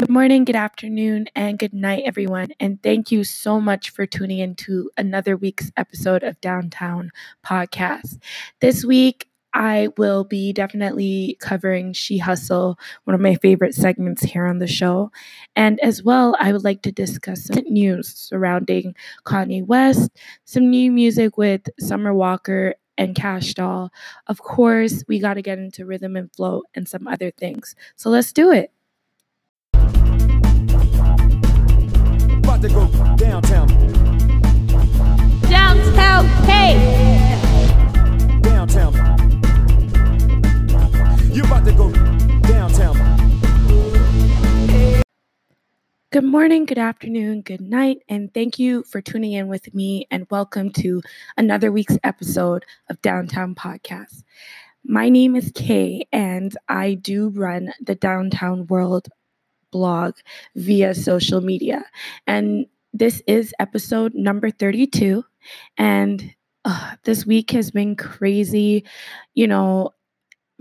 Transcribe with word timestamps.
Good 0.00 0.08
morning, 0.08 0.46
good 0.46 0.56
afternoon, 0.56 1.26
and 1.36 1.58
good 1.58 1.74
night, 1.74 2.04
everyone. 2.06 2.54
And 2.58 2.82
thank 2.82 3.12
you 3.12 3.22
so 3.22 3.60
much 3.60 3.90
for 3.90 4.06
tuning 4.06 4.38
in 4.38 4.54
to 4.54 4.90
another 4.96 5.36
week's 5.36 5.70
episode 5.76 6.22
of 6.22 6.40
Downtown 6.40 7.10
Podcast. 7.44 8.18
This 8.62 8.82
week, 8.82 9.28
I 9.52 9.88
will 9.98 10.24
be 10.24 10.54
definitely 10.54 11.36
covering 11.40 11.92
She 11.92 12.16
Hustle, 12.16 12.78
one 13.04 13.14
of 13.14 13.20
my 13.20 13.34
favorite 13.34 13.74
segments 13.74 14.22
here 14.22 14.46
on 14.46 14.58
the 14.58 14.66
show. 14.66 15.12
And 15.54 15.78
as 15.80 16.02
well, 16.02 16.34
I 16.40 16.52
would 16.52 16.64
like 16.64 16.80
to 16.84 16.92
discuss 16.92 17.44
some 17.44 17.64
news 17.66 18.08
surrounding 18.08 18.94
Kanye 19.26 19.66
West, 19.66 20.12
some 20.46 20.70
new 20.70 20.90
music 20.90 21.36
with 21.36 21.68
Summer 21.78 22.14
Walker 22.14 22.74
and 22.96 23.14
Kash 23.14 23.52
Doll. 23.52 23.92
Of 24.28 24.40
course, 24.40 25.04
we 25.08 25.18
got 25.18 25.34
to 25.34 25.42
get 25.42 25.58
into 25.58 25.84
rhythm 25.84 26.16
and 26.16 26.34
flow 26.34 26.62
and 26.74 26.88
some 26.88 27.06
other 27.06 27.30
things. 27.30 27.76
So 27.96 28.08
let's 28.08 28.32
do 28.32 28.50
it. 28.50 28.72
About 32.60 32.68
to 32.68 32.74
go 32.74 33.16
downtown, 33.16 33.68
Downtown 35.48 36.28
K. 36.44 36.76
downtown. 38.42 38.92
You're 41.32 41.46
about 41.46 41.64
to 41.64 41.72
go 41.72 41.90
downtown. 42.42 42.96
Good 46.10 46.24
morning, 46.24 46.66
good 46.66 46.76
afternoon, 46.76 47.40
good 47.40 47.62
night, 47.62 48.02
and 48.10 48.34
thank 48.34 48.58
you 48.58 48.82
for 48.82 49.00
tuning 49.00 49.32
in 49.32 49.48
with 49.48 49.72
me 49.72 50.06
and 50.10 50.26
welcome 50.30 50.70
to 50.72 51.00
another 51.38 51.72
week's 51.72 51.96
episode 52.04 52.66
of 52.90 53.00
Downtown 53.00 53.54
Podcast. 53.54 54.22
My 54.84 55.08
name 55.08 55.34
is 55.34 55.50
Kay 55.54 56.06
and 56.12 56.54
I 56.68 56.92
do 56.92 57.30
run 57.30 57.72
the 57.80 57.94
Downtown 57.94 58.66
World 58.66 59.08
blog 59.70 60.14
via 60.56 60.94
social 60.94 61.40
media. 61.40 61.84
And 62.26 62.66
this 62.92 63.22
is 63.26 63.54
episode 63.58 64.14
number 64.14 64.50
32 64.50 65.24
and 65.78 66.34
uh, 66.64 66.94
this 67.04 67.24
week 67.24 67.50
has 67.52 67.70
been 67.70 67.96
crazy. 67.96 68.84
You 69.34 69.46
know, 69.46 69.92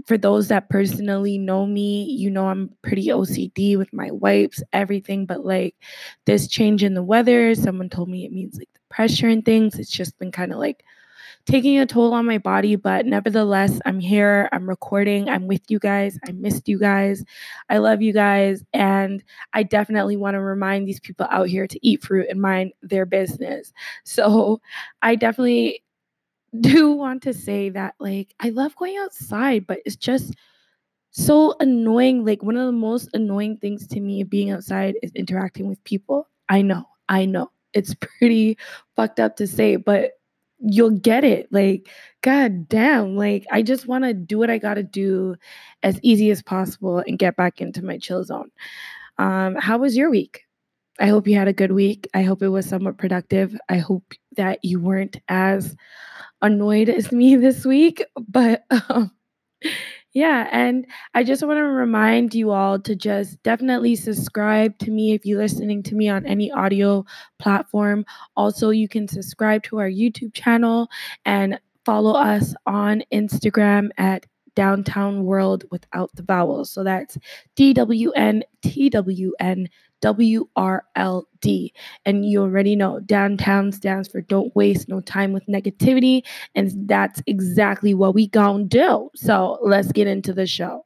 for 0.05 0.17
those 0.17 0.47
that 0.47 0.69
personally 0.69 1.37
know 1.37 1.65
me, 1.65 2.03
you 2.05 2.29
know 2.29 2.47
I'm 2.47 2.69
pretty 2.81 3.11
OCD 3.11 3.75
with 3.77 3.91
my 3.93 4.11
wipes, 4.11 4.63
everything. 4.73 5.25
But 5.25 5.45
like 5.45 5.75
this 6.25 6.47
change 6.47 6.83
in 6.83 6.93
the 6.93 7.03
weather, 7.03 7.53
someone 7.55 7.89
told 7.89 8.09
me 8.09 8.25
it 8.25 8.31
means 8.31 8.57
like 8.57 8.69
the 8.73 8.79
pressure 8.89 9.27
and 9.27 9.43
things. 9.43 9.77
It's 9.77 9.91
just 9.91 10.17
been 10.17 10.31
kind 10.31 10.51
of 10.53 10.59
like 10.59 10.83
taking 11.49 11.79
a 11.79 11.85
toll 11.85 12.13
on 12.13 12.25
my 12.27 12.37
body. 12.37 12.75
But 12.75 13.05
nevertheless, 13.07 13.79
I'm 13.85 13.99
here. 13.99 14.49
I'm 14.51 14.69
recording. 14.69 15.27
I'm 15.29 15.47
with 15.47 15.61
you 15.67 15.79
guys. 15.79 16.19
I 16.27 16.31
missed 16.31 16.69
you 16.69 16.77
guys. 16.77 17.23
I 17.69 17.79
love 17.79 18.01
you 18.01 18.13
guys. 18.13 18.63
And 18.73 19.23
I 19.53 19.63
definitely 19.63 20.15
want 20.15 20.35
to 20.35 20.41
remind 20.41 20.87
these 20.87 20.99
people 20.99 21.25
out 21.31 21.47
here 21.47 21.65
to 21.67 21.79
eat 21.87 22.03
fruit 22.03 22.27
and 22.29 22.39
mind 22.39 22.73
their 22.83 23.05
business. 23.05 23.73
So 24.03 24.61
I 25.01 25.15
definitely 25.15 25.83
do 26.61 26.91
want 26.91 27.23
to 27.23 27.33
say 27.33 27.69
that 27.69 27.95
like 27.99 28.33
I 28.39 28.49
love 28.49 28.75
going 28.75 28.97
outside, 28.97 29.65
but 29.65 29.79
it's 29.85 29.95
just 29.95 30.35
so 31.09 31.55
annoying. 31.59 32.25
Like 32.25 32.43
one 32.43 32.57
of 32.57 32.67
the 32.67 32.71
most 32.71 33.09
annoying 33.13 33.57
things 33.57 33.87
to 33.87 33.99
me 33.99 34.21
of 34.21 34.29
being 34.29 34.51
outside 34.51 34.95
is 35.01 35.11
interacting 35.15 35.67
with 35.67 35.83
people. 35.83 36.27
I 36.47 36.61
know, 36.61 36.87
I 37.07 37.25
know. 37.25 37.51
It's 37.73 37.95
pretty 38.19 38.57
fucked 38.95 39.19
up 39.19 39.35
to 39.37 39.47
say, 39.47 39.75
but 39.77 40.11
you'll 40.59 40.91
get 40.91 41.23
it. 41.23 41.47
Like, 41.51 41.87
god 42.21 42.67
damn, 42.67 43.15
like 43.15 43.45
I 43.51 43.61
just 43.61 43.87
want 43.87 44.03
to 44.03 44.13
do 44.13 44.37
what 44.37 44.49
I 44.49 44.57
got 44.57 44.75
to 44.75 44.83
do 44.83 45.35
as 45.83 45.99
easy 46.03 46.31
as 46.31 46.41
possible 46.41 46.99
and 46.99 47.19
get 47.19 47.35
back 47.35 47.61
into 47.61 47.83
my 47.83 47.97
chill 47.97 48.23
zone. 48.23 48.51
Um, 49.17 49.55
how 49.55 49.77
was 49.77 49.95
your 49.97 50.09
week? 50.09 50.43
I 50.99 51.07
hope 51.07 51.27
you 51.27 51.35
had 51.35 51.47
a 51.47 51.53
good 51.53 51.71
week. 51.71 52.07
I 52.13 52.23
hope 52.23 52.41
it 52.41 52.49
was 52.49 52.67
somewhat 52.67 52.97
productive. 52.97 53.57
I 53.69 53.77
hope 53.77 54.13
that 54.35 54.59
you 54.63 54.79
weren't 54.79 55.17
as 55.29 55.75
annoyed 56.41 56.89
as 56.89 57.11
me 57.11 57.35
this 57.37 57.65
week. 57.65 58.03
But 58.27 58.65
um, 58.89 59.11
yeah, 60.13 60.47
and 60.51 60.87
I 61.13 61.23
just 61.23 61.43
want 61.43 61.57
to 61.57 61.63
remind 61.63 62.33
you 62.33 62.51
all 62.51 62.79
to 62.79 62.95
just 62.95 63.41
definitely 63.43 63.95
subscribe 63.95 64.77
to 64.79 64.91
me 64.91 65.13
if 65.13 65.25
you're 65.25 65.37
listening 65.37 65.83
to 65.83 65.95
me 65.95 66.09
on 66.09 66.25
any 66.25 66.51
audio 66.51 67.05
platform. 67.37 68.05
Also, 68.35 68.71
you 68.71 68.87
can 68.87 69.07
subscribe 69.07 69.61
to 69.63 69.79
our 69.79 69.89
YouTube 69.89 70.33
channel 70.33 70.89
and 71.25 71.59
follow 71.85 72.13
us 72.13 72.55
on 72.65 73.03
Instagram 73.13 73.89
at 73.97 74.25
Downtown 74.55 75.25
World 75.25 75.63
without 75.71 76.09
the 76.15 76.23
vowels. 76.23 76.71
So 76.71 76.83
that's 76.83 77.17
D 77.55 77.73
W 77.73 78.09
N 78.11 78.43
T 78.61 78.89
W 78.89 79.31
N 79.39 79.69
W 80.01 80.47
R 80.55 80.85
L 80.95 81.27
D. 81.41 81.73
And 82.05 82.25
you 82.25 82.41
already 82.41 82.75
know 82.75 82.99
downtown 82.99 83.71
stands 83.71 84.07
for 84.07 84.21
don't 84.21 84.55
waste 84.55 84.89
no 84.89 85.01
time 85.01 85.33
with 85.33 85.45
negativity. 85.47 86.23
And 86.55 86.71
that's 86.87 87.21
exactly 87.27 87.93
what 87.93 88.13
we 88.15 88.27
gonna 88.27 88.63
do. 88.63 89.09
So 89.15 89.57
let's 89.61 89.91
get 89.91 90.07
into 90.07 90.33
the 90.33 90.47
show. 90.47 90.85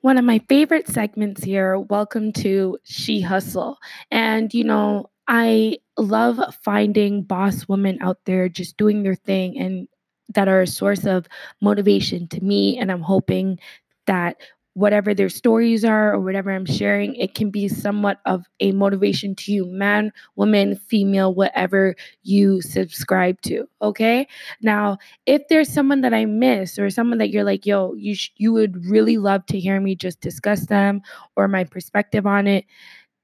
One 0.00 0.18
of 0.18 0.24
my 0.24 0.40
favorite 0.50 0.86
segments 0.86 1.42
here, 1.42 1.78
welcome 1.78 2.32
to 2.34 2.78
She 2.84 3.22
Hustle. 3.22 3.78
And 4.10 4.52
you 4.52 4.64
know, 4.64 5.10
I 5.28 5.78
love 5.96 6.38
finding 6.62 7.22
boss 7.22 7.66
women 7.68 7.98
out 8.02 8.18
there 8.26 8.48
just 8.48 8.76
doing 8.76 9.02
their 9.02 9.14
thing 9.14 9.58
and 9.58 9.88
that 10.34 10.48
are 10.48 10.62
a 10.62 10.66
source 10.66 11.04
of 11.06 11.26
motivation 11.60 12.28
to 12.28 12.42
me. 12.42 12.76
And 12.78 12.90
I'm 12.90 13.02
hoping 13.02 13.58
that 14.06 14.36
whatever 14.74 15.14
their 15.14 15.28
stories 15.28 15.84
are 15.84 16.12
or 16.12 16.20
whatever 16.20 16.50
I'm 16.50 16.66
sharing, 16.66 17.14
it 17.14 17.34
can 17.34 17.50
be 17.50 17.68
somewhat 17.68 18.18
of 18.26 18.44
a 18.58 18.72
motivation 18.72 19.36
to 19.36 19.52
you, 19.52 19.66
man, 19.66 20.12
woman, 20.34 20.74
female, 20.74 21.32
whatever 21.32 21.94
you 22.24 22.60
subscribe 22.60 23.40
to. 23.42 23.68
Okay. 23.80 24.26
Now, 24.62 24.98
if 25.26 25.42
there's 25.48 25.72
someone 25.72 26.00
that 26.00 26.12
I 26.12 26.24
miss 26.24 26.76
or 26.78 26.90
someone 26.90 27.18
that 27.18 27.30
you're 27.30 27.44
like, 27.44 27.64
yo, 27.64 27.94
you 27.94 28.16
sh- 28.16 28.32
you 28.36 28.52
would 28.52 28.84
really 28.84 29.16
love 29.16 29.46
to 29.46 29.60
hear 29.60 29.80
me 29.80 29.94
just 29.94 30.20
discuss 30.20 30.66
them 30.66 31.02
or 31.36 31.46
my 31.46 31.62
perspective 31.62 32.26
on 32.26 32.48
it. 32.48 32.64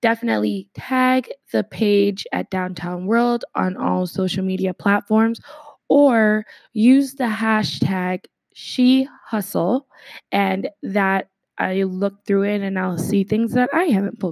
Definitely 0.03 0.69
tag 0.75 1.31
the 1.53 1.65
page 1.65 2.27
at 2.33 2.51
Downtown 2.51 3.07
World 3.07 3.45
on 3.55 3.77
all 3.77 4.07
social 4.07 4.45
media 4.45 4.73
platforms 4.73 5.41
or 5.89 6.47
use 6.73 7.15
the 7.15 7.25
hashtag 7.25 8.25
she 8.55 9.09
hustle 9.25 9.87
and 10.33 10.69
that 10.83 11.29
I 11.59 11.83
look 11.83 12.25
through 12.27 12.45
it 12.45 12.63
and 12.63 12.79
I'll 12.79 12.99
see 12.99 13.25
things 13.25 13.53
that 13.53 13.71
I 13.73 13.85
haven't 13.85 14.23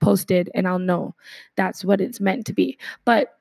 posted 0.00 0.50
and 0.54 0.66
I'll 0.66 0.78
know 0.78 1.14
that's 1.56 1.84
what 1.84 2.00
it's 2.00 2.20
meant 2.20 2.46
to 2.46 2.52
be. 2.52 2.78
But 3.04 3.36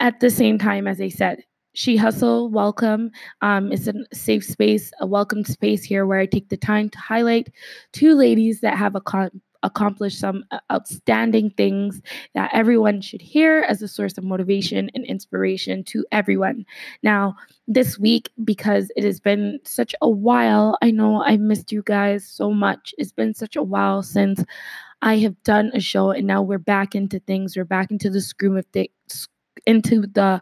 at 0.00 0.20
the 0.20 0.30
same 0.30 0.58
time, 0.58 0.86
as 0.86 1.00
I 1.00 1.08
said, 1.08 1.44
she 1.72 1.96
hustle 1.96 2.48
welcome 2.48 3.10
um, 3.42 3.70
it's 3.70 3.86
a 3.86 3.94
safe 4.12 4.44
space 4.44 4.90
a 5.00 5.06
welcome 5.06 5.44
space 5.44 5.84
here 5.84 6.04
where 6.04 6.18
i 6.18 6.26
take 6.26 6.48
the 6.48 6.56
time 6.56 6.88
to 6.88 6.98
highlight 6.98 7.48
two 7.92 8.14
ladies 8.14 8.60
that 8.60 8.76
have 8.76 8.96
ac- 8.96 9.30
accomplished 9.62 10.18
some 10.18 10.44
uh, 10.50 10.58
outstanding 10.72 11.50
things 11.50 12.00
that 12.34 12.50
everyone 12.52 13.00
should 13.00 13.20
hear 13.20 13.64
as 13.68 13.82
a 13.82 13.88
source 13.88 14.16
of 14.18 14.24
motivation 14.24 14.90
and 14.94 15.04
inspiration 15.04 15.84
to 15.84 16.04
everyone 16.12 16.64
now 17.02 17.34
this 17.68 17.98
week 17.98 18.30
because 18.44 18.90
it 18.96 19.04
has 19.04 19.20
been 19.20 19.58
such 19.64 19.94
a 20.02 20.08
while 20.08 20.78
i 20.82 20.90
know 20.90 21.22
I've 21.22 21.40
missed 21.40 21.72
you 21.72 21.82
guys 21.84 22.26
so 22.26 22.52
much 22.52 22.94
it's 22.98 23.12
been 23.12 23.34
such 23.34 23.56
a 23.56 23.62
while 23.62 24.02
since 24.02 24.42
i 25.02 25.16
have 25.18 25.40
done 25.42 25.70
a 25.74 25.80
show 25.80 26.10
and 26.10 26.26
now 26.26 26.42
we're 26.42 26.58
back 26.58 26.94
into 26.94 27.20
things 27.20 27.56
we're 27.56 27.64
back 27.64 27.90
into 27.90 28.10
the 28.10 28.20
scream 28.20 28.56
of 28.56 28.66
things 28.66 29.28
into 29.66 30.02
the 30.02 30.40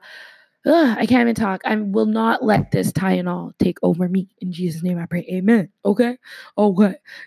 Ugh, 0.66 0.98
I 0.98 1.06
can't 1.06 1.22
even 1.22 1.34
talk. 1.34 1.62
I 1.64 1.76
will 1.76 2.06
not 2.06 2.44
let 2.44 2.72
this 2.72 2.92
Tylenol 2.92 3.52
take 3.58 3.78
over 3.82 4.08
me. 4.08 4.28
In 4.40 4.52
Jesus' 4.52 4.82
name 4.82 4.98
I 4.98 5.06
pray. 5.06 5.24
Amen. 5.32 5.70
Okay? 5.84 6.18
Oh 6.56 6.76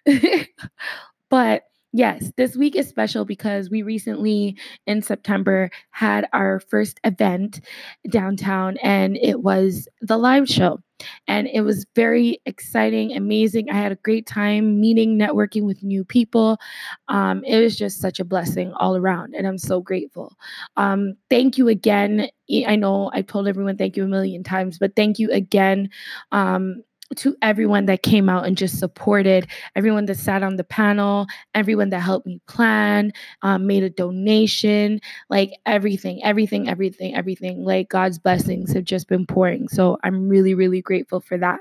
Okay. 0.06 0.48
but 1.30 1.64
yes, 1.94 2.32
this 2.38 2.56
week 2.56 2.76
is 2.76 2.88
special 2.88 3.26
because 3.26 3.70
we 3.70 3.82
recently 3.82 4.58
in 4.88 5.02
September 5.02 5.70
had 5.92 6.28
our 6.34 6.60
first 6.60 7.00
event 7.04 7.62
downtown 8.10 8.78
and 8.78 9.18
it 9.18 9.42
was 9.42 9.88
the 10.02 10.18
live 10.18 10.48
show. 10.48 10.80
And 11.28 11.48
it 11.48 11.62
was 11.62 11.88
very 11.96 12.40
exciting, 12.46 13.16
amazing. 13.18 13.72
I 13.72 13.74
had 13.74 13.92
a 13.92 13.96
great 13.96 14.28
time 14.28 14.80
meeting, 14.80 15.18
networking 15.18 15.64
with 15.64 15.82
new 15.82 16.04
people. 16.04 16.60
Um, 17.08 17.44
it 17.44 17.60
was 17.60 17.76
just 17.76 18.00
such 18.00 18.20
a 18.20 18.24
blessing 18.24 18.72
all 18.74 18.96
around, 18.96 19.34
and 19.34 19.48
I'm 19.48 19.58
so 19.58 19.82
grateful. 19.82 20.36
Um, 20.78 21.16
thank 21.28 21.58
you 21.58 21.70
again. 21.70 22.30
I 22.68 22.76
know 22.76 23.10
I 23.16 23.24
told 23.24 23.48
everyone 23.48 23.78
thank 23.78 23.98
you 23.98 24.04
a 24.04 24.08
million 24.08 24.44
times, 24.44 24.78
but 24.78 24.96
thank 24.96 25.18
you 25.18 25.32
again. 25.32 25.90
Um, 26.32 26.84
to 27.18 27.36
everyone 27.42 27.86
that 27.86 28.04
came 28.04 28.30
out 28.30 28.46
and 28.46 28.58
just 28.58 28.80
supported, 28.80 29.48
everyone 29.76 30.06
that 30.06 30.18
sat 30.18 30.44
on 30.44 30.56
the 30.56 30.64
panel, 30.64 31.28
everyone 31.54 31.90
that 31.90 32.00
helped 32.00 32.26
me 32.26 32.42
plan, 32.48 33.12
um, 33.44 33.68
made 33.68 33.84
a 33.84 33.90
donation, 33.90 35.00
like 35.30 35.52
everything, 35.66 36.24
everything, 36.24 36.68
everything, 36.68 37.16
everything. 37.16 37.64
Like 37.64 37.90
God's 37.90 38.18
blessings 38.18 38.74
have 38.74 38.86
just 38.86 39.08
been 39.08 39.26
pouring. 39.26 39.68
So 39.68 39.98
I'm 40.04 40.28
really, 40.28 40.54
really 40.56 40.82
grateful 40.82 41.20
for 41.20 41.38
that. 41.38 41.60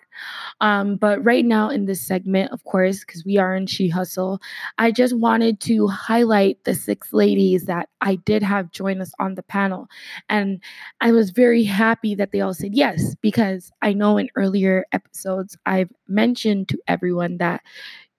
Um, 0.60 0.96
but 0.96 1.22
right 1.24 1.44
now 1.44 1.68
in 1.68 1.86
this 1.86 2.00
segment, 2.00 2.52
of 2.52 2.64
course, 2.64 3.00
because 3.00 3.24
we 3.24 3.36
are 3.36 3.54
in 3.54 3.66
She 3.66 3.88
Hustle, 3.88 4.40
I 4.78 4.90
just 4.90 5.16
wanted 5.16 5.60
to 5.60 5.86
highlight 5.88 6.64
the 6.64 6.74
six 6.74 7.12
ladies 7.12 7.64
that 7.64 7.89
I 8.00 8.16
did 8.16 8.42
have 8.42 8.70
join 8.72 9.00
us 9.00 9.12
on 9.18 9.34
the 9.34 9.42
panel. 9.42 9.88
And 10.28 10.60
I 11.00 11.12
was 11.12 11.30
very 11.30 11.64
happy 11.64 12.14
that 12.14 12.32
they 12.32 12.40
all 12.40 12.54
said 12.54 12.74
yes, 12.74 13.14
because 13.20 13.70
I 13.82 13.92
know 13.92 14.18
in 14.18 14.28
earlier 14.36 14.86
episodes, 14.92 15.56
I've 15.66 15.90
mentioned 16.08 16.68
to 16.70 16.78
everyone 16.88 17.38
that, 17.38 17.62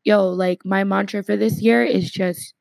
yo, 0.04 0.30
like 0.30 0.66
my 0.66 0.84
mantra 0.84 1.24
for 1.24 1.36
this 1.38 1.62
year 1.62 1.84
is 1.84 2.12
just 2.12 2.54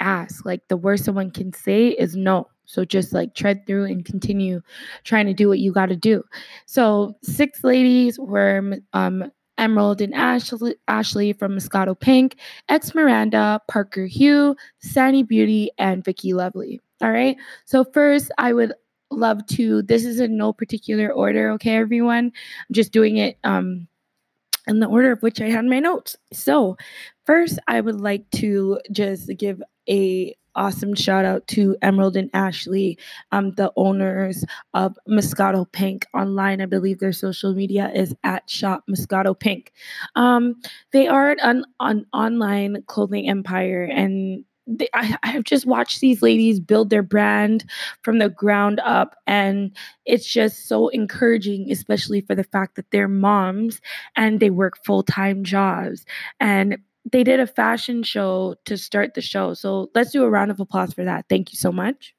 ask. 0.00 0.44
Like 0.44 0.62
the 0.68 0.76
worst 0.76 1.04
someone 1.04 1.30
can 1.30 1.52
say 1.52 1.88
is 1.88 2.16
no. 2.16 2.48
So 2.64 2.84
just 2.84 3.12
like 3.12 3.34
tread 3.34 3.66
through 3.66 3.84
and 3.86 4.04
continue 4.04 4.62
trying 5.04 5.26
to 5.26 5.34
do 5.34 5.48
what 5.48 5.58
you 5.58 5.72
got 5.72 5.86
to 5.86 5.96
do. 5.96 6.22
So 6.66 7.16
six 7.22 7.64
ladies 7.64 8.18
were 8.18 8.76
um, 8.92 9.30
Emerald 9.60 10.00
and 10.00 10.14
Ashley, 10.14 10.74
Ashley 10.88 11.32
from 11.32 11.52
Moscato 11.52 11.98
Pink, 11.98 12.36
Ex 12.68 12.94
Miranda, 12.94 13.60
Parker 13.68 14.06
Hue, 14.06 14.56
Sandy 14.80 15.22
Beauty, 15.22 15.70
and 15.78 16.04
Vicky 16.04 16.32
Lovely. 16.32 16.80
All 17.02 17.12
right. 17.12 17.36
So 17.66 17.84
first, 17.84 18.30
I 18.38 18.52
would 18.52 18.72
love 19.10 19.46
to. 19.46 19.82
This 19.82 20.04
is 20.04 20.18
in 20.18 20.36
no 20.36 20.52
particular 20.52 21.12
order. 21.12 21.50
Okay, 21.52 21.76
everyone. 21.76 22.26
I'm 22.26 22.72
just 22.72 22.90
doing 22.92 23.18
it 23.18 23.38
um, 23.44 23.86
in 24.66 24.80
the 24.80 24.86
order 24.86 25.12
of 25.12 25.22
which 25.22 25.40
I 25.40 25.50
had 25.50 25.64
my 25.66 25.78
notes. 25.78 26.16
So 26.32 26.76
first, 27.26 27.58
I 27.68 27.80
would 27.80 28.00
like 28.00 28.28
to 28.32 28.80
just 28.90 29.30
give 29.36 29.62
a 29.88 30.34
awesome 30.54 30.94
shout 30.94 31.24
out 31.24 31.46
to 31.48 31.76
Emerald 31.82 32.16
and 32.16 32.30
Ashley, 32.34 32.98
um, 33.32 33.52
the 33.52 33.72
owners 33.76 34.44
of 34.74 34.98
Moscato 35.08 35.70
Pink 35.70 36.06
online. 36.14 36.60
I 36.60 36.66
believe 36.66 36.98
their 36.98 37.12
social 37.12 37.54
media 37.54 37.90
is 37.94 38.14
at 38.24 38.48
Shop 38.48 38.84
Moscato 38.90 39.38
Pink. 39.38 39.72
Um, 40.16 40.56
they 40.92 41.08
are 41.08 41.36
an, 41.42 41.64
an 41.80 42.06
online 42.12 42.82
clothing 42.86 43.28
empire 43.28 43.84
and 43.84 44.44
they, 44.66 44.88
I, 44.94 45.16
I 45.22 45.28
have 45.28 45.44
just 45.44 45.66
watched 45.66 46.00
these 46.00 46.22
ladies 46.22 46.60
build 46.60 46.90
their 46.90 47.02
brand 47.02 47.64
from 48.02 48.18
the 48.18 48.28
ground 48.28 48.80
up 48.84 49.16
and 49.26 49.76
it's 50.06 50.26
just 50.26 50.68
so 50.68 50.88
encouraging 50.88 51.70
especially 51.70 52.20
for 52.20 52.34
the 52.34 52.44
fact 52.44 52.76
that 52.76 52.90
they're 52.90 53.08
moms 53.08 53.80
and 54.16 54.38
they 54.38 54.50
work 54.50 54.78
full-time 54.84 55.44
jobs 55.44 56.04
and 56.38 56.78
they 57.10 57.24
did 57.24 57.40
a 57.40 57.46
fashion 57.46 58.02
show 58.02 58.56
to 58.66 58.76
start 58.76 59.14
the 59.14 59.20
show. 59.20 59.54
So 59.54 59.90
let's 59.94 60.12
do 60.12 60.24
a 60.24 60.30
round 60.30 60.50
of 60.50 60.60
applause 60.60 60.92
for 60.92 61.04
that. 61.04 61.26
Thank 61.28 61.52
you 61.52 61.56
so 61.56 61.72
much. 61.72 62.14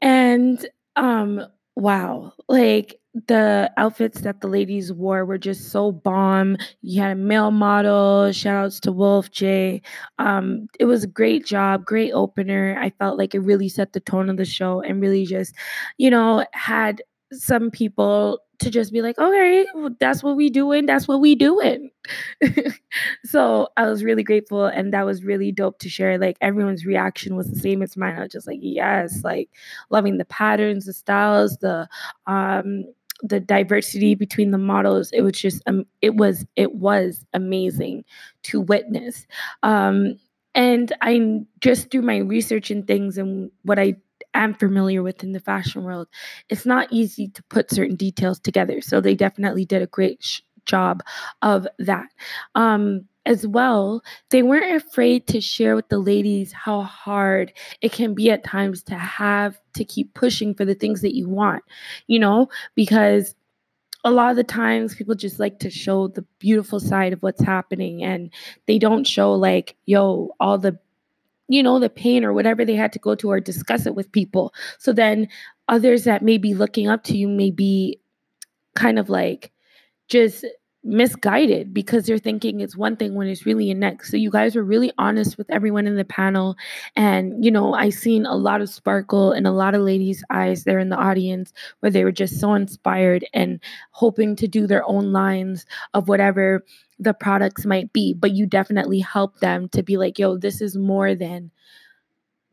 And 0.00 0.66
um 0.96 1.44
wow, 1.74 2.32
like 2.48 2.98
the 3.26 3.70
outfits 3.76 4.20
that 4.20 4.40
the 4.40 4.48
ladies 4.48 4.92
wore 4.92 5.24
were 5.24 5.38
just 5.38 5.70
so 5.70 5.92
bomb. 5.92 6.56
You 6.82 7.00
had 7.00 7.12
a 7.12 7.16
male 7.16 7.50
model, 7.50 8.30
shout 8.32 8.64
outs 8.66 8.80
to 8.80 8.92
Wolf 8.92 9.30
J. 9.30 9.82
Um, 10.18 10.68
it 10.78 10.84
was 10.84 11.04
a 11.04 11.08
great 11.08 11.46
job, 11.46 11.84
great 11.84 12.12
opener. 12.12 12.76
I 12.80 12.90
felt 12.90 13.18
like 13.18 13.34
it 13.34 13.40
really 13.40 13.68
set 13.68 13.92
the 13.92 14.00
tone 14.00 14.28
of 14.28 14.36
the 14.36 14.44
show 14.44 14.80
and 14.80 15.00
really 15.00 15.24
just, 15.24 15.54
you 15.96 16.10
know, 16.10 16.44
had 16.52 17.02
some 17.32 17.70
people 17.70 18.40
to 18.60 18.70
just 18.70 18.92
be 18.92 19.02
like, 19.02 19.18
okay, 19.18 19.66
that's 20.00 20.22
what 20.22 20.36
we 20.36 20.50
doing. 20.50 20.86
That's 20.86 21.06
what 21.06 21.20
we 21.20 21.34
doing. 21.34 21.90
so 23.24 23.68
I 23.76 23.86
was 23.86 24.02
really 24.02 24.22
grateful, 24.22 24.66
and 24.66 24.92
that 24.92 25.06
was 25.06 25.24
really 25.24 25.52
dope 25.52 25.78
to 25.80 25.88
share. 25.88 26.18
Like 26.18 26.36
everyone's 26.40 26.84
reaction 26.84 27.36
was 27.36 27.50
the 27.50 27.58
same 27.58 27.82
as 27.82 27.96
mine. 27.96 28.16
I 28.16 28.22
was 28.22 28.32
just 28.32 28.46
like, 28.46 28.58
yes, 28.60 29.22
like 29.24 29.48
loving 29.90 30.18
the 30.18 30.24
patterns, 30.24 30.86
the 30.86 30.92
styles, 30.92 31.58
the 31.58 31.88
um, 32.26 32.84
the 33.22 33.40
diversity 33.40 34.14
between 34.14 34.50
the 34.50 34.58
models. 34.58 35.10
It 35.12 35.22
was 35.22 35.34
just 35.34 35.62
um, 35.66 35.84
it 36.02 36.16
was 36.16 36.44
it 36.56 36.74
was 36.74 37.24
amazing 37.32 38.04
to 38.44 38.60
witness. 38.60 39.26
Um, 39.62 40.18
and 40.54 40.92
I 41.02 41.40
just 41.60 41.90
through 41.90 42.02
my 42.02 42.18
research 42.18 42.70
and 42.70 42.86
things 42.86 43.18
and 43.18 43.50
what 43.62 43.78
I 43.78 43.94
am 44.44 44.54
familiar 44.54 45.02
with 45.02 45.22
in 45.22 45.32
the 45.32 45.40
fashion 45.40 45.84
world, 45.84 46.08
it's 46.48 46.66
not 46.66 46.88
easy 46.90 47.28
to 47.28 47.42
put 47.44 47.70
certain 47.70 47.96
details 47.96 48.38
together. 48.38 48.80
So 48.80 49.00
they 49.00 49.14
definitely 49.14 49.64
did 49.64 49.82
a 49.82 49.86
great 49.86 50.22
sh- 50.22 50.42
job 50.64 51.02
of 51.42 51.66
that. 51.78 52.08
Um, 52.54 53.06
as 53.26 53.46
well, 53.46 54.02
they 54.30 54.42
weren't 54.42 54.82
afraid 54.82 55.26
to 55.26 55.40
share 55.40 55.76
with 55.76 55.88
the 55.90 55.98
ladies 55.98 56.50
how 56.50 56.80
hard 56.82 57.52
it 57.82 57.92
can 57.92 58.14
be 58.14 58.30
at 58.30 58.42
times 58.42 58.82
to 58.84 58.94
have 58.94 59.60
to 59.74 59.84
keep 59.84 60.14
pushing 60.14 60.54
for 60.54 60.64
the 60.64 60.74
things 60.74 61.02
that 61.02 61.14
you 61.14 61.28
want, 61.28 61.62
you 62.06 62.18
know, 62.18 62.48
because 62.74 63.34
a 64.04 64.10
lot 64.10 64.30
of 64.30 64.36
the 64.36 64.44
times 64.44 64.94
people 64.94 65.14
just 65.14 65.38
like 65.38 65.58
to 65.58 65.68
show 65.68 66.08
the 66.08 66.24
beautiful 66.38 66.80
side 66.80 67.12
of 67.12 67.22
what's 67.22 67.42
happening 67.42 68.02
and 68.02 68.30
they 68.66 68.78
don't 68.78 69.06
show 69.06 69.34
like 69.34 69.76
yo 69.86 70.30
all 70.40 70.56
the 70.56 70.78
you 71.48 71.62
know, 71.62 71.78
the 71.78 71.90
pain 71.90 72.24
or 72.24 72.32
whatever 72.32 72.64
they 72.64 72.74
had 72.74 72.92
to 72.92 72.98
go 72.98 73.14
to 73.16 73.30
or 73.30 73.40
discuss 73.40 73.86
it 73.86 73.94
with 73.94 74.12
people. 74.12 74.52
So 74.78 74.92
then 74.92 75.28
others 75.68 76.04
that 76.04 76.22
may 76.22 76.38
be 76.38 76.54
looking 76.54 76.88
up 76.88 77.04
to 77.04 77.16
you 77.16 77.28
may 77.28 77.50
be 77.50 78.00
kind 78.76 78.98
of 78.98 79.10
like 79.10 79.52
just 80.08 80.44
misguided 80.84 81.74
because 81.74 82.06
they're 82.06 82.18
thinking 82.18 82.60
it's 82.60 82.76
one 82.76 82.96
thing 82.96 83.14
when 83.14 83.26
it's 83.26 83.44
really 83.44 83.70
a 83.70 83.74
next. 83.74 84.10
So 84.10 84.16
you 84.16 84.30
guys 84.30 84.54
were 84.54 84.62
really 84.62 84.92
honest 84.96 85.36
with 85.36 85.50
everyone 85.50 85.86
in 85.86 85.96
the 85.96 86.04
panel. 86.04 86.56
And, 86.96 87.44
you 87.44 87.50
know, 87.50 87.74
I 87.74 87.90
seen 87.90 88.24
a 88.24 88.36
lot 88.36 88.60
of 88.60 88.70
sparkle 88.70 89.32
in 89.32 89.44
a 89.44 89.52
lot 89.52 89.74
of 89.74 89.82
ladies' 89.82 90.24
eyes 90.30 90.64
there 90.64 90.78
in 90.78 90.88
the 90.88 90.96
audience 90.96 91.52
where 91.80 91.90
they 91.90 92.04
were 92.04 92.12
just 92.12 92.40
so 92.40 92.54
inspired 92.54 93.26
and 93.34 93.60
hoping 93.90 94.36
to 94.36 94.46
do 94.46 94.66
their 94.66 94.88
own 94.88 95.12
lines 95.12 95.66
of 95.94 96.08
whatever 96.08 96.64
the 96.98 97.14
products 97.14 97.64
might 97.64 97.92
be, 97.92 98.14
but 98.14 98.32
you 98.32 98.46
definitely 98.46 99.00
help 99.00 99.38
them 99.40 99.68
to 99.70 99.82
be 99.82 99.96
like, 99.96 100.18
yo, 100.18 100.36
this 100.36 100.60
is 100.60 100.76
more 100.76 101.14
than 101.14 101.50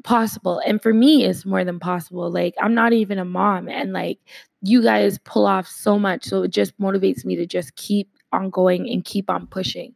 possible. 0.04 0.62
And 0.66 0.81
for 0.81 0.94
me, 0.94 1.25
it's 1.25 1.45
more 1.45 1.63
than 1.63 1.80
possible. 1.80 2.30
Like, 2.30 2.54
I'm 2.62 2.75
not 2.75 2.94
even 2.94 3.18
a 3.18 3.25
mom, 3.25 3.68
and 3.68 3.94
like, 3.94 4.19
you 4.62 4.81
guys 4.81 5.19
pull 5.19 5.45
off 5.45 5.68
so 5.68 6.00
much. 6.00 6.25
So 6.25 6.44
it 6.44 6.51
just 6.51 6.80
motivates 6.80 7.24
me 7.24 7.36
to 7.36 7.45
just 7.45 7.75
keep 7.75 8.10
on 8.36 8.50
going 8.50 8.90
and 8.90 9.06
keep 9.06 9.30
on 9.30 9.48
pushing. 9.48 9.96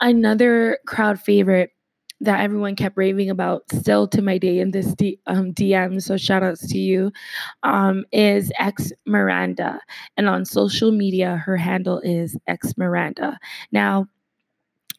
Another 0.00 0.78
crowd 0.86 1.20
favorite 1.20 1.70
that 2.20 2.40
everyone 2.40 2.76
kept 2.76 2.96
raving 2.96 3.30
about 3.30 3.62
still 3.72 4.06
to 4.06 4.20
my 4.20 4.36
day 4.36 4.58
in 4.58 4.70
this 4.70 4.94
D, 4.94 5.18
um, 5.26 5.52
DM. 5.52 6.02
So 6.02 6.16
shout 6.16 6.42
outs 6.42 6.66
to 6.68 6.78
you. 6.78 7.12
Um, 7.62 8.04
is 8.12 8.52
X 8.58 8.92
Miranda, 9.06 9.80
and 10.16 10.28
on 10.28 10.44
social 10.44 10.92
media, 10.92 11.36
her 11.36 11.56
handle 11.56 12.00
is 12.00 12.36
X 12.46 12.76
Miranda. 12.76 13.38
Now, 13.72 14.06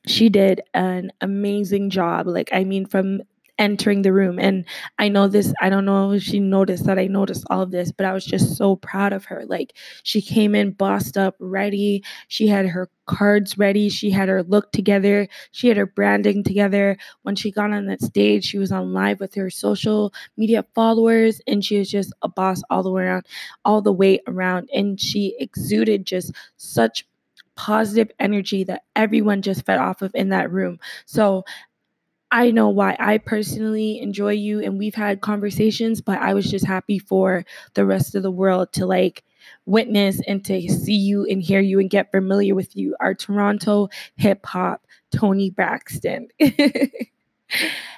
she 0.08 0.30
did 0.30 0.62
an 0.74 1.12
amazing 1.22 1.92
job. 1.92 2.28
Like, 2.28 2.50
I 2.52 2.64
mean, 2.64 2.86
from 2.88 3.22
entering 3.58 4.02
the 4.02 4.14
room. 4.14 4.40
And 4.40 4.66
I 5.00 5.10
know 5.10 5.28
this, 5.28 5.54
I 5.62 5.70
don't 5.70 5.86
know 5.86 6.12
if 6.12 6.24
she 6.24 6.40
noticed 6.40 6.86
that 6.86 7.00
I 7.00 7.08
noticed 7.08 7.46
all 7.50 7.62
of 7.62 7.72
this, 7.72 7.92
but 7.92 8.06
I 8.06 8.14
was 8.14 8.26
just 8.26 8.56
so 8.58 8.76
proud 8.76 9.14
of 9.14 9.26
her. 9.26 9.44
Like 9.46 9.74
she 10.04 10.22
came 10.22 10.56
in 10.56 10.72
bossed 10.72 11.18
up, 11.18 11.36
ready. 11.40 12.04
She 12.28 12.48
had 12.48 12.66
her 12.68 12.90
cards 13.06 13.58
ready. 13.58 13.90
She 13.90 14.10
had 14.10 14.30
her 14.30 14.44
look 14.44 14.72
together. 14.72 15.28
She 15.52 15.68
had 15.68 15.78
her 15.78 15.86
branding 15.86 16.44
together. 16.44 16.98
When 17.24 17.36
she 17.36 17.52
got 17.52 17.72
on 17.72 17.86
that 17.88 18.02
stage, 18.02 18.46
she 18.46 18.58
was 18.58 18.72
on 18.72 18.94
live 18.94 19.20
with 19.20 19.34
her 19.36 19.50
social 19.50 20.14
media 20.38 20.66
followers 20.74 21.42
and 21.48 21.64
she 21.64 21.78
was 21.78 21.90
just 21.90 22.14
a 22.22 22.30
boss 22.30 22.62
all 22.70 22.84
the 22.84 22.92
way 22.92 23.04
around, 23.04 23.26
all 23.66 23.82
the 23.82 23.94
way 23.94 24.22
around. 24.28 24.70
And 24.74 25.00
she 25.00 25.36
exuded 25.40 26.06
just 26.06 26.32
such 26.58 27.06
positive 27.56 28.10
energy 28.20 28.64
that 28.64 28.84
everyone 28.96 29.42
just 29.42 29.66
fed 29.66 29.78
off 29.78 30.02
of 30.02 30.12
in 30.16 30.30
that 30.30 30.52
room. 30.52 30.80
So 31.06 31.44
I 32.32 32.52
know 32.52 32.70
why 32.70 32.96
I 33.00 33.18
personally 33.18 34.00
enjoy 34.00 34.34
you 34.34 34.62
and 34.62 34.78
we've 34.78 34.96
had 34.96 35.22
conversations, 35.22 36.02
but 36.02 36.20
I 36.20 36.34
was 36.34 36.50
just 36.50 36.66
happy 36.66 36.98
for 36.98 37.46
the 37.74 37.86
rest 37.86 38.16
of 38.16 38.24
the 38.24 38.32
world 38.32 38.72
to 38.74 38.86
like 38.86 39.24
witness 39.66 40.22
and 40.28 40.44
to 40.46 40.62
see 40.70 40.96
you 40.96 41.26
and 41.26 41.42
hear 41.42 41.60
you 41.60 41.80
and 41.80 41.90
get 41.90 42.12
familiar 42.12 42.56
with 42.56 42.76
you. 42.76 42.96
Our 43.00 43.14
Toronto 43.16 43.90
hip 44.16 44.46
hop, 44.46 44.86
Toni 45.12 45.50
Braxton. 45.50 46.30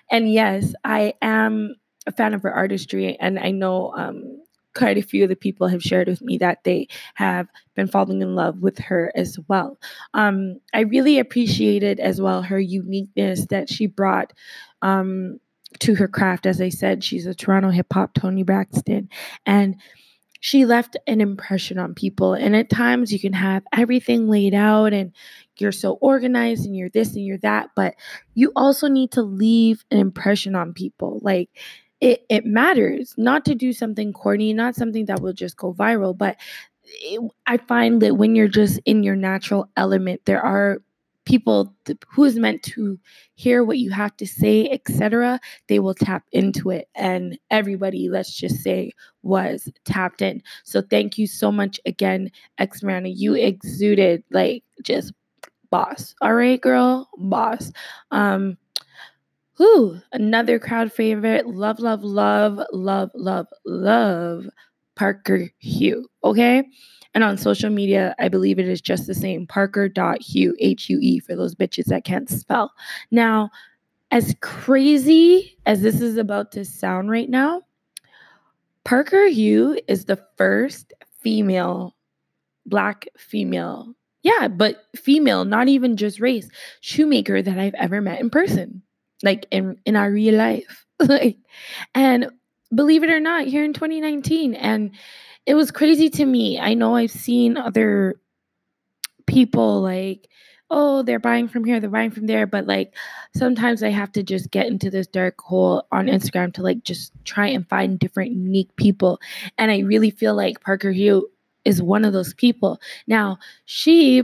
and 0.09 0.31
yes, 0.31 0.73
I 0.83 1.13
am 1.21 1.75
a 2.07 2.11
fan 2.11 2.33
of 2.33 2.43
her 2.43 2.53
artistry 2.53 3.17
and 3.19 3.39
I 3.39 3.51
know 3.51 3.93
um, 3.95 4.42
quite 4.75 4.97
a 4.97 5.01
few 5.01 5.23
of 5.23 5.29
the 5.29 5.35
people 5.35 5.67
have 5.67 5.83
shared 5.83 6.07
with 6.07 6.21
me 6.21 6.37
that 6.37 6.63
they 6.63 6.87
have 7.15 7.47
been 7.75 7.87
falling 7.87 8.21
in 8.21 8.35
love 8.35 8.59
with 8.59 8.79
her 8.79 9.11
as 9.15 9.37
well. 9.47 9.79
Um, 10.13 10.59
I 10.73 10.81
really 10.81 11.19
appreciated 11.19 11.99
as 11.99 12.21
well 12.21 12.41
her 12.41 12.59
uniqueness 12.59 13.45
that 13.47 13.69
she 13.69 13.87
brought 13.87 14.33
um, 14.81 15.39
to 15.79 15.95
her 15.95 16.07
craft. 16.07 16.45
As 16.45 16.61
I 16.61 16.69
said, 16.69 17.03
she's 17.03 17.25
a 17.25 17.33
Toronto 17.33 17.69
hip 17.69 17.87
hop 17.91 18.13
Toni 18.13 18.43
Braxton, 18.43 19.09
and 19.45 19.75
she 20.43 20.65
left 20.65 20.97
an 21.07 21.21
impression 21.21 21.79
on 21.79 21.93
people. 21.93 22.33
And 22.33 22.53
at 22.53 22.69
times 22.69 23.13
you 23.13 23.19
can 23.19 23.31
have 23.31 23.63
everything 23.73 24.27
laid 24.27 24.53
out 24.53 24.91
and 24.91 25.13
you're 25.55 25.71
so 25.71 25.93
organized 26.01 26.65
and 26.65 26.75
you're 26.75 26.89
this 26.89 27.15
and 27.15 27.25
you're 27.25 27.37
that, 27.37 27.69
but 27.77 27.95
you 28.33 28.51
also 28.53 28.89
need 28.89 29.13
to 29.13 29.21
leave 29.21 29.85
an 29.89 29.99
impression 29.99 30.53
on 30.53 30.73
people. 30.73 31.21
Like 31.23 31.49
it, 32.03 32.25
it 32.27 32.45
matters 32.45 33.15
not 33.17 33.45
to 33.45 33.55
do 33.55 33.71
something 33.71 34.11
corny, 34.11 34.51
not 34.51 34.75
something 34.75 35.05
that 35.05 35.21
will 35.21 35.31
just 35.31 35.55
go 35.55 35.73
viral, 35.73 36.15
but 36.15 36.35
it, 36.83 37.21
I 37.47 37.55
find 37.55 38.01
that 38.01 38.17
when 38.17 38.35
you're 38.35 38.49
just 38.49 38.81
in 38.83 39.03
your 39.03 39.15
natural 39.15 39.69
element, 39.77 40.19
there 40.25 40.41
are 40.41 40.79
people 41.25 41.73
who 42.09 42.25
is 42.25 42.35
meant 42.35 42.61
to 42.63 42.99
hear 43.35 43.63
what 43.63 43.77
you 43.77 43.89
have 43.91 44.17
to 44.17 44.27
say, 44.27 44.69
etc., 44.69 45.39
they 45.69 45.79
will 45.79 45.93
tap 45.93 46.25
into 46.33 46.71
it. 46.71 46.89
And 46.93 47.39
everybody, 47.49 48.09
let's 48.09 48.35
just 48.35 48.61
say, 48.61 48.91
was 49.21 49.69
tapped 49.85 50.21
in. 50.21 50.43
So 50.65 50.81
thank 50.81 51.17
you 51.17 51.25
so 51.25 51.53
much 51.53 51.79
again, 51.85 52.31
X 52.57 52.83
Miranda. 52.83 53.11
You 53.11 53.35
exuded 53.35 54.25
like 54.29 54.65
just 54.83 55.13
boss. 55.69 56.15
All 56.19 56.33
right, 56.33 56.59
girl, 56.59 57.07
boss. 57.17 57.71
Um, 58.11 58.57
who 59.53 59.97
another 60.11 60.59
crowd 60.59 60.91
favorite. 60.91 61.47
Love, 61.47 61.79
love, 61.79 62.03
love, 62.03 62.59
love, 62.71 63.11
love, 63.15 63.47
love. 63.65 64.47
Parker 64.95 65.49
Hue. 65.57 66.07
Okay. 66.23 66.63
And 67.15 67.23
on 67.23 67.37
social 67.37 67.69
media, 67.69 68.15
I 68.19 68.27
believe 68.27 68.59
it 68.59 68.67
is 68.67 68.81
just 68.81 69.07
the 69.07 69.13
same 69.13 69.45
Parker.hue, 69.47 70.55
H 70.59 70.89
U 70.89 70.99
E, 71.01 71.19
for 71.19 71.35
those 71.35 71.55
bitches 71.55 71.85
that 71.85 72.05
can't 72.05 72.29
spell. 72.29 72.71
Now, 73.11 73.49
as 74.11 74.35
crazy 74.41 75.57
as 75.65 75.81
this 75.81 76.01
is 76.01 76.17
about 76.17 76.51
to 76.51 76.65
sound 76.65 77.09
right 77.09 77.29
now, 77.29 77.61
Parker 78.83 79.27
Hue 79.27 79.79
is 79.87 80.05
the 80.05 80.23
first 80.37 80.93
female, 81.21 81.95
black 82.65 83.07
female, 83.17 83.93
yeah, 84.23 84.47
but 84.47 84.83
female, 84.95 85.45
not 85.45 85.67
even 85.67 85.97
just 85.97 86.19
race, 86.19 86.49
shoemaker 86.81 87.41
that 87.41 87.57
I've 87.57 87.73
ever 87.75 88.01
met 88.01 88.19
in 88.19 88.29
person, 88.29 88.81
like 89.23 89.47
in, 89.49 89.77
in 89.85 89.95
our 89.95 90.11
real 90.11 90.35
life. 90.35 90.85
like, 90.99 91.37
and 91.95 92.29
believe 92.73 93.03
it 93.03 93.09
or 93.09 93.19
not, 93.19 93.47
here 93.47 93.63
in 93.63 93.73
2019. 93.73 94.53
And 94.53 94.91
it 95.45 95.55
was 95.55 95.71
crazy 95.71 96.09
to 96.11 96.25
me. 96.25 96.59
I 96.59 96.73
know 96.73 96.95
I've 96.95 97.11
seen 97.11 97.57
other 97.57 98.15
people 99.25 99.81
like, 99.81 100.29
oh, 100.69 101.03
they're 101.03 101.19
buying 101.19 101.47
from 101.47 101.63
here, 101.63 101.79
they're 101.79 101.89
buying 101.89 102.09
from 102.09 102.25
there, 102.25 102.47
but 102.47 102.65
like 102.65 102.95
sometimes 103.35 103.83
I 103.83 103.89
have 103.89 104.11
to 104.13 104.23
just 104.23 104.49
get 104.49 104.65
into 104.65 104.89
this 104.89 105.05
dark 105.05 105.39
hole 105.39 105.85
on 105.91 106.07
Instagram 106.07 106.51
to 106.55 106.63
like 106.63 106.83
just 106.83 107.11
try 107.25 107.47
and 107.47 107.67
find 107.67 107.99
different 107.99 108.31
unique 108.31 108.75
people. 108.75 109.19
And 109.57 109.69
I 109.69 109.79
really 109.79 110.09
feel 110.09 110.33
like 110.33 110.61
Parker 110.61 110.91
Hue 110.91 111.29
is 111.63 111.81
one 111.81 112.03
of 112.05 112.13
those 112.13 112.33
people. 112.33 112.81
Now, 113.07 113.37
she 113.65 114.23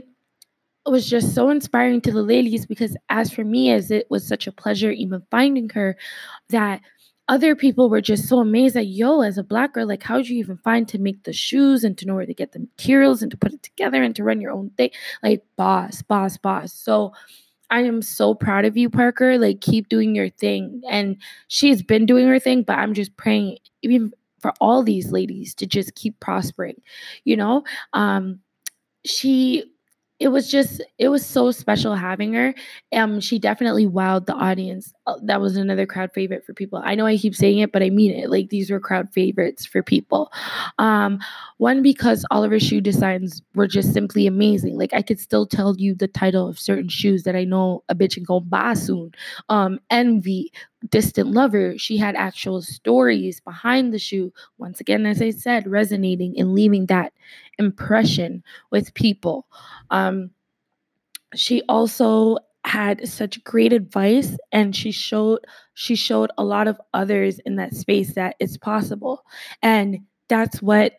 was 0.91 1.09
just 1.09 1.33
so 1.33 1.49
inspiring 1.49 2.01
to 2.01 2.11
the 2.11 2.21
ladies 2.23 2.65
because 2.65 2.95
as 3.09 3.31
for 3.31 3.43
me 3.43 3.71
as 3.71 3.91
it 3.91 4.07
was 4.09 4.27
such 4.27 4.47
a 4.47 4.51
pleasure 4.51 4.91
even 4.91 5.21
finding 5.31 5.69
her 5.69 5.97
that 6.49 6.81
other 7.27 7.55
people 7.55 7.89
were 7.89 8.01
just 8.01 8.27
so 8.27 8.39
amazed 8.39 8.75
that 8.75 8.85
yo 8.85 9.21
as 9.21 9.37
a 9.37 9.43
black 9.43 9.73
girl 9.73 9.87
like 9.87 10.03
how 10.03 10.17
did 10.17 10.27
you 10.27 10.37
even 10.37 10.57
find 10.57 10.87
to 10.87 10.97
make 10.97 11.23
the 11.23 11.33
shoes 11.33 11.83
and 11.83 11.97
to 11.97 12.05
know 12.05 12.15
where 12.15 12.25
to 12.25 12.33
get 12.33 12.51
the 12.51 12.59
materials 12.59 13.21
and 13.21 13.31
to 13.31 13.37
put 13.37 13.53
it 13.53 13.61
together 13.61 14.01
and 14.01 14.15
to 14.15 14.23
run 14.23 14.41
your 14.41 14.51
own 14.51 14.71
thing? 14.71 14.89
Like 15.23 15.43
boss 15.55 16.01
boss 16.01 16.37
boss. 16.37 16.73
So 16.73 17.13
i 17.71 17.81
am 17.81 18.01
so 18.01 18.33
proud 18.33 18.65
of 18.65 18.75
you 18.75 18.89
parker. 18.89 19.37
Like 19.37 19.61
keep 19.61 19.89
doing 19.89 20.15
your 20.15 20.29
thing. 20.29 20.81
And 20.89 21.17
she's 21.47 21.83
been 21.83 22.05
doing 22.05 22.27
her 22.27 22.39
thing 22.39 22.63
but 22.63 22.79
i'm 22.79 22.93
just 22.93 23.15
praying 23.15 23.57
even 23.83 24.11
for 24.39 24.53
all 24.59 24.83
these 24.83 25.11
ladies 25.11 25.53
to 25.55 25.67
just 25.67 25.95
keep 25.95 26.19
prospering 26.19 26.81
you 27.25 27.37
know? 27.37 27.63
Um 27.93 28.39
she 29.05 29.65
it 30.19 30.29
was 30.29 30.49
just 30.51 30.81
it 30.97 31.09
was 31.09 31.25
so 31.25 31.51
special 31.51 31.95
having 31.95 32.33
her. 32.33 32.53
Um 32.93 33.19
she 33.19 33.39
definitely 33.39 33.87
wowed 33.87 34.25
the 34.25 34.33
audience 34.35 34.93
that 35.23 35.41
was 35.41 35.57
another 35.57 35.85
crowd 35.85 36.11
favorite 36.13 36.45
for 36.45 36.53
people. 36.53 36.81
I 36.83 36.95
know 36.95 37.05
i 37.05 37.17
keep 37.17 37.35
saying 37.35 37.59
it 37.59 37.71
but 37.71 37.83
i 37.83 37.89
mean 37.89 38.11
it. 38.13 38.29
Like 38.29 38.49
these 38.49 38.69
were 38.69 38.79
crowd 38.79 39.11
favorites 39.11 39.65
for 39.65 39.83
people. 39.83 40.31
Um 40.77 41.19
one 41.57 41.81
because 41.81 42.25
Oliver 42.31 42.59
shoe 42.59 42.81
designs 42.81 43.41
were 43.55 43.67
just 43.67 43.93
simply 43.93 44.27
amazing. 44.27 44.77
Like 44.77 44.93
i 44.93 45.01
could 45.01 45.19
still 45.19 45.45
tell 45.45 45.75
you 45.77 45.95
the 45.95 46.07
title 46.07 46.47
of 46.47 46.59
certain 46.59 46.89
shoes 46.89 47.23
that 47.23 47.35
i 47.35 47.43
know 47.43 47.83
a 47.89 47.95
bitch 47.95 48.15
can 48.15 48.23
go 48.23 48.39
buy 48.39 48.73
soon. 48.73 49.13
Um 49.49 49.79
envy 49.89 50.51
distant 50.89 51.31
lover 51.31 51.77
she 51.77 51.97
had 51.97 52.15
actual 52.15 52.61
stories 52.61 53.39
behind 53.41 53.93
the 53.93 53.99
shoe. 53.99 54.31
Once 54.57 54.79
again 54.79 55.05
as 55.05 55.21
i 55.21 55.29
said 55.29 55.67
resonating 55.67 56.39
and 56.39 56.53
leaving 56.53 56.85
that 56.85 57.13
impression 57.59 58.43
with 58.71 58.93
people. 58.95 59.45
Um, 59.91 60.31
she 61.35 61.61
also 61.69 62.37
had 62.69 63.07
such 63.07 63.43
great 63.43 63.73
advice 63.73 64.37
and 64.51 64.75
she 64.75 64.91
showed 64.91 65.39
she 65.73 65.95
showed 65.95 66.29
a 66.37 66.43
lot 66.43 66.67
of 66.67 66.79
others 66.93 67.39
in 67.39 67.55
that 67.55 67.73
space 67.73 68.13
that 68.13 68.35
it's 68.39 68.57
possible. 68.57 69.23
And 69.63 69.97
that's 70.27 70.61
what 70.61 70.93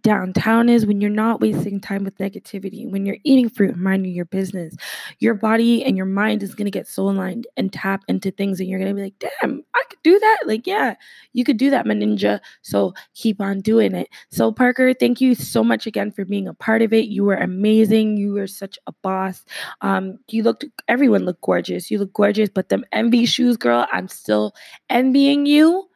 downtown 0.00 0.68
is 0.68 0.86
when 0.86 1.00
you're 1.00 1.10
not 1.10 1.40
wasting 1.40 1.80
time 1.80 2.04
with 2.04 2.18
negativity, 2.18 2.90
when 2.90 3.06
you're 3.06 3.18
eating 3.24 3.48
fruit 3.48 3.74
and 3.74 3.82
minding 3.82 4.12
your 4.12 4.24
business, 4.24 4.74
your 5.20 5.34
body 5.34 5.84
and 5.84 5.96
your 5.96 6.06
mind 6.06 6.42
is 6.42 6.54
going 6.54 6.66
to 6.66 6.70
get 6.70 6.88
so 6.88 7.08
aligned 7.08 7.46
and 7.56 7.72
tap 7.72 8.04
into 8.08 8.30
things, 8.30 8.60
and 8.60 8.68
you're 8.68 8.78
going 8.78 8.90
to 8.90 8.96
be 8.96 9.02
like, 9.02 9.18
damn, 9.40 9.62
I 9.74 9.82
could 9.88 10.02
do 10.02 10.18
that. 10.18 10.38
Like, 10.46 10.66
yeah, 10.66 10.94
you 11.32 11.44
could 11.44 11.56
do 11.56 11.70
that, 11.70 11.86
my 11.86 11.94
ninja. 11.94 12.40
So 12.62 12.94
keep 13.14 13.40
on 13.40 13.60
doing 13.60 13.94
it. 13.94 14.08
So, 14.30 14.52
Parker, 14.52 14.94
thank 14.94 15.20
you 15.20 15.34
so 15.34 15.62
much 15.62 15.86
again 15.86 16.10
for 16.10 16.24
being 16.24 16.48
a 16.48 16.54
part 16.54 16.82
of 16.82 16.92
it. 16.92 17.06
You 17.06 17.24
were 17.24 17.36
amazing. 17.36 18.16
You 18.16 18.34
were 18.34 18.46
such 18.46 18.78
a 18.86 18.92
boss. 19.02 19.44
Um, 19.80 20.18
you 20.28 20.42
looked, 20.42 20.64
everyone 20.88 21.24
looked 21.24 21.42
gorgeous. 21.42 21.90
You 21.90 21.98
look 21.98 22.12
gorgeous, 22.12 22.48
but 22.48 22.68
them 22.68 22.84
envy 22.92 23.26
shoes, 23.26 23.56
girl, 23.56 23.86
I'm 23.92 24.08
still 24.08 24.54
envying 24.90 25.46
you 25.46 25.88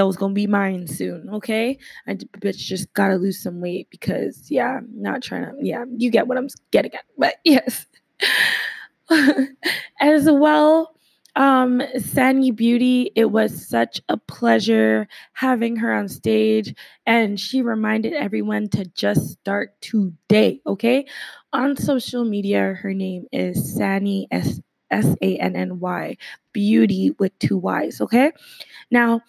those 0.00 0.16
gonna 0.16 0.32
be 0.32 0.46
mine 0.46 0.86
soon, 0.86 1.28
okay? 1.28 1.78
I 2.06 2.14
bitch 2.14 2.56
just 2.56 2.90
gotta 2.94 3.16
lose 3.16 3.38
some 3.38 3.60
weight 3.60 3.88
because 3.90 4.50
yeah, 4.50 4.78
I'm 4.78 4.88
not 4.94 5.22
trying 5.22 5.44
to 5.44 5.52
yeah, 5.60 5.84
you 5.94 6.10
get 6.10 6.26
what 6.26 6.38
I'm 6.38 6.48
getting 6.70 6.94
at. 6.94 7.04
But 7.18 7.34
yes. 7.44 7.84
As 10.00 10.24
well, 10.24 10.94
um 11.36 11.82
Sani 11.98 12.50
Beauty, 12.50 13.12
it 13.14 13.26
was 13.26 13.68
such 13.68 14.00
a 14.08 14.16
pleasure 14.16 15.06
having 15.34 15.76
her 15.76 15.92
on 15.92 16.08
stage 16.08 16.74
and 17.04 17.38
she 17.38 17.60
reminded 17.60 18.14
everyone 18.14 18.70
to 18.70 18.86
just 18.94 19.32
start 19.32 19.78
today, 19.82 20.62
okay? 20.66 21.04
On 21.52 21.76
social 21.76 22.24
media, 22.24 22.72
her 22.80 22.94
name 22.94 23.26
is 23.32 23.76
Sani 23.76 24.28
S 24.30 24.62
S 24.90 25.14
A 25.20 25.36
N 25.36 25.56
N 25.56 25.78
Y 25.78 26.16
Beauty 26.54 27.10
with 27.18 27.38
two 27.38 27.58
Y's, 27.58 28.00
okay? 28.00 28.32
Now, 28.90 29.20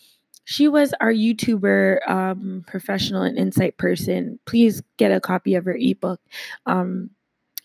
she 0.45 0.67
was 0.67 0.93
our 0.99 1.13
YouTuber 1.13 2.09
um, 2.09 2.63
professional 2.67 3.21
and 3.21 3.37
insight 3.37 3.77
person. 3.77 4.39
Please 4.45 4.81
get 4.97 5.11
a 5.11 5.19
copy 5.19 5.55
of 5.55 5.65
her 5.65 5.77
ebook. 5.79 6.19
Um, 6.65 7.11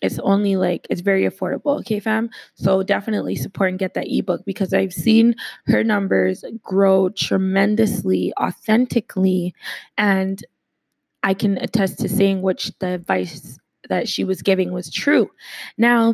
it's 0.01 0.19
only 0.19 0.55
like 0.55 0.85
it's 0.89 1.01
very 1.01 1.23
affordable 1.23 1.79
okay 1.79 1.99
fam 1.99 2.29
so 2.53 2.83
definitely 2.83 3.35
support 3.35 3.69
and 3.69 3.79
get 3.79 3.93
that 3.93 4.07
ebook 4.07 4.45
because 4.45 4.73
i've 4.73 4.93
seen 4.93 5.35
her 5.65 5.83
numbers 5.83 6.43
grow 6.61 7.09
tremendously 7.09 8.33
authentically 8.39 9.53
and 9.97 10.45
i 11.23 11.33
can 11.33 11.57
attest 11.57 11.99
to 11.99 12.07
saying 12.07 12.41
which 12.41 12.71
the 12.79 12.89
advice 12.89 13.57
that 13.89 14.07
she 14.07 14.23
was 14.23 14.41
giving 14.41 14.71
was 14.71 14.91
true 14.91 15.29
now 15.77 16.13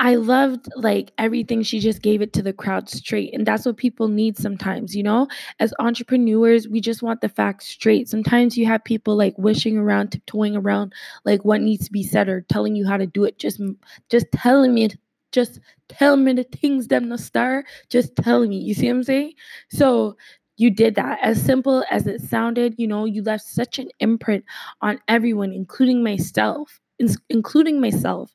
I 0.00 0.14
loved 0.14 0.66
like 0.76 1.12
everything. 1.18 1.62
She 1.62 1.78
just 1.78 2.00
gave 2.00 2.22
it 2.22 2.32
to 2.32 2.42
the 2.42 2.54
crowd 2.54 2.88
straight. 2.88 3.34
And 3.34 3.46
that's 3.46 3.66
what 3.66 3.76
people 3.76 4.08
need 4.08 4.38
sometimes, 4.38 4.96
you 4.96 5.02
know? 5.02 5.28
As 5.58 5.74
entrepreneurs, 5.78 6.66
we 6.66 6.80
just 6.80 7.02
want 7.02 7.20
the 7.20 7.28
facts 7.28 7.66
straight. 7.66 8.08
Sometimes 8.08 8.56
you 8.56 8.64
have 8.64 8.82
people 8.82 9.14
like 9.14 9.36
wishing 9.36 9.76
around, 9.76 10.12
tiptoeing 10.12 10.56
around 10.56 10.94
like 11.26 11.44
what 11.44 11.60
needs 11.60 11.84
to 11.84 11.92
be 11.92 12.02
said 12.02 12.30
or 12.30 12.40
telling 12.40 12.74
you 12.74 12.86
how 12.86 12.96
to 12.96 13.06
do 13.06 13.24
it. 13.24 13.38
Just 13.38 13.60
just 14.08 14.26
telling 14.32 14.72
me 14.72 14.88
just 15.32 15.60
tell 15.88 16.16
me 16.16 16.32
the 16.32 16.44
things 16.44 16.88
them 16.88 17.10
the 17.10 17.18
star. 17.18 17.64
Just 17.90 18.16
telling 18.16 18.48
me. 18.48 18.56
You 18.56 18.72
see 18.72 18.86
what 18.86 18.96
I'm 18.96 19.02
saying? 19.04 19.34
So 19.68 20.16
you 20.56 20.70
did 20.70 20.94
that. 20.94 21.18
As 21.20 21.42
simple 21.42 21.84
as 21.90 22.06
it 22.06 22.22
sounded, 22.22 22.74
you 22.78 22.86
know, 22.86 23.04
you 23.04 23.22
left 23.22 23.44
such 23.44 23.78
an 23.78 23.90
imprint 24.00 24.46
on 24.80 24.98
everyone, 25.08 25.52
including 25.52 26.02
myself, 26.02 26.80
including 27.28 27.82
myself 27.82 28.34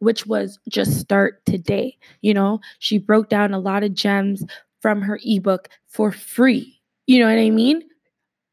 which 0.00 0.26
was 0.26 0.58
just 0.68 0.98
start 0.98 1.44
today. 1.46 1.96
You 2.20 2.34
know, 2.34 2.60
she 2.80 2.98
broke 2.98 3.28
down 3.28 3.54
a 3.54 3.58
lot 3.58 3.84
of 3.84 3.94
gems 3.94 4.44
from 4.80 5.00
her 5.02 5.20
ebook 5.24 5.68
for 5.86 6.10
free. 6.10 6.80
You 7.06 7.20
know 7.20 7.26
what 7.26 7.38
I 7.38 7.50
mean? 7.50 7.82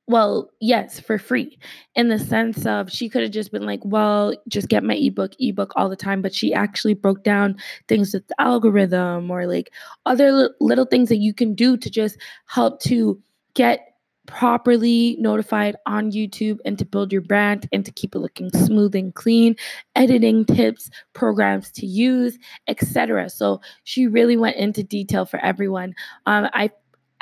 Well, 0.10 0.50
yes, 0.62 1.02
for 1.02 1.18
free 1.18 1.60
in 1.96 2.08
the 2.08 2.18
sense 2.18 2.66
of 2.66 2.90
she 2.90 3.10
could 3.10 3.24
have 3.24 3.32
just 3.32 3.52
been 3.52 3.66
like, 3.66 3.82
well, 3.84 4.34
just 4.48 4.70
get 4.70 4.84
my 4.84 4.96
ebook, 4.96 5.34
ebook 5.38 5.74
all 5.76 5.90
the 5.90 5.98
time. 5.98 6.22
But 6.22 6.34
she 6.34 6.54
actually 6.54 6.94
broke 6.94 7.24
down 7.24 7.58
things 7.90 8.14
with 8.14 8.26
the 8.28 8.40
algorithm 8.40 9.30
or 9.30 9.48
like 9.48 9.74
other 10.06 10.52
little 10.62 10.86
things 10.86 11.10
that 11.10 11.18
you 11.18 11.34
can 11.34 11.54
do 11.54 11.76
to 11.76 11.90
just 11.90 12.18
help 12.46 12.80
to 12.84 13.22
get 13.54 13.97
properly 14.28 15.16
notified 15.20 15.76
on 15.88 16.12
YouTube 16.12 16.60
and 16.66 16.78
to 16.78 16.86
build 16.86 17.12
your 17.12 17.22
brand 17.22 17.68
and 17.72 17.84
to 17.86 17.92
keep 17.92 18.14
it 18.14 18.20
looking 18.20 18.52
smooth 18.52 18.94
and 18.94 19.16
clean, 19.16 19.56
editing 19.96 20.46
tips, 20.46 20.92
programs 21.14 21.72
to 21.72 21.86
use, 21.86 22.38
etc. 22.68 23.30
So 23.30 23.62
she 23.84 24.06
really 24.06 24.38
went 24.38 24.58
into 24.58 24.84
detail 24.84 25.26
for 25.26 25.40
everyone. 25.40 25.96
Um, 26.28 26.50
I, 26.54 26.70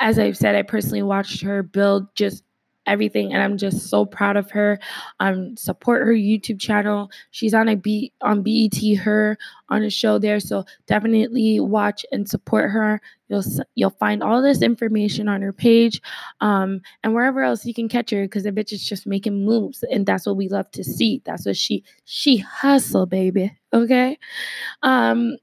as 0.00 0.18
I've 0.18 0.36
said, 0.36 0.54
I 0.54 0.62
personally 0.62 1.02
watched 1.02 1.40
her 1.42 1.62
build 1.62 2.14
just 2.14 2.44
everything 2.86 3.32
and 3.32 3.42
i'm 3.42 3.56
just 3.58 3.88
so 3.88 4.04
proud 4.04 4.36
of 4.36 4.50
her. 4.50 4.78
Um 5.20 5.56
support 5.56 6.06
her 6.06 6.12
youtube 6.12 6.60
channel. 6.60 7.10
She's 7.30 7.54
on 7.54 7.68
a 7.68 7.76
beat 7.76 8.12
on 8.20 8.42
bet 8.42 8.76
her 8.98 9.38
on 9.68 9.82
a 9.82 9.90
show 9.90 10.18
there 10.18 10.40
so 10.40 10.64
definitely 10.86 11.60
watch 11.60 12.06
and 12.12 12.28
support 12.28 12.70
her. 12.70 13.00
You'll 13.28 13.44
you'll 13.74 13.90
find 13.90 14.22
all 14.22 14.40
this 14.42 14.62
information 14.62 15.28
on 15.28 15.42
her 15.42 15.52
page 15.52 16.00
um 16.40 16.80
and 17.02 17.14
wherever 17.14 17.42
else 17.42 17.66
you 17.66 17.74
can 17.74 17.88
catch 17.88 18.10
her 18.10 18.22
because 18.22 18.44
the 18.44 18.52
bitch 18.52 18.72
is 18.72 18.84
just 18.84 19.06
making 19.06 19.44
moves 19.44 19.82
and 19.90 20.06
that's 20.06 20.26
what 20.26 20.36
we 20.36 20.48
love 20.48 20.70
to 20.72 20.84
see. 20.84 21.22
That's 21.24 21.46
what 21.46 21.56
she 21.56 21.84
she 22.04 22.38
hustle 22.38 23.06
baby 23.06 23.56
okay? 23.72 24.18
Um 24.82 25.36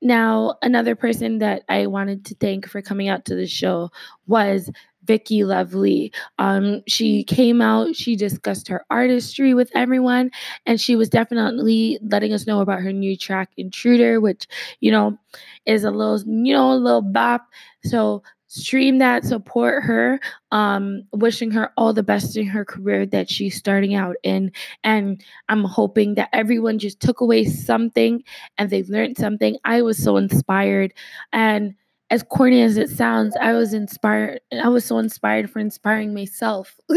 now, 0.00 0.56
another 0.62 0.94
person 0.94 1.38
that 1.38 1.62
I 1.68 1.86
wanted 1.86 2.24
to 2.26 2.34
thank 2.36 2.68
for 2.68 2.80
coming 2.80 3.08
out 3.08 3.24
to 3.26 3.34
the 3.34 3.46
show 3.46 3.90
was 4.26 4.70
Vicky 5.08 5.42
Lovely. 5.42 6.12
Um, 6.38 6.82
she 6.86 7.24
came 7.24 7.60
out, 7.60 7.96
she 7.96 8.14
discussed 8.14 8.68
her 8.68 8.84
artistry 8.90 9.54
with 9.54 9.72
everyone, 9.74 10.30
and 10.66 10.80
she 10.80 10.94
was 10.94 11.08
definitely 11.08 11.98
letting 12.02 12.32
us 12.32 12.46
know 12.46 12.60
about 12.60 12.82
her 12.82 12.92
new 12.92 13.16
track, 13.16 13.50
Intruder, 13.56 14.20
which, 14.20 14.46
you 14.80 14.92
know, 14.92 15.18
is 15.66 15.82
a 15.82 15.90
little, 15.90 16.20
you 16.20 16.54
know, 16.54 16.72
a 16.72 16.76
little 16.76 17.02
bop. 17.02 17.48
So 17.84 18.22
stream 18.48 18.98
that, 18.98 19.24
support 19.24 19.82
her, 19.84 20.20
um, 20.52 21.02
wishing 21.12 21.50
her 21.50 21.70
all 21.76 21.92
the 21.92 22.02
best 22.02 22.36
in 22.36 22.46
her 22.46 22.64
career 22.64 23.06
that 23.06 23.30
she's 23.30 23.56
starting 23.56 23.94
out 23.94 24.16
in. 24.22 24.52
And 24.84 25.22
I'm 25.48 25.64
hoping 25.64 26.14
that 26.14 26.30
everyone 26.32 26.78
just 26.78 27.00
took 27.00 27.20
away 27.20 27.44
something 27.44 28.22
and 28.56 28.70
they 28.70 28.82
learned 28.84 29.18
something. 29.18 29.56
I 29.64 29.82
was 29.82 30.02
so 30.02 30.16
inspired. 30.16 30.94
And 31.32 31.74
as 32.10 32.22
corny 32.22 32.62
as 32.62 32.76
it 32.76 32.88
sounds, 32.88 33.36
I 33.40 33.52
was 33.52 33.74
inspired. 33.74 34.40
I 34.62 34.68
was 34.68 34.84
so 34.84 34.98
inspired 34.98 35.50
for 35.50 35.58
inspiring 35.58 36.14
myself. 36.14 36.74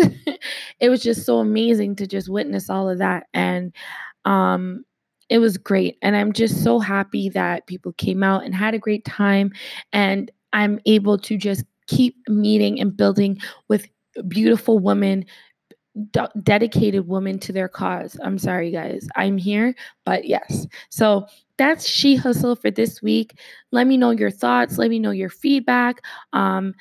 it 0.80 0.90
was 0.90 1.02
just 1.04 1.26
so 1.26 1.40
amazing 1.40 1.96
to 1.98 2.08
just 2.08 2.30
witness 2.30 2.70
all 2.70 2.90
of 2.90 3.00
that. 3.00 3.28
And 3.34 3.74
um, 4.26 4.86
it 5.30 5.40
was 5.40 5.58
great. 5.58 5.98
And 6.02 6.16
I'm 6.16 6.32
just 6.32 6.64
so 6.64 6.80
happy 6.80 7.30
that 7.30 7.68
people 7.68 7.94
came 7.94 8.24
out 8.24 8.46
and 8.46 8.56
had 8.56 8.74
a 8.74 8.80
great 8.80 9.04
time. 9.04 9.52
And 9.92 10.32
I'm 10.54 10.80
able 10.86 11.18
to 11.20 11.38
just 11.38 11.64
keep 11.88 12.16
meeting 12.30 12.80
and 12.80 12.96
building 12.96 13.38
with 13.68 13.88
beautiful 14.28 14.80
women 14.80 15.26
dedicated 16.44 17.08
women 17.08 17.38
to 17.40 17.52
their 17.52 17.68
cause. 17.68 18.18
I'm 18.24 18.38
sorry, 18.38 18.72
guys. 18.72 19.08
I'm 19.16 19.38
here, 19.38 19.76
but 20.06 20.26
yes. 20.26 20.66
So 20.90 21.28
that's 21.62 21.88
She 21.88 22.16
Hustle 22.16 22.56
for 22.56 22.72
this 22.72 23.04
week. 23.04 23.38
Let 23.70 23.86
me 23.86 23.96
know 23.96 24.10
your 24.10 24.32
thoughts. 24.32 24.80
Let 24.80 24.90
me 24.90 24.98
know 24.98 25.12
your 25.12 25.30
feedback. 25.30 26.02
Um, 26.34 26.74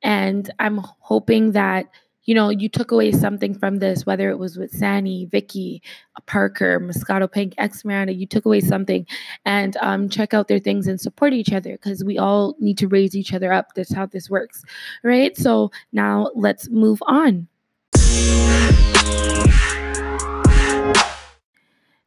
and 0.00 0.48
I'm 0.60 0.78
hoping 1.00 1.50
that 1.52 1.86
you 2.22 2.36
know 2.36 2.48
you 2.48 2.68
took 2.68 2.92
away 2.92 3.10
something 3.10 3.58
from 3.58 3.78
this, 3.78 4.06
whether 4.06 4.30
it 4.30 4.38
was 4.38 4.56
with 4.56 4.70
Sani, 4.70 5.24
Vicky, 5.24 5.82
Parker, 6.26 6.78
Moscato 6.78 7.30
Pink, 7.30 7.54
X 7.58 7.84
Miranda. 7.84 8.12
You 8.12 8.28
took 8.28 8.44
away 8.44 8.60
something, 8.60 9.04
and 9.44 9.76
um, 9.78 10.08
check 10.08 10.34
out 10.34 10.46
their 10.46 10.60
things 10.60 10.86
and 10.86 11.00
support 11.00 11.32
each 11.32 11.52
other 11.52 11.72
because 11.72 12.04
we 12.04 12.16
all 12.16 12.54
need 12.60 12.78
to 12.78 12.86
raise 12.86 13.16
each 13.16 13.34
other 13.34 13.52
up. 13.52 13.74
That's 13.74 13.92
how 13.92 14.06
this 14.06 14.30
works, 14.30 14.62
right? 15.02 15.36
So 15.36 15.72
now 15.90 16.30
let's 16.36 16.68
move 16.68 17.02
on. 17.08 17.48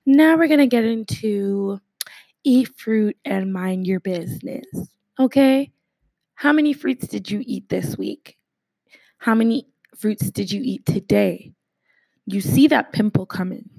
Now 0.05 0.37
we're 0.37 0.47
gonna 0.47 0.65
get 0.65 0.85
into 0.85 1.81
eat 2.43 2.69
fruit 2.77 3.17
and 3.25 3.53
mind 3.53 3.87
your 3.87 3.99
business. 3.99 4.65
Okay? 5.19 5.71
How 6.35 6.51
many 6.51 6.73
fruits 6.73 7.07
did 7.07 7.29
you 7.29 7.43
eat 7.45 7.69
this 7.69 7.97
week? 7.97 8.37
How 9.17 9.35
many 9.35 9.67
fruits 9.95 10.31
did 10.31 10.51
you 10.51 10.61
eat 10.63 10.85
today? 10.85 11.53
You 12.25 12.41
see 12.41 12.67
that 12.67 12.93
pimple 12.93 13.25
coming. 13.25 13.69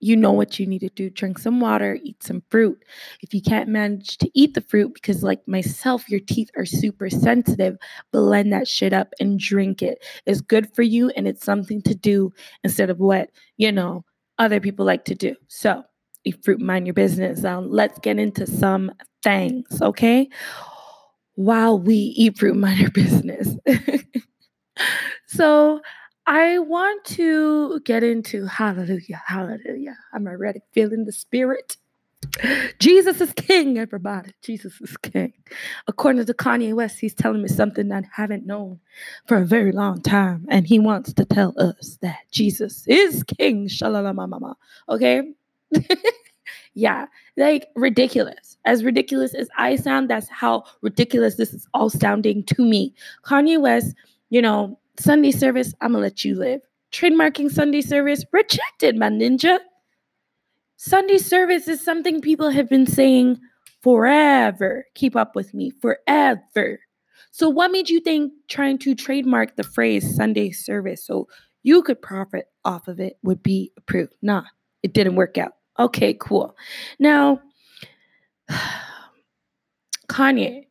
You 0.00 0.16
know 0.16 0.32
what 0.32 0.58
you 0.58 0.66
need 0.66 0.80
to 0.80 0.88
do. 0.88 1.10
Drink 1.10 1.38
some 1.38 1.60
water, 1.60 1.98
eat 2.02 2.22
some 2.22 2.42
fruit. 2.50 2.82
If 3.22 3.34
you 3.34 3.42
can't 3.42 3.68
manage 3.68 4.16
to 4.18 4.30
eat 4.34 4.54
the 4.54 4.62
fruit, 4.62 4.94
because 4.94 5.22
like 5.22 5.46
myself, 5.46 6.08
your 6.08 6.20
teeth 6.20 6.50
are 6.56 6.64
super 6.64 7.10
sensitive, 7.10 7.76
blend 8.10 8.52
that 8.52 8.66
shit 8.66 8.94
up 8.94 9.12
and 9.20 9.38
drink 9.38 9.82
it. 9.82 10.02
It's 10.24 10.40
good 10.40 10.74
for 10.74 10.82
you 10.82 11.10
and 11.10 11.28
it's 11.28 11.44
something 11.44 11.82
to 11.82 11.94
do 11.94 12.32
instead 12.64 12.88
of 12.88 12.98
what, 12.98 13.30
you 13.58 13.70
know, 13.72 14.04
other 14.38 14.58
people 14.58 14.86
like 14.86 15.04
to 15.04 15.14
do. 15.14 15.36
So 15.48 15.84
fruit 16.42 16.60
mind 16.60 16.86
your 16.86 16.94
business. 16.94 17.42
Let's 17.42 17.98
get 18.00 18.18
into 18.18 18.46
some 18.46 18.92
things, 19.22 19.80
okay? 19.80 20.28
While 21.34 21.78
we 21.78 21.94
eat 21.94 22.38
fruit 22.38 22.56
mind 22.56 22.80
your 22.80 22.90
business. 22.90 23.56
so 25.26 25.80
I 26.26 26.58
want 26.58 27.04
to 27.06 27.80
get 27.80 28.02
into 28.02 28.46
hallelujah, 28.46 29.22
hallelujah. 29.26 29.96
I'm 30.12 30.26
already 30.26 30.60
feeling 30.72 31.04
the 31.04 31.12
spirit. 31.12 31.76
Jesus 32.78 33.20
is 33.20 33.32
king, 33.32 33.78
everybody. 33.78 34.32
Jesus 34.42 34.80
is 34.80 34.96
king. 34.98 35.32
According 35.88 36.26
to 36.26 36.34
Kanye 36.34 36.74
West, 36.74 37.00
he's 37.00 37.14
telling 37.14 37.42
me 37.42 37.48
something 37.48 37.90
I 37.90 38.02
haven't 38.14 38.46
known 38.46 38.80
for 39.26 39.38
a 39.38 39.44
very 39.44 39.72
long 39.72 40.02
time. 40.02 40.46
And 40.48 40.66
he 40.66 40.78
wants 40.78 41.12
to 41.14 41.24
tell 41.24 41.54
us 41.58 41.98
that 42.02 42.18
Jesus 42.30 42.84
is 42.86 43.22
king. 43.24 43.68
Shalalama. 43.68 44.28
Mama. 44.28 44.56
Okay? 44.88 45.22
yeah, 46.74 47.06
like 47.36 47.68
ridiculous. 47.76 48.56
As 48.64 48.84
ridiculous 48.84 49.34
as 49.34 49.48
I 49.56 49.76
sound, 49.76 50.10
that's 50.10 50.28
how 50.28 50.64
ridiculous 50.82 51.36
this 51.36 51.52
is 51.52 51.66
all 51.74 51.90
sounding 51.90 52.44
to 52.44 52.64
me. 52.64 52.94
Kanye 53.24 53.60
West, 53.60 53.94
you 54.30 54.42
know, 54.42 54.78
Sunday 54.98 55.30
service, 55.30 55.74
I'm 55.80 55.92
gonna 55.92 56.02
let 56.02 56.24
you 56.24 56.34
live. 56.34 56.60
Trademarking 56.92 57.50
Sunday 57.50 57.80
service, 57.80 58.24
rejected, 58.32 58.96
my 58.96 59.08
ninja. 59.08 59.58
Sunday 60.76 61.18
service 61.18 61.68
is 61.68 61.82
something 61.82 62.20
people 62.20 62.50
have 62.50 62.68
been 62.68 62.86
saying 62.86 63.38
forever. 63.82 64.86
Keep 64.94 65.16
up 65.16 65.34
with 65.34 65.54
me, 65.54 65.70
forever. 65.82 66.80
So, 67.30 67.48
what 67.48 67.70
made 67.70 67.88
you 67.88 68.00
think 68.00 68.32
trying 68.48 68.78
to 68.78 68.94
trademark 68.94 69.56
the 69.56 69.62
phrase 69.62 70.16
Sunday 70.16 70.50
service 70.50 71.04
so 71.04 71.28
you 71.62 71.82
could 71.82 72.02
profit 72.02 72.46
off 72.64 72.88
of 72.88 72.98
it 72.98 73.18
would 73.22 73.42
be 73.42 73.72
approved? 73.76 74.14
Nah, 74.20 74.42
it 74.82 74.92
didn't 74.92 75.16
work 75.16 75.38
out. 75.38 75.52
Okay, 75.80 76.14
cool. 76.14 76.54
Now, 76.98 77.40
Kanye, 80.08 80.66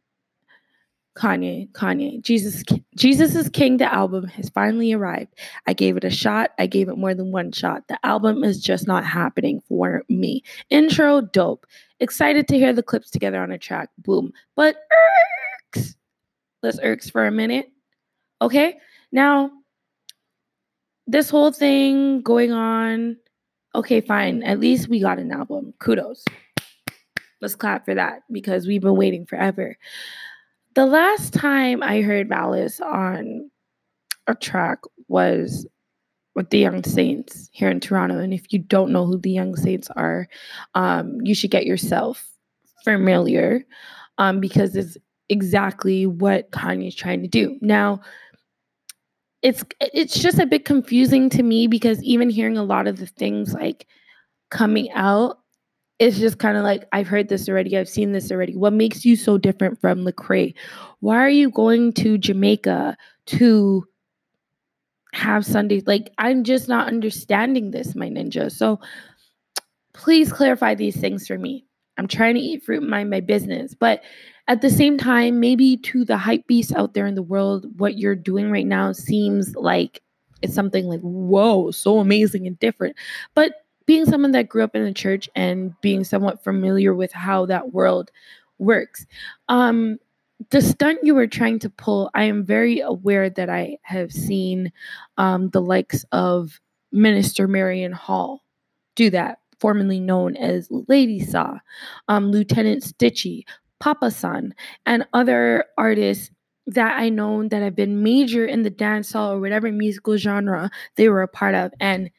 Kanye, 1.17 1.71
Kanye, 1.71 2.21
Jesus, 2.21 2.63
Jesus 2.95 3.33
is 3.33 3.49
King. 3.49 3.77
The 3.77 3.91
album 3.91 4.27
has 4.27 4.49
finally 4.49 4.93
arrived. 4.93 5.33
I 5.65 5.73
gave 5.73 5.97
it 5.97 6.03
a 6.03 6.11
shot. 6.11 6.51
I 6.59 6.67
gave 6.67 6.89
it 6.89 6.97
more 6.97 7.15
than 7.15 7.31
one 7.31 7.51
shot. 7.51 7.87
The 7.87 7.97
album 8.05 8.43
is 8.43 8.61
just 8.61 8.85
not 8.85 9.03
happening 9.03 9.61
for 9.67 10.03
me. 10.09 10.43
Intro, 10.69 11.21
dope. 11.21 11.65
Excited 11.99 12.47
to 12.47 12.57
hear 12.57 12.71
the 12.71 12.83
clips 12.83 13.09
together 13.09 13.41
on 13.41 13.51
a 13.51 13.57
track. 13.57 13.89
Boom. 13.97 14.31
But 14.55 14.77
irks. 15.75 15.95
Let's 16.61 16.79
irks 16.83 17.09
for 17.09 17.25
a 17.25 17.31
minute. 17.31 17.71
Okay. 18.43 18.77
Now, 19.11 19.51
this 21.07 21.31
whole 21.31 21.51
thing 21.51 22.21
going 22.21 22.51
on 22.51 23.17
okay, 23.75 24.01
fine. 24.01 24.43
At 24.43 24.59
least 24.59 24.89
we 24.89 24.99
got 24.99 25.19
an 25.19 25.31
album. 25.31 25.73
Kudos. 25.79 26.25
Let's 27.41 27.55
clap 27.55 27.85
for 27.85 27.95
that 27.95 28.23
because 28.31 28.67
we've 28.67 28.81
been 28.81 28.97
waiting 28.97 29.25
forever. 29.25 29.77
The 30.75 30.85
last 30.85 31.33
time 31.33 31.81
I 31.81 32.01
heard 32.01 32.29
Malice 32.29 32.79
on 32.81 33.49
a 34.27 34.35
track 34.35 34.79
was 35.07 35.65
with 36.35 36.49
the 36.51 36.59
Young 36.59 36.83
Saints 36.83 37.49
here 37.51 37.69
in 37.69 37.79
Toronto. 37.79 38.19
And 38.19 38.33
if 38.33 38.51
you 38.53 38.59
don't 38.59 38.91
know 38.91 39.05
who 39.05 39.17
the 39.17 39.31
Young 39.31 39.55
Saints 39.55 39.89
are, 39.95 40.27
um, 40.75 41.17
you 41.23 41.33
should 41.33 41.51
get 41.51 41.65
yourself 41.65 42.29
familiar 42.83 43.65
um, 44.17 44.39
because 44.39 44.75
it's 44.75 44.97
exactly 45.29 46.05
what 46.05 46.51
Kanye's 46.51 46.95
trying 46.95 47.21
to 47.21 47.27
do. 47.27 47.57
Now, 47.61 48.01
it's 49.41 49.63
it's 49.79 50.19
just 50.19 50.39
a 50.39 50.45
bit 50.45 50.65
confusing 50.65 51.29
to 51.29 51.43
me 51.43 51.67
because 51.67 52.03
even 52.03 52.29
hearing 52.29 52.57
a 52.57 52.63
lot 52.63 52.87
of 52.87 52.97
the 52.97 53.05
things 53.05 53.53
like 53.53 53.87
coming 54.49 54.91
out 54.91 55.39
it's 55.99 56.17
just 56.17 56.39
kind 56.39 56.57
of 56.57 56.63
like 56.63 56.87
I've 56.93 57.07
heard 57.07 57.27
this 57.27 57.49
already, 57.49 57.77
I've 57.77 57.89
seen 57.89 58.13
this 58.13 58.31
already. 58.31 58.55
What 58.55 58.71
makes 58.71 59.03
you 59.03 59.17
so 59.17 59.37
different 59.37 59.79
from 59.81 60.05
Lecrae? 60.05 60.55
Why 61.01 61.17
are 61.17 61.29
you 61.29 61.51
going 61.51 61.91
to 61.93 62.17
Jamaica 62.17 62.95
to 63.27 63.85
have 65.13 65.45
Sundays? 65.45 65.83
Like 65.85 66.09
I'm 66.17 66.45
just 66.45 66.69
not 66.69 66.87
understanding 66.87 67.71
this, 67.71 67.95
my 67.95 68.07
ninja. 68.07 68.49
So 68.49 68.79
please 69.93 70.31
clarify 70.31 70.73
these 70.73 70.95
things 70.95 71.27
for 71.27 71.37
me. 71.37 71.65
I'm 71.99 72.07
trying 72.07 72.35
to 72.35 72.41
eat 72.41 72.63
fruit 72.63 72.81
mind 72.81 73.09
my 73.09 73.19
business. 73.19 73.73
But 73.73 74.01
at 74.47 74.61
the 74.61 74.69
same 74.69 74.97
time, 74.97 75.41
maybe 75.41 75.75
to 75.77 76.05
the 76.05 76.17
hype 76.17 76.47
beasts 76.47 76.73
out 76.73 76.93
there 76.93 77.05
in 77.05 77.15
the 77.15 77.21
world, 77.21 77.67
what 77.77 77.97
you're 77.97 78.15
doing 78.15 78.49
right 78.49 78.65
now 78.65 78.93
seems 78.93 79.53
like 79.55 80.01
it's 80.41 80.55
something 80.55 80.85
like, 80.85 81.01
whoa, 81.01 81.71
so 81.71 81.99
amazing 81.99 82.47
and 82.47 82.57
different. 82.59 82.95
But 83.35 83.51
being 83.85 84.05
someone 84.05 84.31
that 84.31 84.47
grew 84.47 84.63
up 84.63 84.75
in 84.75 84.85
the 84.85 84.93
church 84.93 85.29
and 85.35 85.73
being 85.81 86.05
somewhat 86.05 86.41
familiar 86.41 86.93
with 86.93 87.11
how 87.11 87.45
that 87.47 87.73
world 87.73 88.11
works, 88.59 89.05
um, 89.49 89.97
the 90.51 90.61
stunt 90.61 90.99
you 91.03 91.15
were 91.15 91.27
trying 91.27 91.59
to 91.59 91.69
pull, 91.69 92.09
I 92.13 92.23
am 92.23 92.45
very 92.45 92.79
aware 92.79 93.29
that 93.29 93.49
I 93.49 93.77
have 93.81 94.13
seen 94.13 94.71
um, 95.17 95.49
the 95.49 95.61
likes 95.61 96.05
of 96.13 96.61
Minister 96.93 97.45
Marion 97.45 97.91
Hall 97.91 98.45
do 98.95 99.09
that, 99.09 99.39
formerly 99.59 99.99
known 99.99 100.35
as 100.37 100.67
Lady 100.87 101.19
Saw, 101.19 101.57
um, 102.07 102.31
Lieutenant 102.31 102.83
Stitchie, 102.83 103.43
Papa 103.79 104.11
San, 104.11 104.53
and 104.85 105.05
other 105.13 105.65
artists 105.77 106.31
that 106.67 106.99
I 106.99 107.09
know 107.09 107.47
that 107.47 107.63
have 107.63 107.75
been 107.75 108.03
major 108.03 108.45
in 108.45 108.61
the 108.63 108.71
dancehall 108.71 109.33
or 109.33 109.39
whatever 109.39 109.71
musical 109.71 110.17
genre 110.17 110.69
they 110.95 111.09
were 111.09 111.23
a 111.23 111.27
part 111.27 111.55
of. 111.55 111.71
And 111.79 112.11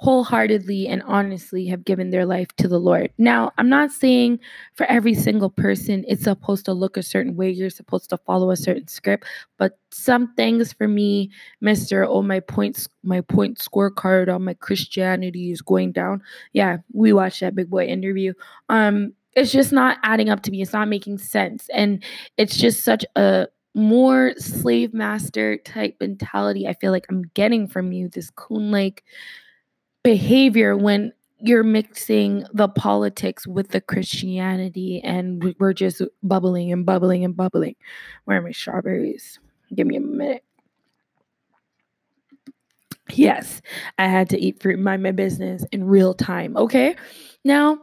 wholeheartedly 0.00 0.86
and 0.86 1.02
honestly 1.02 1.66
have 1.66 1.84
given 1.84 2.10
their 2.10 2.24
life 2.24 2.46
to 2.56 2.68
the 2.68 2.78
Lord. 2.78 3.12
Now, 3.18 3.50
I'm 3.58 3.68
not 3.68 3.90
saying 3.90 4.38
for 4.74 4.86
every 4.86 5.12
single 5.12 5.50
person 5.50 6.04
it's 6.06 6.22
supposed 6.22 6.64
to 6.66 6.72
look 6.72 6.96
a 6.96 7.02
certain 7.02 7.34
way, 7.34 7.50
you're 7.50 7.68
supposed 7.68 8.08
to 8.10 8.16
follow 8.18 8.52
a 8.52 8.56
certain 8.56 8.86
script, 8.86 9.26
but 9.58 9.76
some 9.90 10.32
things 10.34 10.72
for 10.72 10.86
me, 10.86 11.32
Mr. 11.62 12.06
Oh, 12.08 12.22
my 12.22 12.38
points, 12.38 12.88
my 13.02 13.20
point 13.22 13.58
scorecard 13.58 14.32
on 14.32 14.44
my 14.44 14.54
Christianity 14.54 15.50
is 15.50 15.62
going 15.62 15.90
down. 15.90 16.22
Yeah, 16.52 16.76
we 16.92 17.12
watched 17.12 17.40
that 17.40 17.56
big 17.56 17.68
boy 17.68 17.86
interview. 17.86 18.34
Um, 18.68 19.14
it's 19.34 19.50
just 19.50 19.72
not 19.72 19.98
adding 20.04 20.30
up 20.30 20.42
to 20.42 20.52
me. 20.52 20.62
It's 20.62 20.72
not 20.72 20.86
making 20.86 21.18
sense. 21.18 21.68
And 21.74 22.04
it's 22.36 22.56
just 22.56 22.84
such 22.84 23.04
a 23.16 23.48
more 23.74 24.32
slave 24.36 24.94
master 24.94 25.56
type 25.58 25.96
mentality 26.00 26.66
I 26.66 26.74
feel 26.74 26.92
like 26.92 27.06
I'm 27.10 27.22
getting 27.34 27.66
from 27.66 27.92
you, 27.92 28.08
this 28.08 28.30
coon 28.30 28.70
like 28.70 29.04
behavior 30.02 30.76
when 30.76 31.12
you're 31.40 31.64
mixing 31.64 32.44
the 32.52 32.68
politics 32.68 33.46
with 33.46 33.68
the 33.68 33.80
Christianity 33.80 35.00
and 35.04 35.54
we're 35.58 35.72
just 35.72 36.02
bubbling 36.22 36.72
and 36.72 36.84
bubbling 36.84 37.24
and 37.24 37.36
bubbling. 37.36 37.76
Where 38.24 38.38
are 38.38 38.42
my 38.42 38.50
strawberries? 38.50 39.38
Give 39.74 39.86
me 39.86 39.96
a 39.96 40.00
minute. 40.00 40.44
Yes, 43.12 43.62
I 43.96 44.06
had 44.06 44.28
to 44.30 44.38
eat 44.38 44.60
fruit, 44.60 44.78
mind 44.78 45.02
my 45.02 45.12
business 45.12 45.64
in 45.72 45.84
real 45.84 46.12
time. 46.12 46.56
Okay. 46.56 46.96
Now, 47.44 47.78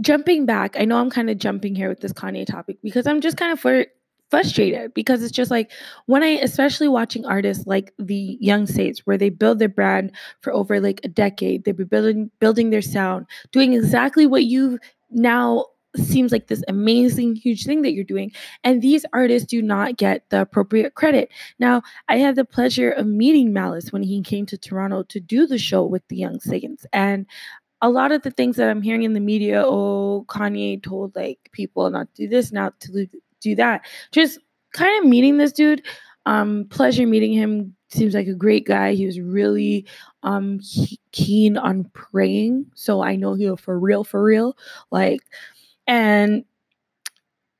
jumping 0.00 0.46
back, 0.46 0.76
I 0.78 0.84
know 0.84 0.98
I'm 0.98 1.10
kind 1.10 1.30
of 1.30 1.38
jumping 1.38 1.74
here 1.74 1.88
with 1.88 2.00
this 2.00 2.12
Kanye 2.12 2.46
topic 2.46 2.78
because 2.82 3.06
I'm 3.06 3.20
just 3.20 3.36
kind 3.36 3.52
of 3.52 3.60
for 3.60 3.84
frustrated 4.30 4.94
because 4.94 5.22
it's 5.22 5.32
just 5.32 5.50
like 5.50 5.70
when 6.06 6.22
I, 6.22 6.28
especially 6.28 6.88
watching 6.88 7.26
artists 7.26 7.66
like 7.66 7.92
the 7.98 8.38
Young 8.40 8.66
Saints, 8.66 9.00
where 9.06 9.18
they 9.18 9.30
build 9.30 9.58
their 9.58 9.68
brand 9.68 10.12
for 10.40 10.52
over 10.52 10.80
like 10.80 11.00
a 11.04 11.08
decade, 11.08 11.64
they've 11.64 11.76
been 11.76 11.86
building 11.88 12.30
building 12.38 12.70
their 12.70 12.82
sound, 12.82 13.26
doing 13.52 13.74
exactly 13.74 14.26
what 14.26 14.44
you 14.44 14.78
now 15.10 15.66
seems 15.96 16.30
like 16.30 16.46
this 16.46 16.62
amazing 16.68 17.34
huge 17.34 17.64
thing 17.64 17.82
that 17.82 17.92
you're 17.92 18.04
doing 18.04 18.30
and 18.62 18.80
these 18.80 19.04
artists 19.12 19.48
do 19.48 19.60
not 19.60 19.96
get 19.96 20.28
the 20.30 20.40
appropriate 20.40 20.94
credit. 20.94 21.28
Now 21.58 21.82
i 22.08 22.16
had 22.16 22.36
the 22.36 22.44
pleasure 22.44 22.90
of 22.92 23.06
meeting 23.06 23.52
malice 23.52 23.92
when 23.92 24.04
he 24.04 24.22
came 24.22 24.46
to 24.46 24.56
toronto 24.56 25.02
to 25.04 25.18
do 25.18 25.48
the 25.48 25.58
show 25.58 25.84
with 25.84 26.06
the 26.08 26.16
young 26.16 26.38
saints 26.38 26.86
and 26.92 27.26
a 27.82 27.90
lot 27.90 28.12
of 28.12 28.22
the 28.22 28.30
things 28.30 28.56
that 28.56 28.68
i'm 28.68 28.82
hearing 28.82 29.02
in 29.02 29.14
the 29.14 29.20
media 29.20 29.64
oh 29.66 30.24
kanye 30.28 30.80
told 30.80 31.16
like 31.16 31.38
people 31.52 31.90
not 31.90 32.14
to 32.14 32.22
do 32.22 32.28
this 32.28 32.52
not 32.52 32.78
to 32.80 33.08
do 33.40 33.54
that. 33.56 33.82
Just 34.12 34.38
kind 34.72 35.02
of 35.02 35.08
meeting 35.08 35.38
this 35.38 35.52
dude. 35.52 35.82
Um, 36.26 36.66
pleasure 36.70 37.06
meeting 37.06 37.32
him. 37.32 37.74
Seems 37.88 38.14
like 38.14 38.28
a 38.28 38.34
great 38.34 38.66
guy. 38.66 38.94
He 38.94 39.06
was 39.06 39.20
really 39.20 39.86
um 40.22 40.60
keen 41.12 41.56
on 41.56 41.84
praying. 41.92 42.66
So 42.74 43.02
I 43.02 43.16
know 43.16 43.34
he'll 43.34 43.56
for 43.56 43.78
real, 43.78 44.04
for 44.04 44.22
real. 44.22 44.56
Like, 44.90 45.20
and 45.86 46.44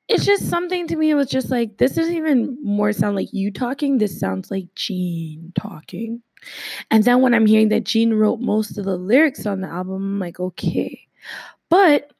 it's 0.08 0.24
just 0.24 0.48
something 0.48 0.86
to 0.88 0.96
me. 0.96 1.10
It 1.10 1.14
was 1.14 1.28
just 1.28 1.50
like 1.50 1.78
this 1.78 1.92
doesn't 1.92 2.14
even 2.14 2.58
more 2.62 2.92
sound 2.92 3.16
like 3.16 3.32
you 3.32 3.50
talking. 3.52 3.98
This 3.98 4.18
sounds 4.18 4.50
like 4.50 4.66
Gene 4.74 5.52
talking. 5.54 6.22
And 6.90 7.04
then 7.04 7.20
when 7.20 7.34
I'm 7.34 7.46
hearing 7.46 7.68
that 7.68 7.84
Gene 7.84 8.14
wrote 8.14 8.40
most 8.40 8.78
of 8.78 8.84
the 8.84 8.96
lyrics 8.96 9.46
on 9.46 9.60
the 9.60 9.68
album, 9.68 9.94
I'm 9.96 10.18
like, 10.18 10.40
okay. 10.40 11.00
But 11.68 12.10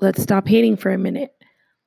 let's 0.00 0.22
stop 0.22 0.46
hating 0.46 0.76
for 0.76 0.90
a 0.90 0.98
minute. 0.98 1.34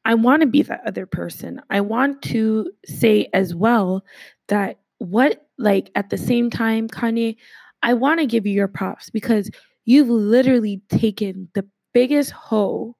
I 0.05 0.15
want 0.15 0.41
to 0.41 0.47
be 0.47 0.61
that 0.63 0.81
other 0.85 1.05
person. 1.05 1.61
I 1.69 1.81
want 1.81 2.21
to 2.23 2.71
say 2.85 3.29
as 3.33 3.55
well 3.55 4.03
that 4.49 4.79
what, 4.97 5.47
like, 5.57 5.91
at 5.95 6.09
the 6.09 6.17
same 6.17 6.49
time, 6.49 6.87
Kanye, 6.87 7.37
I 7.81 7.93
want 7.93 8.19
to 8.19 8.25
give 8.25 8.45
you 8.45 8.53
your 8.53 8.67
props 8.67 9.09
because 9.09 9.49
you've 9.85 10.09
literally 10.09 10.81
taken 10.89 11.49
the 11.53 11.65
biggest 11.93 12.31
hoe, 12.31 12.95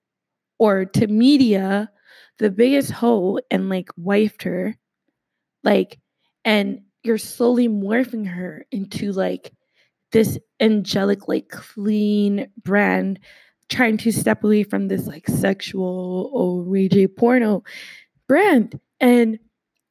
or 0.60 0.86
to 0.86 1.08
media, 1.08 1.89
the 2.39 2.52
biggest 2.52 2.92
hoe, 2.92 3.39
and 3.52 3.70
like 3.70 3.89
wifed 4.00 4.44
her, 4.44 4.78
like, 5.63 6.00
and 6.46 6.82
you're 7.04 7.18
slowly 7.18 7.68
morphing 7.68 8.28
her 8.28 8.66
into 8.72 9.12
like 9.12 9.52
this 10.12 10.38
angelic, 10.60 11.28
like 11.28 11.50
clean 11.50 12.48
brand 12.63 13.20
trying 13.69 13.97
to 13.97 14.12
step 14.12 14.43
away 14.43 14.63
from 14.63 14.88
this 14.88 15.08
like 15.08 15.28
sexual 15.28 16.30
or 16.34 16.63
Ray 16.63 16.89
porno 17.08 17.63
brand. 18.28 18.80
And 18.99 19.39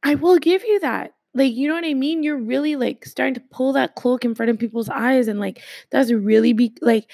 I 0.02 0.14
will 0.14 0.38
give 0.38 0.64
you 0.64 0.80
that. 0.80 1.14
Like, 1.34 1.54
you 1.54 1.68
know 1.68 1.74
what 1.74 1.84
I 1.84 1.94
mean? 1.94 2.22
You're 2.22 2.36
really 2.36 2.76
like 2.76 3.06
starting 3.06 3.34
to 3.34 3.42
pull 3.50 3.72
that 3.72 3.94
cloak 3.94 4.24
in 4.24 4.34
front 4.34 4.50
of 4.50 4.58
people's 4.58 4.88
eyes. 4.88 5.28
And 5.28 5.40
like, 5.40 5.62
that's 5.90 6.12
really 6.12 6.52
be 6.52 6.74
like, 6.82 7.10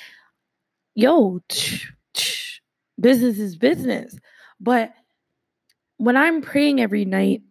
yo, 0.94 1.40
tch, 1.49 1.92
tch, 2.14 2.61
business 2.99 3.38
is 3.38 3.57
business. 3.57 4.18
But 4.61 4.92
when 5.99 6.16
I'm 6.16 6.40
praying 6.42 6.81
every 6.81 7.05
night 7.05 7.42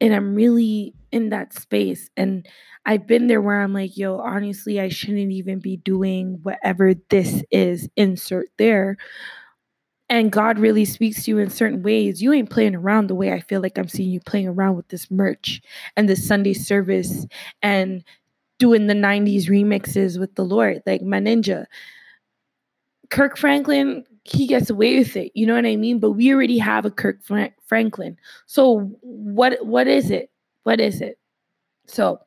and 0.00 0.14
I'm 0.14 0.34
really 0.34 0.94
in 1.12 1.30
that 1.30 1.52
space 1.52 2.08
and 2.16 2.46
I've 2.86 3.06
been 3.06 3.26
there 3.26 3.42
where 3.42 3.60
I'm 3.60 3.74
like, 3.74 3.96
yo, 3.96 4.18
honestly, 4.18 4.80
I 4.80 4.88
shouldn't 4.88 5.32
even 5.32 5.58
be 5.60 5.76
doing 5.76 6.38
whatever 6.42 6.94
this 7.10 7.42
is, 7.50 7.88
insert 7.96 8.48
there. 8.58 8.96
And 10.08 10.32
God 10.32 10.58
really 10.58 10.84
speaks 10.84 11.24
to 11.24 11.30
you 11.30 11.38
in 11.38 11.50
certain 11.50 11.82
ways. 11.82 12.20
You 12.20 12.32
ain't 12.32 12.50
playing 12.50 12.74
around 12.74 13.06
the 13.06 13.14
way 13.14 13.32
I 13.32 13.40
feel 13.40 13.60
like 13.60 13.78
I'm 13.78 13.86
seeing 13.88 14.10
you 14.10 14.20
playing 14.20 14.48
around 14.48 14.76
with 14.76 14.88
this 14.88 15.10
merch 15.10 15.60
and 15.96 16.08
this 16.08 16.26
Sunday 16.26 16.54
service 16.54 17.26
and 17.62 18.02
doing 18.58 18.88
the 18.88 18.94
90s 18.94 19.44
remixes 19.44 20.18
with 20.18 20.34
the 20.34 20.44
Lord, 20.44 20.82
like 20.86 21.02
my 21.02 21.20
ninja. 21.20 21.66
Kirk 23.10 23.36
Franklin, 23.36 24.04
he 24.24 24.46
gets 24.46 24.70
away 24.70 24.98
with 24.98 25.16
it. 25.16 25.32
You 25.34 25.46
know 25.46 25.54
what 25.54 25.66
I 25.66 25.76
mean? 25.76 26.00
But 26.00 26.12
we 26.12 26.32
already 26.32 26.58
have 26.58 26.84
a 26.84 26.90
Kirk 26.90 27.18
Franklin. 27.66 28.16
So 28.46 28.80
what 29.02 29.64
what 29.64 29.86
is 29.86 30.10
it? 30.10 30.30
What 30.64 30.80
is 30.80 31.00
it? 31.00 31.18
So 31.86 32.20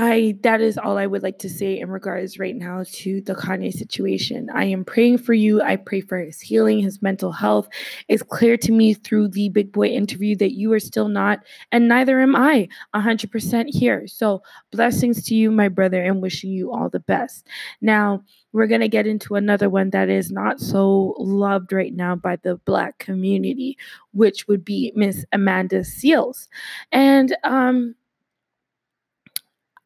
I 0.00 0.36
that 0.44 0.60
is 0.60 0.78
all 0.78 0.96
I 0.96 1.06
would 1.06 1.24
like 1.24 1.40
to 1.40 1.50
say 1.50 1.76
in 1.80 1.90
regards 1.90 2.38
right 2.38 2.54
now 2.54 2.84
to 2.84 3.20
the 3.22 3.34
Kanye 3.34 3.72
situation. 3.72 4.48
I 4.54 4.64
am 4.66 4.84
praying 4.84 5.18
for 5.18 5.34
you. 5.34 5.60
I 5.60 5.74
pray 5.74 6.02
for 6.02 6.18
his 6.18 6.40
healing, 6.40 6.78
his 6.78 7.02
mental 7.02 7.32
health. 7.32 7.68
It's 8.06 8.22
clear 8.22 8.56
to 8.58 8.70
me 8.70 8.94
through 8.94 9.28
the 9.30 9.48
big 9.48 9.72
boy 9.72 9.88
interview 9.88 10.36
that 10.36 10.52
you 10.52 10.72
are 10.72 10.78
still 10.78 11.08
not, 11.08 11.40
and 11.72 11.88
neither 11.88 12.20
am 12.20 12.36
I, 12.36 12.68
100% 12.94 13.74
here. 13.74 14.06
So, 14.06 14.40
blessings 14.70 15.24
to 15.24 15.34
you, 15.34 15.50
my 15.50 15.66
brother, 15.68 16.00
and 16.00 16.22
wishing 16.22 16.52
you 16.52 16.72
all 16.72 16.88
the 16.88 17.00
best. 17.00 17.48
Now, 17.80 18.22
we're 18.52 18.68
going 18.68 18.80
to 18.80 18.88
get 18.88 19.06
into 19.06 19.34
another 19.34 19.68
one 19.68 19.90
that 19.90 20.08
is 20.08 20.30
not 20.30 20.60
so 20.60 21.16
loved 21.18 21.72
right 21.72 21.92
now 21.92 22.14
by 22.14 22.36
the 22.36 22.56
black 22.56 22.98
community, 22.98 23.76
which 24.12 24.46
would 24.46 24.64
be 24.64 24.92
Miss 24.94 25.24
Amanda 25.32 25.80
Seales, 25.80 26.46
And 26.92 27.36
um 27.42 27.94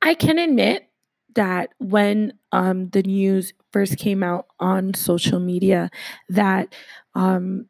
I 0.03 0.15
can 0.15 0.38
admit 0.38 0.88
that 1.35 1.71
when 1.79 2.33
um, 2.51 2.91
the 2.91 3.03
news 3.03 3.53
first 3.73 3.97
came 3.97 4.23
out 4.23 4.47
on 4.61 4.95
social 4.95 5.41
media 5.41 5.91
that 6.29 6.75
um, 7.15 7.67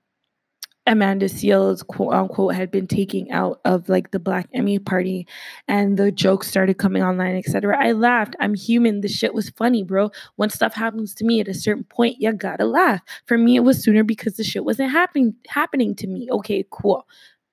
Amanda 0.86 1.26
Seales, 1.26 1.86
quote 1.86 2.12
unquote, 2.12 2.54
had 2.54 2.70
been 2.70 2.88
taken 2.88 3.30
out 3.30 3.60
of 3.64 3.88
like 3.88 4.10
the 4.10 4.18
Black 4.18 4.48
Emmy 4.52 4.78
party 4.78 5.28
and 5.68 5.96
the 5.96 6.10
jokes 6.10 6.48
started 6.48 6.78
coming 6.78 7.02
online, 7.04 7.36
etc. 7.36 7.76
I 7.78 7.92
laughed. 7.92 8.34
I'm 8.40 8.54
human. 8.54 9.00
The 9.00 9.08
shit 9.08 9.34
was 9.34 9.50
funny, 9.50 9.84
bro. 9.84 10.10
When 10.36 10.50
stuff 10.50 10.74
happens 10.74 11.14
to 11.16 11.24
me 11.24 11.40
at 11.40 11.48
a 11.48 11.54
certain 11.54 11.84
point, 11.84 12.16
you 12.18 12.32
gotta 12.32 12.64
laugh. 12.64 13.00
For 13.26 13.38
me, 13.38 13.54
it 13.54 13.60
was 13.60 13.82
sooner 13.82 14.02
because 14.02 14.36
the 14.36 14.44
shit 14.44 14.64
wasn't 14.64 14.90
happening 14.90 15.34
happening 15.46 15.94
to 15.96 16.08
me. 16.08 16.28
Okay, 16.32 16.64
cool. 16.70 17.06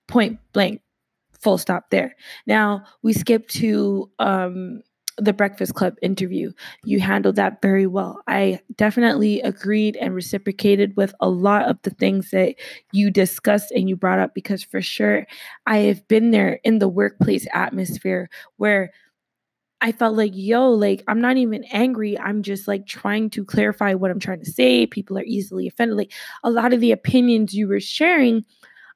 Point 0.07 0.39
blank 0.53 0.81
full 1.39 1.57
stop 1.57 1.89
there. 1.89 2.15
Now 2.45 2.83
we 3.01 3.13
skip 3.13 3.47
to 3.49 4.09
um, 4.19 4.81
the 5.17 5.33
Breakfast 5.33 5.75
Club 5.75 5.95
interview. 6.01 6.51
You 6.83 6.99
handled 6.99 7.35
that 7.35 7.61
very 7.61 7.87
well. 7.87 8.21
I 8.27 8.61
definitely 8.75 9.41
agreed 9.41 9.97
and 9.97 10.13
reciprocated 10.13 10.95
with 10.95 11.13
a 11.19 11.29
lot 11.29 11.67
of 11.69 11.77
the 11.83 11.91
things 11.91 12.31
that 12.31 12.55
you 12.91 13.11
discussed 13.11 13.71
and 13.71 13.89
you 13.89 13.95
brought 13.95 14.19
up 14.19 14.33
because 14.33 14.63
for 14.63 14.81
sure 14.81 15.27
I 15.65 15.79
have 15.79 16.07
been 16.07 16.31
there 16.31 16.59
in 16.63 16.79
the 16.79 16.87
workplace 16.87 17.47
atmosphere 17.53 18.29
where 18.57 18.91
I 19.81 19.93
felt 19.93 20.17
like, 20.17 20.33
yo, 20.35 20.71
like 20.71 21.03
I'm 21.07 21.21
not 21.21 21.37
even 21.37 21.63
angry. 21.71 22.19
I'm 22.19 22.43
just 22.43 22.67
like 22.67 22.85
trying 22.85 23.29
to 23.31 23.45
clarify 23.45 23.93
what 23.93 24.11
I'm 24.11 24.19
trying 24.19 24.43
to 24.43 24.51
say. 24.51 24.85
People 24.85 25.17
are 25.17 25.23
easily 25.23 25.67
offended. 25.67 25.97
Like 25.97 26.11
a 26.43 26.51
lot 26.51 26.73
of 26.73 26.81
the 26.81 26.91
opinions 26.91 27.53
you 27.53 27.67
were 27.67 27.79
sharing 27.79 28.43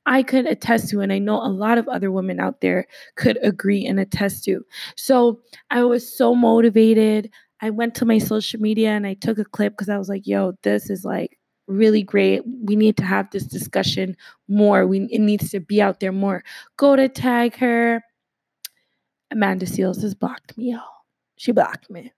I 0.05 0.23
could 0.23 0.45
attest 0.45 0.89
to, 0.89 1.01
and 1.01 1.13
I 1.13 1.19
know 1.19 1.41
a 1.41 1.47
lot 1.47 1.77
of 1.77 1.87
other 1.87 2.11
women 2.11 2.39
out 2.39 2.61
there 2.61 2.87
could 3.15 3.37
agree 3.43 3.85
and 3.85 3.99
attest 3.99 4.43
to. 4.45 4.65
So 4.95 5.39
I 5.69 5.83
was 5.83 6.17
so 6.17 6.35
motivated. 6.35 7.29
I 7.61 7.69
went 7.69 7.95
to 7.95 8.05
my 8.05 8.17
social 8.17 8.59
media 8.59 8.89
and 8.89 9.07
I 9.07 9.13
took 9.13 9.37
a 9.37 9.45
clip 9.45 9.73
because 9.73 9.89
I 9.89 9.97
was 9.97 10.09
like, 10.09 10.27
yo, 10.27 10.53
this 10.63 10.89
is 10.89 11.05
like 11.05 11.37
really 11.67 12.03
great. 12.03 12.41
We 12.63 12.75
need 12.75 12.97
to 12.97 13.05
have 13.05 13.29
this 13.31 13.45
discussion 13.45 14.17
more. 14.47 14.85
We 14.85 15.07
it 15.11 15.21
needs 15.21 15.49
to 15.51 15.59
be 15.59 15.81
out 15.81 15.99
there 15.99 16.11
more. 16.11 16.43
Go 16.77 16.95
to 16.95 17.07
tag 17.07 17.55
her. 17.55 18.03
Amanda 19.31 19.65
Seales 19.65 20.01
has 20.01 20.13
blocked 20.13 20.57
me, 20.57 20.71
y'all. 20.71 20.81
She 21.37 21.51
blocked 21.51 21.89
me. 21.89 22.11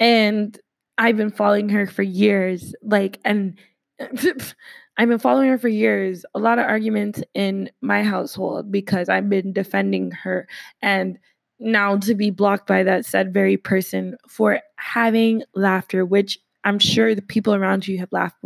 And 0.00 0.58
I've 0.98 1.16
been 1.16 1.30
following 1.30 1.68
her 1.68 1.86
for 1.86 2.02
years. 2.02 2.74
Like, 2.82 3.20
and 3.24 3.58
I've 4.98 5.08
been 5.08 5.18
following 5.18 5.48
her 5.50 5.58
for 5.58 5.68
years. 5.68 6.24
A 6.34 6.38
lot 6.38 6.58
of 6.58 6.66
arguments 6.66 7.22
in 7.34 7.70
my 7.80 8.02
household 8.02 8.72
because 8.72 9.08
I've 9.08 9.28
been 9.28 9.52
defending 9.52 10.10
her. 10.10 10.48
And 10.82 11.18
now 11.58 11.96
to 11.98 12.14
be 12.14 12.30
blocked 12.30 12.66
by 12.66 12.82
that 12.82 13.04
said 13.04 13.32
very 13.32 13.56
person 13.56 14.16
for 14.28 14.60
having 14.76 15.42
laughter, 15.54 16.04
which 16.04 16.38
I'm 16.64 16.80
sure 16.80 17.14
the 17.14 17.22
people 17.22 17.54
around 17.54 17.86
you 17.86 17.96
have 17.98 18.10
laughed 18.10 18.44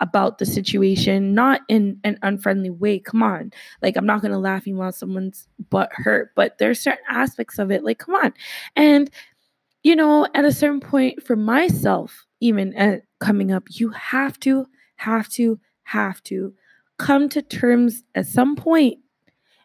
about 0.00 0.38
the 0.38 0.46
situation, 0.46 1.34
not 1.34 1.60
in 1.68 2.00
an 2.02 2.18
unfriendly 2.22 2.70
way. 2.70 2.98
Come 2.98 3.22
on. 3.22 3.52
Like, 3.80 3.96
I'm 3.96 4.06
not 4.06 4.22
going 4.22 4.32
to 4.32 4.38
laugh 4.38 4.66
while 4.66 4.90
someone's 4.90 5.46
butt 5.70 5.90
hurt, 5.92 6.32
but 6.34 6.58
there's 6.58 6.80
certain 6.80 7.04
aspects 7.08 7.60
of 7.60 7.70
it. 7.70 7.84
Like, 7.84 8.00
come 8.00 8.16
on. 8.16 8.34
And, 8.74 9.08
you 9.84 9.94
know, 9.94 10.26
at 10.34 10.44
a 10.44 10.52
certain 10.52 10.80
point 10.80 11.22
for 11.22 11.36
myself, 11.36 12.26
even 12.40 12.74
at 12.74 13.02
coming 13.20 13.52
up, 13.52 13.62
you 13.68 13.90
have 13.90 14.40
to, 14.40 14.66
have 14.96 15.28
to, 15.28 15.60
have 15.90 16.22
to 16.22 16.54
come 16.98 17.28
to 17.28 17.42
terms 17.42 18.04
at 18.14 18.24
some 18.24 18.54
point 18.54 18.98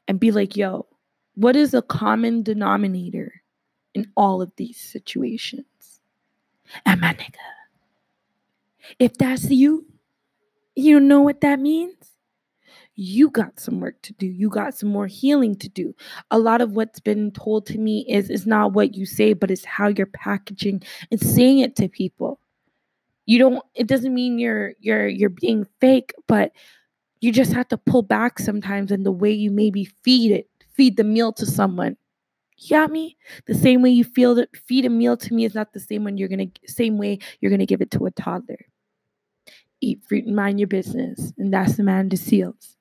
and 0.07 0.19
be 0.19 0.31
like, 0.31 0.55
yo, 0.55 0.87
what 1.35 1.55
is 1.55 1.75
a 1.75 1.83
common 1.83 2.41
denominator 2.41 3.43
in 3.93 4.11
all 4.17 4.41
of 4.41 4.51
these 4.55 4.79
situations? 4.79 5.65
And 6.83 6.99
my 6.99 7.13
nigga, 7.13 7.35
if 8.97 9.13
that's 9.19 9.51
you, 9.51 9.85
you 10.75 10.99
know 10.99 11.21
what 11.21 11.41
that 11.41 11.59
means? 11.59 11.93
You 12.95 13.29
got 13.29 13.59
some 13.59 13.79
work 13.79 14.01
to 14.03 14.13
do. 14.13 14.25
You 14.25 14.49
got 14.49 14.73
some 14.73 14.89
more 14.89 15.05
healing 15.05 15.55
to 15.57 15.69
do. 15.69 15.93
A 16.31 16.39
lot 16.39 16.59
of 16.59 16.71
what's 16.71 16.99
been 16.99 17.29
told 17.31 17.67
to 17.67 17.77
me 17.77 18.03
is 18.09 18.31
is 18.31 18.47
not 18.47 18.73
what 18.73 18.95
you 18.95 19.05
say, 19.05 19.33
but 19.33 19.51
it's 19.51 19.65
how 19.65 19.89
you're 19.89 20.07
packaging 20.07 20.81
and 21.11 21.19
saying 21.19 21.59
it 21.59 21.75
to 21.75 21.87
people 21.87 22.39
you 23.25 23.39
don't 23.39 23.63
it 23.73 23.87
doesn't 23.87 24.13
mean 24.13 24.37
you're 24.39 24.73
you're 24.79 25.07
you're 25.07 25.29
being 25.29 25.65
fake 25.79 26.13
but 26.27 26.51
you 27.21 27.31
just 27.31 27.53
have 27.53 27.67
to 27.67 27.77
pull 27.77 28.01
back 28.01 28.37
sometimes 28.39 28.91
in 28.91 29.03
the 29.03 29.11
way 29.11 29.31
you 29.31 29.49
maybe 29.49 29.85
feed 30.03 30.31
it 30.31 30.47
feed 30.75 30.97
the 30.97 31.03
meal 31.03 31.31
to 31.33 31.45
someone. 31.45 31.97
You 32.57 32.77
got 32.77 32.91
me? 32.91 33.17
The 33.47 33.55
same 33.55 33.81
way 33.81 33.89
you 33.89 34.03
feel 34.03 34.35
that 34.35 34.55
feed 34.55 34.85
a 34.85 34.89
meal 34.89 35.17
to 35.17 35.33
me 35.33 35.45
is 35.45 35.55
not 35.55 35.73
the 35.73 35.79
same 35.79 36.03
when 36.03 36.17
you're 36.17 36.29
gonna 36.29 36.47
same 36.65 36.97
way 36.97 37.19
you're 37.39 37.51
gonna 37.51 37.65
give 37.65 37.81
it 37.81 37.91
to 37.91 38.05
a 38.05 38.11
toddler. 38.11 38.65
Eat 39.81 40.01
fruit 40.07 40.25
and 40.25 40.35
mind 40.35 40.59
your 40.59 40.67
business 40.67 41.33
and 41.37 41.53
that's 41.53 41.75
the 41.75 41.81
Amanda 41.81 42.15
Seales. 42.15 42.75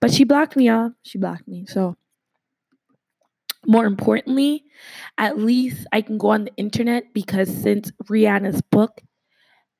But 0.00 0.12
she 0.12 0.24
blocked 0.24 0.56
me 0.56 0.66
y'all. 0.66 0.92
She 1.02 1.18
blocked 1.18 1.48
me. 1.48 1.66
So 1.66 1.96
more 3.68 3.84
importantly 3.84 4.62
at 5.18 5.38
least 5.38 5.88
i 5.90 6.00
can 6.00 6.18
go 6.18 6.28
on 6.28 6.44
the 6.44 6.54
internet 6.56 7.12
because 7.12 7.52
since 7.52 7.90
rihanna's 8.04 8.62
book 8.70 9.00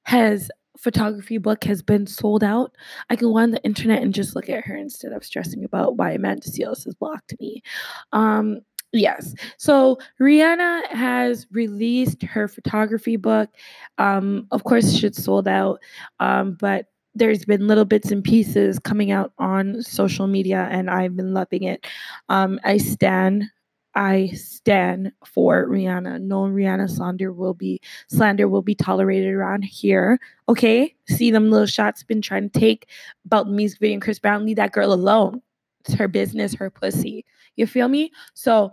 has 0.07 0.51
photography 0.79 1.37
book 1.39 1.65
has 1.65 1.83
been 1.83 2.07
sold 2.07 2.45
out, 2.45 2.73
I 3.11 3.17
can 3.17 3.29
go 3.29 3.39
on 3.39 3.51
the 3.51 3.63
internet 3.65 4.03
and 4.03 4.15
just 4.15 4.37
look 4.37 4.49
at 4.49 4.65
her 4.65 4.77
instead 4.77 5.13
of 5.13 5.25
stressing 5.25 5.65
about 5.65 5.97
why 5.97 6.13
Amanda 6.13 6.49
Seales 6.49 6.85
has 6.85 6.95
blocked 6.95 7.35
me. 7.41 7.63
Um, 8.13 8.61
yes. 8.93 9.35
So 9.59 9.99
Rihanna 10.21 10.87
has 10.89 11.49
released 11.51 12.23
her 12.23 12.47
photography 12.47 13.17
book. 13.17 13.51
Um, 13.99 14.47
of 14.53 14.63
course, 14.63 15.03
it's 15.03 15.25
sold 15.25 15.49
out, 15.49 15.81
um, 16.21 16.57
but 16.61 16.87
there's 17.17 17.45
been 17.45 17.67
little 17.67 17.87
bits 17.87 18.13
and 18.13 18.23
pieces 18.23 18.79
coming 18.79 19.11
out 19.11 19.33
on 19.39 19.83
social 19.83 20.29
media, 20.29 20.69
and 20.71 20.89
I've 20.89 21.17
been 21.17 21.35
loving 21.35 21.65
it. 21.65 21.85
Um, 22.29 22.61
I 22.63 22.77
stand 22.77 23.45
I 23.97 24.29
stand 24.35 25.11
for 25.25 25.67
Rihanna. 25.67 26.21
No 26.21 26.43
Rihanna 26.43 26.91
slander 26.91 27.33
will 27.33 27.55
be 27.55 27.81
slander 28.09 28.47
will 28.47 28.63
be 28.63 28.75
tolerated 28.75 29.33
around 29.33 29.65
here. 29.65 30.21
Okay, 30.51 30.95
see 31.09 31.31
them 31.31 31.51
little 31.51 31.67
shots 31.67 32.03
been 32.03 32.21
trying 32.21 32.51
to 32.51 32.61
take 32.61 32.89
about 33.25 33.47
the 33.47 33.53
music 33.53 33.81
video 33.81 33.95
and 33.95 34.03
Chris 34.03 34.19
Brown. 34.19 34.45
Leave 34.45 34.57
that 34.57 34.73
girl 34.73 34.93
alone. 34.93 35.41
It's 35.81 35.95
her 35.95 36.09
business, 36.09 36.55
her 36.55 36.69
pussy. 36.69 37.25
You 37.57 37.67
feel 37.67 37.89
me? 37.89 38.13
So 38.35 38.71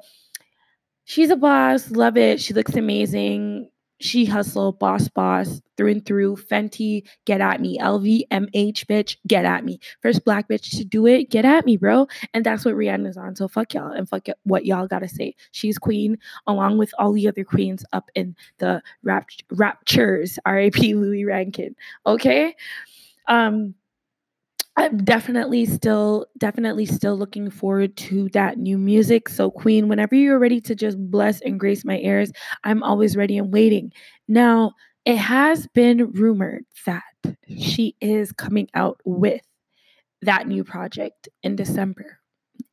she's 1.06 1.30
a 1.30 1.38
boss. 1.38 1.90
Love 1.90 2.18
it. 2.18 2.42
She 2.42 2.54
looks 2.54 2.76
amazing 2.76 3.70
she 4.04 4.26
hustle, 4.26 4.74
boss, 4.74 5.08
boss, 5.08 5.62
through 5.78 5.92
and 5.92 6.06
through. 6.06 6.36
Fenty, 6.36 7.08
get 7.24 7.40
at 7.40 7.62
me. 7.62 7.80
LVMH, 7.80 8.86
bitch, 8.86 9.16
get 9.28 9.46
at 9.46 9.64
me. 9.64 9.80
First 10.02 10.26
black 10.26 10.50
bitch 10.50 10.78
to 10.78 10.84
do 10.84 11.08
it, 11.08 11.30
get 11.30 11.46
at 11.46 11.66
me, 11.66 11.78
bro. 11.78 12.08
And 12.34 12.46
that's 12.46 12.66
what 12.66 12.76
Rihanna's 12.76 13.16
on. 13.16 13.38
So 13.38 13.48
fuck 13.48 13.74
y'all 13.74 13.92
and 13.92 14.08
fuck 14.08 14.28
what 14.44 14.66
y'all 14.66 14.88
gotta 14.88 15.08
say. 15.08 15.36
She's 15.52 15.78
queen, 15.78 16.18
along 16.48 16.80
with 16.80 16.94
all 17.00 17.14
the 17.14 17.30
other 17.30 17.46
queens 17.46 17.86
up 17.94 18.12
in 18.14 18.36
the 18.58 18.84
rap 19.04 19.30
raptures. 19.50 20.38
R.A.P. 20.46 20.96
Louie 20.96 21.24
Rankin. 21.24 21.74
Okay. 22.06 22.56
Um, 23.30 23.74
I'm 24.76 25.04
definitely 25.04 25.66
still, 25.66 26.26
definitely 26.38 26.86
still 26.88 27.16
looking 27.16 27.50
forward 27.52 27.96
to 27.98 28.30
that 28.30 28.58
new 28.58 28.78
music. 28.78 29.30
So, 29.30 29.52
Queen, 29.52 29.88
whenever 29.88 30.16
you're 30.16 30.40
ready 30.40 30.60
to 30.62 30.74
just 30.76 30.98
bless 31.12 31.42
and 31.42 31.60
grace 31.60 31.86
my 31.86 32.00
ears, 32.00 32.32
I'm 32.64 32.82
always 32.82 33.16
ready 33.16 33.38
and 33.38 33.54
waiting. 33.54 33.92
Now, 34.28 34.72
it 35.06 35.18
has 35.18 35.68
been 35.68 36.12
rumored 36.14 36.66
that 36.86 37.04
she 37.58 37.96
is 38.02 38.32
coming 38.32 38.68
out 38.74 39.00
with 39.06 39.42
that 40.22 40.48
new 40.48 40.64
project 40.64 41.30
in 41.44 41.56
December. 41.56 42.20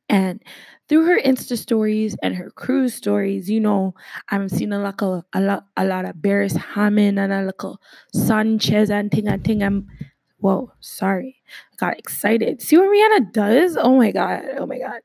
And 0.09 0.41
through 0.89 1.05
her 1.05 1.19
Insta 1.21 1.57
stories 1.57 2.17
and 2.21 2.35
her 2.35 2.49
cruise 2.49 2.93
stories, 2.93 3.49
you 3.49 3.59
know, 3.61 3.93
I'm 4.29 4.49
seeing 4.49 4.73
a 4.73 4.79
lot 4.79 5.01
of 5.01 5.23
a 5.33 5.39
lot, 5.39 5.65
a 5.77 5.85
lot 5.85 6.05
of 6.05 6.15
Beres 6.15 6.57
Hammond 6.57 7.17
and 7.17 7.31
a 7.31 7.43
lot 7.43 7.63
of 7.63 7.77
Sanchez 8.13 8.89
and 8.89 9.09
thing 9.09 9.27
and 9.27 9.43
thing. 9.43 9.63
I'm 9.63 9.87
whoa, 10.41 10.71
sorry. 10.81 11.37
I 11.73 11.75
got 11.77 11.99
excited. 11.99 12.61
See 12.61 12.77
what 12.77 12.89
Rihanna 12.89 13.31
does? 13.31 13.77
Oh 13.77 13.95
my 13.97 14.11
God. 14.11 14.43
Oh 14.57 14.65
my 14.65 14.79
God. 14.79 15.01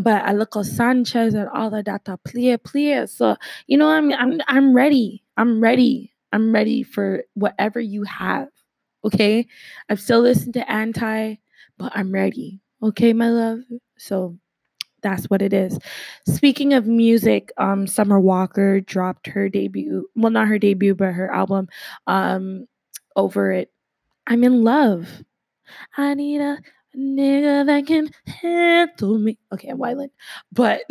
But 0.00 0.22
I 0.24 0.32
look 0.32 0.56
at 0.56 0.66
Sanchez 0.66 1.34
and 1.34 1.48
all 1.48 1.74
of 1.74 1.84
that, 1.86 2.04
plie, 2.04 2.58
plie. 2.58 3.08
So, 3.08 3.36
you 3.66 3.78
know, 3.78 3.88
I'm, 3.88 4.12
I'm, 4.12 4.40
I'm 4.48 4.74
ready. 4.74 5.24
I'm 5.36 5.60
ready. 5.60 6.12
I'm 6.32 6.52
ready 6.52 6.82
for 6.82 7.24
whatever 7.34 7.80
you 7.80 8.04
have. 8.04 8.48
Okay. 9.04 9.46
I've 9.88 10.00
still 10.00 10.20
listened 10.20 10.54
to 10.54 10.70
Anti, 10.70 11.36
but 11.78 11.92
I'm 11.94 12.12
ready. 12.12 12.60
Okay, 12.82 13.12
my 13.12 13.30
love. 13.30 13.60
So 13.98 14.38
that's 15.02 15.24
what 15.30 15.42
it 15.42 15.52
is. 15.52 15.78
Speaking 16.26 16.72
of 16.74 16.86
music, 16.86 17.52
um, 17.58 17.86
Summer 17.86 18.20
Walker 18.20 18.80
dropped 18.80 19.26
her 19.28 19.48
debut. 19.48 20.08
Well, 20.16 20.32
not 20.32 20.48
her 20.48 20.58
debut, 20.58 20.94
but 20.94 21.12
her 21.12 21.32
album 21.32 21.68
um 22.06 22.66
over 23.16 23.52
it 23.52 23.70
I'm 24.26 24.44
in 24.44 24.62
love. 24.62 25.22
I 25.96 26.14
need 26.14 26.40
a 26.40 26.58
nigga 26.96 27.66
that 27.66 27.86
can 27.86 28.10
handle 28.26 29.18
me. 29.18 29.38
Okay, 29.52 29.68
I'm 29.68 29.78
wilding. 29.78 30.10
But 30.52 30.82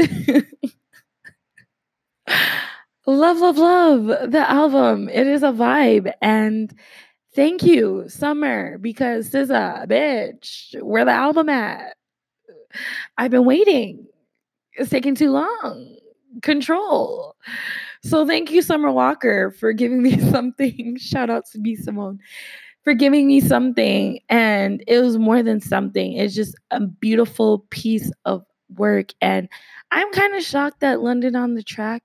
love, 3.07 3.37
love, 3.39 3.57
love 3.57 4.31
the 4.31 4.49
album. 4.49 5.09
It 5.09 5.27
is 5.27 5.43
a 5.43 5.47
vibe. 5.47 6.11
And 6.21 6.73
thank 7.35 7.63
you, 7.63 8.05
Summer, 8.07 8.77
because 8.77 9.31
this 9.31 9.45
is 9.45 9.49
a 9.49 9.85
bitch. 9.87 10.81
Where 10.81 11.05
the 11.05 11.11
album 11.11 11.49
at? 11.49 11.95
I've 13.17 13.31
been 13.31 13.45
waiting. 13.45 14.05
It's 14.73 14.89
taking 14.89 15.15
too 15.15 15.31
long. 15.31 15.97
Control. 16.41 17.35
So 18.03 18.25
thank 18.25 18.51
you, 18.51 18.61
Summer 18.61 18.91
Walker, 18.91 19.51
for 19.51 19.71
giving 19.71 20.01
me 20.01 20.19
something. 20.31 20.97
Shout 20.97 21.29
out 21.29 21.45
to 21.51 21.59
B 21.59 21.75
Simone 21.75 22.19
for 22.83 22.93
giving 22.93 23.27
me 23.27 23.41
something. 23.41 24.19
And 24.29 24.83
it 24.87 24.99
was 24.99 25.17
more 25.17 25.43
than 25.43 25.61
something, 25.61 26.13
it's 26.13 26.35
just 26.35 26.55
a 26.71 26.81
beautiful 26.81 27.65
piece 27.69 28.11
of 28.25 28.43
work. 28.75 29.13
And 29.21 29.49
I'm 29.91 30.11
kind 30.11 30.35
of 30.35 30.43
shocked 30.43 30.79
that 30.81 31.01
London 31.01 31.35
on 31.35 31.53
the 31.55 31.63
track 31.63 32.03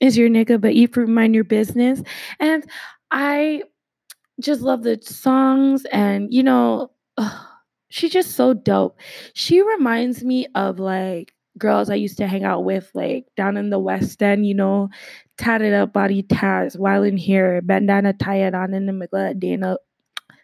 is 0.00 0.18
your 0.18 0.28
nigga, 0.28 0.60
but 0.60 0.72
eat 0.72 0.92
fruit, 0.92 1.08
mind 1.08 1.34
your 1.34 1.44
business. 1.44 2.02
And 2.40 2.64
I 3.10 3.62
just 4.40 4.62
love 4.62 4.82
the 4.82 4.98
songs, 5.02 5.84
and 5.92 6.32
you 6.32 6.42
know, 6.42 6.90
ugh, 7.18 7.46
she's 7.90 8.12
just 8.12 8.32
so 8.32 8.54
dope. 8.54 8.98
She 9.34 9.62
reminds 9.62 10.24
me 10.24 10.46
of 10.54 10.78
like 10.80 11.32
girls 11.58 11.90
I 11.90 11.94
used 11.96 12.16
to 12.18 12.26
hang 12.26 12.42
out 12.42 12.64
with, 12.64 12.90
like 12.94 13.26
down 13.36 13.56
in 13.56 13.70
the 13.70 13.78
West 13.78 14.22
End, 14.22 14.46
you 14.46 14.54
know, 14.54 14.88
tatted 15.38 15.72
up 15.72 15.92
body 15.92 16.22
tats, 16.22 16.76
in 16.76 17.18
hair, 17.18 17.60
bandana 17.62 18.12
tied 18.12 18.54
on 18.54 18.74
in 18.74 18.86
the 18.86 18.92
middle 18.92 19.34
Dana. 19.34 19.76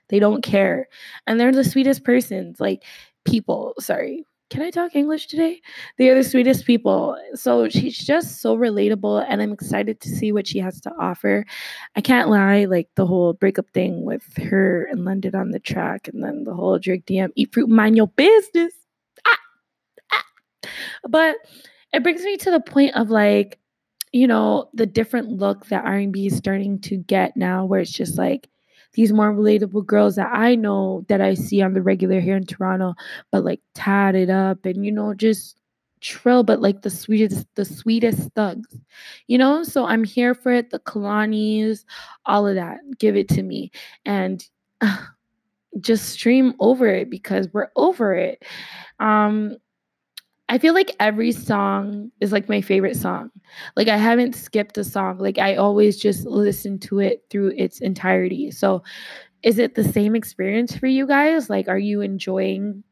They 0.08 0.18
don't 0.18 0.42
care. 0.42 0.88
And 1.26 1.38
they're 1.38 1.52
the 1.52 1.64
sweetest 1.64 2.04
persons, 2.04 2.60
like 2.60 2.82
people. 3.24 3.74
Sorry. 3.78 4.24
Can 4.50 4.62
I 4.62 4.70
talk 4.70 4.96
English 4.96 5.26
today? 5.26 5.60
They 5.98 6.08
are 6.08 6.14
the 6.14 6.24
sweetest 6.24 6.64
people. 6.64 7.18
So 7.34 7.68
she's 7.68 7.98
just 7.98 8.40
so 8.40 8.56
relatable, 8.56 9.26
and 9.28 9.42
I'm 9.42 9.52
excited 9.52 10.00
to 10.00 10.08
see 10.08 10.32
what 10.32 10.46
she 10.46 10.58
has 10.60 10.80
to 10.82 10.92
offer. 10.98 11.44
I 11.96 12.00
can't 12.00 12.30
lie, 12.30 12.64
like 12.64 12.88
the 12.94 13.04
whole 13.04 13.34
breakup 13.34 13.68
thing 13.74 14.06
with 14.06 14.24
her 14.38 14.84
and 14.90 15.04
London 15.04 15.34
on 15.34 15.50
the 15.50 15.60
track, 15.60 16.08
and 16.08 16.24
then 16.24 16.44
the 16.44 16.54
whole 16.54 16.78
Drake 16.78 17.04
DM, 17.04 17.28
eat 17.36 17.52
fruit, 17.52 17.68
mind 17.68 17.98
your 17.98 18.08
business. 18.08 18.72
Ah, 19.26 19.38
ah. 20.12 20.24
But 21.06 21.36
it 21.92 22.02
brings 22.02 22.22
me 22.22 22.38
to 22.38 22.50
the 22.50 22.60
point 22.60 22.96
of 22.96 23.10
like, 23.10 23.58
you 24.12 24.26
know, 24.26 24.68
the 24.74 24.86
different 24.86 25.28
look 25.28 25.66
that 25.66 25.84
R&B 25.84 26.26
is 26.26 26.36
starting 26.36 26.80
to 26.80 26.96
get 26.96 27.36
now, 27.36 27.64
where 27.64 27.80
it's 27.80 27.92
just 27.92 28.18
like 28.18 28.48
these 28.92 29.12
more 29.12 29.32
relatable 29.32 29.84
girls 29.86 30.16
that 30.16 30.30
I 30.32 30.54
know 30.54 31.04
that 31.08 31.20
I 31.20 31.34
see 31.34 31.62
on 31.62 31.74
the 31.74 31.82
regular 31.82 32.20
here 32.20 32.36
in 32.36 32.46
Toronto, 32.46 32.94
but 33.30 33.44
like 33.44 33.60
tatted 33.74 34.30
up 34.30 34.64
and 34.64 34.84
you 34.84 34.92
know 34.92 35.14
just 35.14 35.58
trill, 36.00 36.42
but 36.42 36.60
like 36.60 36.82
the 36.82 36.90
sweetest, 36.90 37.46
the 37.54 37.64
sweetest 37.64 38.30
thugs, 38.34 38.76
you 39.26 39.38
know. 39.38 39.62
So 39.62 39.84
I'm 39.84 40.04
here 40.04 40.34
for 40.34 40.52
it. 40.52 40.70
The 40.70 40.78
Kehlanis, 40.80 41.84
all 42.26 42.46
of 42.46 42.54
that, 42.54 42.78
give 42.98 43.16
it 43.16 43.28
to 43.30 43.42
me, 43.42 43.70
and 44.04 44.44
uh, 44.80 44.96
just 45.80 46.08
stream 46.08 46.54
over 46.60 46.86
it 46.86 47.10
because 47.10 47.48
we're 47.52 47.70
over 47.76 48.14
it. 48.14 48.42
Um, 49.00 49.56
I 50.48 50.58
feel 50.58 50.72
like 50.72 50.96
every 50.98 51.32
song 51.32 52.10
is 52.20 52.32
like 52.32 52.48
my 52.48 52.60
favorite 52.60 52.96
song. 52.96 53.30
Like 53.76 53.88
I 53.88 53.96
haven't 53.96 54.34
skipped 54.34 54.78
a 54.78 54.84
song. 54.84 55.18
Like 55.18 55.38
I 55.38 55.56
always 55.56 55.98
just 55.98 56.26
listen 56.26 56.78
to 56.80 57.00
it 57.00 57.24
through 57.30 57.52
its 57.56 57.80
entirety. 57.80 58.50
So 58.50 58.82
is 59.42 59.58
it 59.58 59.74
the 59.74 59.84
same 59.84 60.16
experience 60.16 60.76
for 60.76 60.86
you 60.86 61.06
guys? 61.06 61.50
Like 61.50 61.68
are 61.68 61.78
you 61.78 62.00
enjoying 62.00 62.82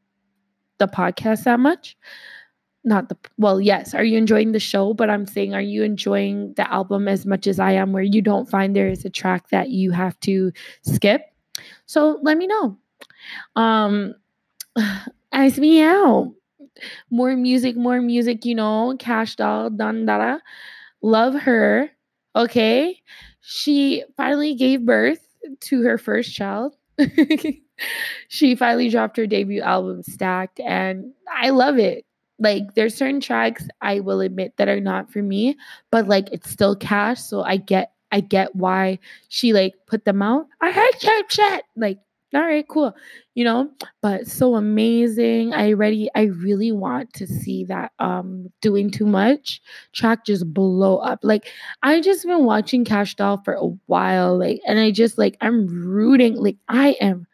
the 0.79 0.87
podcast 0.87 1.45
that 1.45 1.59
much? 1.59 1.97
Not 2.85 3.09
the 3.09 3.17
well, 3.39 3.61
yes. 3.61 3.95
Are 3.95 4.05
you 4.05 4.17
enjoying 4.17 4.53
the 4.53 4.61
show? 4.61 4.95
But 4.95 5.11
I'm 5.11 5.27
saying, 5.27 5.55
are 5.55 5.61
you 5.61 5.83
enjoying 5.83 6.55
the 6.55 6.71
album 6.73 7.09
as 7.09 7.27
much 7.27 7.49
as 7.49 7.59
I 7.59 7.73
am, 7.73 7.93
where 7.93 8.03
you 8.03 8.23
don't 8.23 8.49
find 8.49 8.77
there 8.77 8.89
is 8.89 9.05
a 9.05 9.11
track 9.11 9.49
that 9.49 9.71
you 9.71 9.91
have 9.91 10.19
to 10.21 10.53
skip? 10.83 11.23
So 11.87 12.21
let 12.23 12.39
me 12.39 12.47
know. 12.47 12.79
Um, 13.57 14.15
ask 15.33 15.59
me 15.59 15.83
out 15.83 16.33
more 17.11 17.37
music, 17.37 17.77
more 17.77 18.01
music, 18.01 18.45
you 18.45 18.55
know, 18.55 18.97
Kash 18.99 19.37
Doll, 19.37 19.71
Dandara. 19.71 20.41
Love 21.03 21.35
her. 21.35 21.91
Okay. 22.35 23.01
She 23.41 24.05
finally 24.17 24.55
gave 24.55 24.85
birth 24.85 25.21
to 25.61 25.83
her 25.83 25.99
first 25.99 26.35
child. 26.35 26.75
she 28.29 28.55
finally 28.55 28.89
dropped 28.89 29.17
her 29.17 29.27
debut 29.27 29.63
album, 29.63 30.03
Stacked, 30.03 30.61
and 30.61 31.13
I 31.33 31.51
love 31.51 31.79
it. 31.79 32.05
Like, 32.39 32.75
there's 32.75 32.95
certain 32.95 33.21
tracks 33.21 33.67
I 33.81 34.01
will 34.01 34.21
admit 34.21 34.55
that 34.57 34.69
are 34.69 34.81
not 34.81 35.11
for 35.11 35.23
me, 35.23 35.57
but 35.91 36.09
like 36.09 36.29
it's 36.33 36.51
still 36.51 36.77
Cash. 36.77 37.21
so 37.21 37.43
I 37.43 37.57
get 37.57 37.93
I 38.13 38.21
get 38.21 38.55
why 38.55 38.99
she 39.29 39.53
like 39.53 39.75
put 39.87 40.05
them 40.05 40.23
out. 40.23 40.47
I 40.61 40.71
hate 40.71 40.99
chip 41.01 41.29
chat. 41.29 41.65
Like 41.77 41.99
all 42.37 42.43
right, 42.43 42.67
cool. 42.69 42.95
You 43.35 43.45
know, 43.45 43.71
but 44.03 44.27
so 44.27 44.55
amazing. 44.57 45.55
I 45.55 45.73
ready 45.73 46.09
I 46.15 46.25
really 46.25 46.73
want 46.73 47.13
to 47.15 47.27
see 47.27 47.65
that 47.67 47.93
um 47.99 48.53
doing 48.63 48.91
too 48.91 49.07
much 49.07 49.61
track 49.95 50.25
just 50.27 50.53
blow 50.55 50.99
up. 50.99 51.21
Like 51.23 51.49
I 51.83 52.01
just 52.01 52.25
been 52.27 52.45
watching 52.45 52.85
Kash 52.85 53.17
Doll 53.17 53.39
for 53.45 53.55
a 53.55 53.67
while, 53.87 54.39
like, 54.39 54.61
and 54.67 54.79
I 54.79 54.91
just 54.93 55.19
like 55.19 55.37
I'm 55.41 55.67
rooting, 55.67 56.37
like 56.37 56.59
I 56.69 56.91
am 57.01 57.27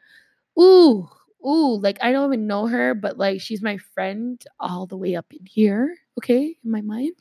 ooh, 0.58 1.08
ooh, 1.46 1.78
like 1.80 1.98
I 2.02 2.12
don't 2.12 2.32
even 2.32 2.46
know 2.46 2.66
her, 2.68 2.94
but 2.94 3.18
like 3.18 3.40
she's 3.40 3.62
my 3.62 3.78
friend 3.94 4.42
all 4.60 4.86
the 4.86 4.96
way 4.98 5.16
up 5.16 5.26
in 5.32 5.46
here 5.46 5.96
okay, 6.18 6.56
in 6.64 6.70
my 6.70 6.80
mind. 6.80 7.12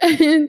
And 0.02 0.48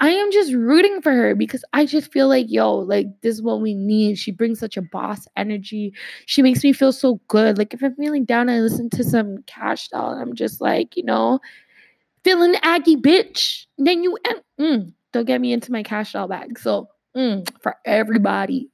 I 0.00 0.10
am 0.10 0.32
just 0.32 0.52
rooting 0.52 1.00
for 1.02 1.12
her 1.12 1.34
because 1.34 1.64
I 1.72 1.86
just 1.86 2.12
feel 2.12 2.28
like, 2.28 2.46
yo, 2.48 2.76
like 2.76 3.06
this 3.22 3.36
is 3.36 3.42
what 3.42 3.60
we 3.60 3.74
need. 3.74 4.18
She 4.18 4.30
brings 4.30 4.58
such 4.60 4.76
a 4.76 4.82
boss 4.82 5.26
energy. 5.36 5.94
She 6.26 6.42
makes 6.42 6.62
me 6.62 6.72
feel 6.72 6.92
so 6.92 7.20
good. 7.28 7.58
Like 7.58 7.74
if 7.74 7.82
I'm 7.82 7.94
feeling 7.96 8.24
down, 8.24 8.48
I 8.48 8.60
listen 8.60 8.90
to 8.90 9.04
some 9.04 9.38
Kash 9.46 9.88
Doll. 9.88 10.12
I'm 10.12 10.34
just 10.34 10.60
like, 10.60 10.96
you 10.96 11.04
know, 11.04 11.40
feeling 12.24 12.54
aggy 12.62 12.96
bitch. 12.96 13.66
Then 13.78 14.02
you 14.02 14.16
mm, 14.60 14.92
don't 15.12 15.26
get 15.26 15.40
me 15.40 15.52
into 15.52 15.72
my 15.72 15.82
Kash 15.82 16.12
Doll 16.12 16.28
bag. 16.28 16.58
So 16.58 16.88
mm, 17.16 17.48
for 17.62 17.76
everybody. 17.86 18.68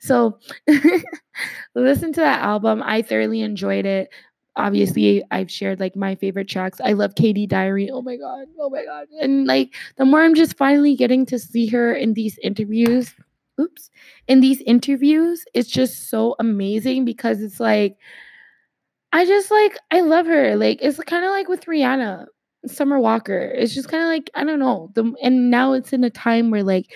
So 0.00 0.38
listen 1.74 2.12
to 2.12 2.20
that 2.20 2.42
album. 2.42 2.82
I 2.84 3.02
thoroughly 3.02 3.40
enjoyed 3.40 3.86
it 3.86 4.10
obviously 4.56 5.22
I've 5.30 5.50
shared 5.50 5.80
like 5.80 5.96
my 5.96 6.14
favorite 6.14 6.48
tracks. 6.48 6.80
I 6.82 6.92
love 6.92 7.14
Katy 7.14 7.46
Diary. 7.46 7.90
Oh 7.90 8.02
my 8.02 8.16
god. 8.16 8.46
Oh 8.58 8.70
my 8.70 8.84
god. 8.84 9.08
And 9.20 9.46
like 9.46 9.74
the 9.96 10.04
more 10.04 10.22
I'm 10.22 10.34
just 10.34 10.56
finally 10.56 10.94
getting 10.96 11.26
to 11.26 11.38
see 11.38 11.66
her 11.68 11.94
in 11.94 12.14
these 12.14 12.38
interviews, 12.42 13.14
oops, 13.60 13.90
in 14.28 14.40
these 14.40 14.60
interviews, 14.62 15.44
it's 15.54 15.70
just 15.70 16.08
so 16.10 16.36
amazing 16.38 17.04
because 17.04 17.42
it's 17.42 17.60
like 17.60 17.96
I 19.12 19.24
just 19.24 19.50
like 19.50 19.78
I 19.90 20.00
love 20.00 20.26
her. 20.26 20.56
Like 20.56 20.78
it's 20.82 20.98
kind 20.98 21.24
of 21.24 21.30
like 21.30 21.48
with 21.48 21.66
Rihanna, 21.66 22.26
Summer 22.66 22.98
Walker. 22.98 23.38
It's 23.38 23.74
just 23.74 23.88
kind 23.88 24.02
of 24.02 24.08
like 24.08 24.30
I 24.34 24.44
don't 24.44 24.58
know. 24.58 24.90
The 24.94 25.12
and 25.22 25.50
now 25.50 25.72
it's 25.72 25.92
in 25.92 26.04
a 26.04 26.10
time 26.10 26.50
where 26.50 26.64
like 26.64 26.92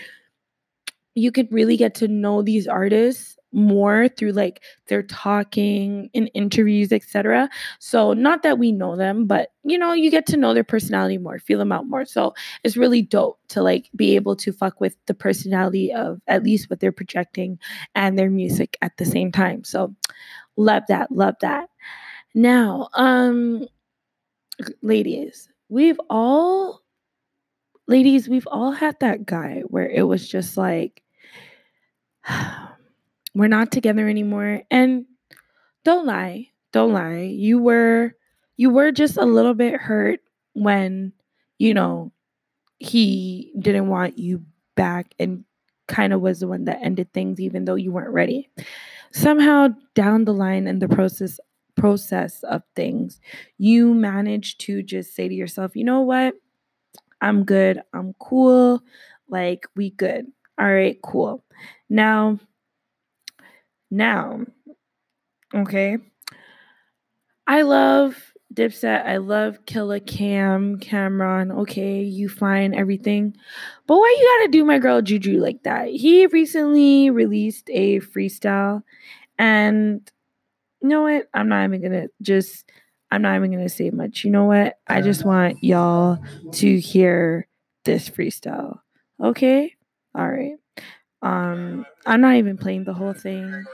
you 1.14 1.32
could 1.32 1.52
really 1.52 1.76
get 1.76 1.94
to 1.96 2.08
know 2.08 2.42
these 2.42 2.68
artists 2.68 3.37
more 3.52 4.08
through 4.08 4.32
like 4.32 4.62
their 4.88 5.02
talking 5.02 6.10
in 6.12 6.26
interviews 6.28 6.92
etc 6.92 7.48
so 7.78 8.12
not 8.12 8.42
that 8.42 8.58
we 8.58 8.70
know 8.70 8.94
them 8.94 9.26
but 9.26 9.50
you 9.64 9.78
know 9.78 9.92
you 9.92 10.10
get 10.10 10.26
to 10.26 10.36
know 10.36 10.52
their 10.52 10.64
personality 10.64 11.18
more 11.18 11.38
feel 11.38 11.58
them 11.58 11.72
out 11.72 11.86
more. 11.86 12.04
So 12.04 12.34
it's 12.62 12.76
really 12.76 13.02
dope 13.02 13.38
to 13.48 13.62
like 13.62 13.90
be 13.96 14.14
able 14.16 14.36
to 14.36 14.52
fuck 14.52 14.80
with 14.80 14.96
the 15.06 15.14
personality 15.14 15.92
of 15.92 16.20
at 16.26 16.42
least 16.42 16.68
what 16.68 16.80
they're 16.80 16.92
projecting 16.92 17.58
and 17.94 18.18
their 18.18 18.30
music 18.30 18.76
at 18.82 18.96
the 18.98 19.04
same 19.04 19.32
time. 19.32 19.64
So 19.64 19.94
love 20.56 20.82
that 20.88 21.10
love 21.10 21.36
that. 21.40 21.70
Now 22.34 22.88
um 22.94 23.66
ladies 24.82 25.48
we've 25.68 26.00
all 26.10 26.82
ladies 27.86 28.28
we've 28.28 28.48
all 28.48 28.72
had 28.72 28.98
that 29.00 29.24
guy 29.24 29.62
where 29.68 29.88
it 29.88 30.02
was 30.02 30.28
just 30.28 30.56
like 30.56 31.02
we're 33.34 33.48
not 33.48 33.72
together 33.72 34.08
anymore. 34.08 34.62
And 34.70 35.06
don't 35.84 36.06
lie, 36.06 36.50
don't 36.72 36.92
lie. 36.92 37.20
You 37.20 37.58
were 37.58 38.14
you 38.56 38.70
were 38.70 38.92
just 38.92 39.16
a 39.16 39.24
little 39.24 39.54
bit 39.54 39.74
hurt 39.80 40.20
when, 40.54 41.12
you 41.58 41.74
know, 41.74 42.12
he 42.78 43.52
didn't 43.58 43.88
want 43.88 44.18
you 44.18 44.44
back 44.76 45.14
and 45.18 45.44
kind 45.88 46.12
of 46.12 46.20
was 46.20 46.40
the 46.40 46.48
one 46.48 46.64
that 46.64 46.80
ended 46.82 47.12
things 47.12 47.40
even 47.40 47.64
though 47.64 47.74
you 47.76 47.92
weren't 47.92 48.12
ready. 48.12 48.50
Somehow 49.12 49.68
down 49.94 50.24
the 50.24 50.34
line 50.34 50.66
in 50.66 50.78
the 50.80 50.88
process 50.88 51.40
process 51.76 52.42
of 52.42 52.62
things, 52.74 53.20
you 53.58 53.94
managed 53.94 54.60
to 54.60 54.82
just 54.82 55.14
say 55.14 55.28
to 55.28 55.34
yourself, 55.34 55.76
"You 55.76 55.84
know 55.84 56.00
what? 56.02 56.34
I'm 57.20 57.44
good. 57.44 57.82
I'm 57.92 58.14
cool. 58.20 58.82
Like 59.28 59.66
we 59.76 59.90
good. 59.90 60.26
All 60.58 60.72
right, 60.72 60.98
cool." 61.02 61.44
Now, 61.88 62.38
now, 63.90 64.40
okay, 65.54 65.98
I 67.46 67.62
love 67.62 68.32
Dipset. 68.52 69.06
I 69.06 69.18
love 69.18 69.64
Killa 69.66 70.00
Cam, 70.00 70.78
Cam'ron. 70.78 71.56
Okay, 71.60 72.02
you 72.02 72.28
find 72.28 72.74
everything. 72.74 73.36
But 73.86 73.98
why 73.98 74.16
you 74.18 74.38
gotta 74.38 74.52
do 74.52 74.64
my 74.64 74.78
girl 74.78 75.02
Juju 75.02 75.40
like 75.40 75.62
that? 75.64 75.88
He 75.88 76.26
recently 76.26 77.10
released 77.10 77.70
a 77.70 78.00
freestyle, 78.00 78.82
and 79.38 80.10
you 80.82 80.88
know 80.88 81.02
what? 81.02 81.28
I'm 81.34 81.48
not 81.48 81.64
even 81.64 81.82
gonna 81.82 82.08
just. 82.22 82.70
I'm 83.10 83.22
not 83.22 83.36
even 83.36 83.50
gonna 83.50 83.70
say 83.70 83.88
much. 83.90 84.22
You 84.24 84.30
know 84.30 84.44
what? 84.44 84.78
I 84.86 85.00
just 85.00 85.24
want 85.24 85.64
y'all 85.64 86.18
to 86.52 86.78
hear 86.78 87.48
this 87.84 88.10
freestyle. 88.10 88.80
Okay? 89.22 89.74
All 90.14 90.28
right. 90.28 90.56
Um, 91.22 91.86
I'm 92.08 92.22
not 92.22 92.36
even 92.36 92.56
playing 92.56 92.84
the 92.84 92.94
whole 92.94 93.12
thing 93.12 93.64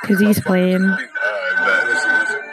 because 0.00 0.18
he's 0.18 0.40
playing 0.40 0.82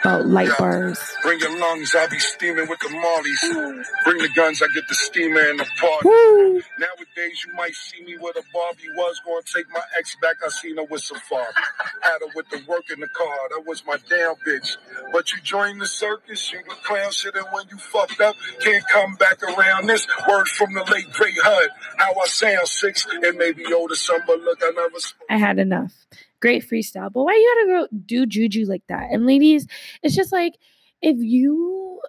about 0.00 0.26
light 0.26 0.50
bars. 0.58 0.98
Bring 1.22 1.40
your 1.40 1.58
lungs, 1.58 1.92
I'll 1.96 2.08
be 2.08 2.20
steaming 2.20 2.68
with 2.68 2.78
the 2.78 2.90
mollies. 2.90 3.84
Bring 4.04 4.18
the 4.18 4.28
guns, 4.36 4.62
I 4.62 4.68
get 4.72 4.86
the 4.86 4.94
steamer 4.94 5.40
in 5.40 5.56
the 5.56 5.66
party. 5.80 6.08
Woo! 6.08 6.62
Nowadays, 6.78 7.44
you 7.44 7.52
might 7.54 7.74
see 7.74 8.04
me 8.04 8.16
where 8.18 8.32
the 8.32 8.44
Barbie 8.54 8.90
was. 8.94 9.20
Gonna 9.26 9.42
take 9.42 9.68
my 9.72 9.82
ex 9.98 10.16
back, 10.22 10.36
I 10.46 10.50
seen 10.50 10.76
her 10.76 10.84
with 10.84 11.02
Safaree. 11.02 11.52
Had 12.00 12.20
her 12.20 12.28
with 12.36 12.48
the 12.50 12.62
work 12.68 12.90
in 12.92 13.00
the 13.00 13.08
car, 13.08 13.36
that 13.50 13.66
was 13.66 13.84
my 13.86 13.96
damn 14.08 14.36
bitch. 14.46 14.76
But 15.12 15.32
you 15.32 15.40
join 15.42 15.78
the 15.78 15.86
circus, 15.86 16.52
you 16.52 16.60
the 16.62 16.76
clown 16.84 17.10
shit, 17.10 17.34
and 17.34 17.46
when 17.52 17.64
you 17.70 17.76
fucked 17.76 18.20
up, 18.20 18.36
can't 18.60 18.86
come 18.86 19.16
back 19.16 19.42
around 19.42 19.88
this. 19.88 20.06
Words 20.28 20.50
from 20.50 20.74
the 20.74 20.84
late 20.92 21.10
great 21.12 21.34
HUD. 21.42 21.70
How 21.96 22.12
I 22.12 22.26
sound 22.28 22.68
six, 22.68 23.04
and 23.10 23.36
maybe 23.36 23.64
older 23.80 23.94
some, 23.94 24.20
but 24.26 24.40
look, 24.40 24.60
I 24.62 24.70
never 24.70 24.98
spoke. 24.98 25.26
I 25.28 25.38
had 25.38 25.58
enough. 25.58 25.94
Great 26.40 26.68
freestyle, 26.68 27.12
but 27.12 27.24
why 27.24 27.34
you 27.34 27.54
gotta 27.54 27.80
go 27.80 27.98
do 28.06 28.26
juju 28.26 28.66
like 28.66 28.82
that? 28.88 29.08
And 29.10 29.26
ladies, 29.26 29.66
it's 30.02 30.14
just 30.14 30.32
like 30.32 30.54
if 31.02 31.16
you, 31.18 32.00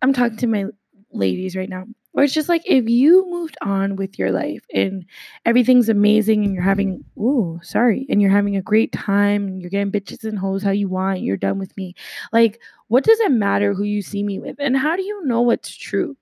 I'm 0.00 0.12
talking 0.12 0.36
to 0.38 0.46
my 0.46 0.66
ladies 1.12 1.56
right 1.56 1.68
now, 1.68 1.86
or 2.14 2.24
it's 2.24 2.34
just 2.34 2.48
like 2.48 2.62
if 2.66 2.88
you 2.88 3.28
moved 3.30 3.56
on 3.62 3.96
with 3.96 4.18
your 4.18 4.32
life 4.32 4.62
and 4.72 5.06
everything's 5.46 5.88
amazing 5.88 6.44
and 6.44 6.54
you're 6.54 6.62
having, 6.62 7.04
ooh, 7.16 7.58
sorry, 7.62 8.06
and 8.10 8.20
you're 8.20 8.30
having 8.30 8.56
a 8.56 8.62
great 8.62 8.92
time 8.92 9.46
and 9.46 9.60
you're 9.62 9.70
getting 9.70 9.90
bitches 9.90 10.24
and 10.24 10.38
hoes 10.38 10.62
how 10.62 10.70
you 10.70 10.88
want, 10.88 11.22
you're 11.22 11.38
done 11.38 11.58
with 11.58 11.74
me. 11.76 11.94
Like, 12.32 12.60
what 12.88 13.04
does 13.04 13.18
it 13.20 13.32
matter 13.32 13.72
who 13.72 13.84
you 13.84 14.02
see 14.02 14.22
me 14.22 14.38
with? 14.38 14.56
And 14.58 14.76
how 14.76 14.96
do 14.96 15.02
you 15.02 15.24
know 15.24 15.40
what's 15.40 15.74
true? 15.74 16.16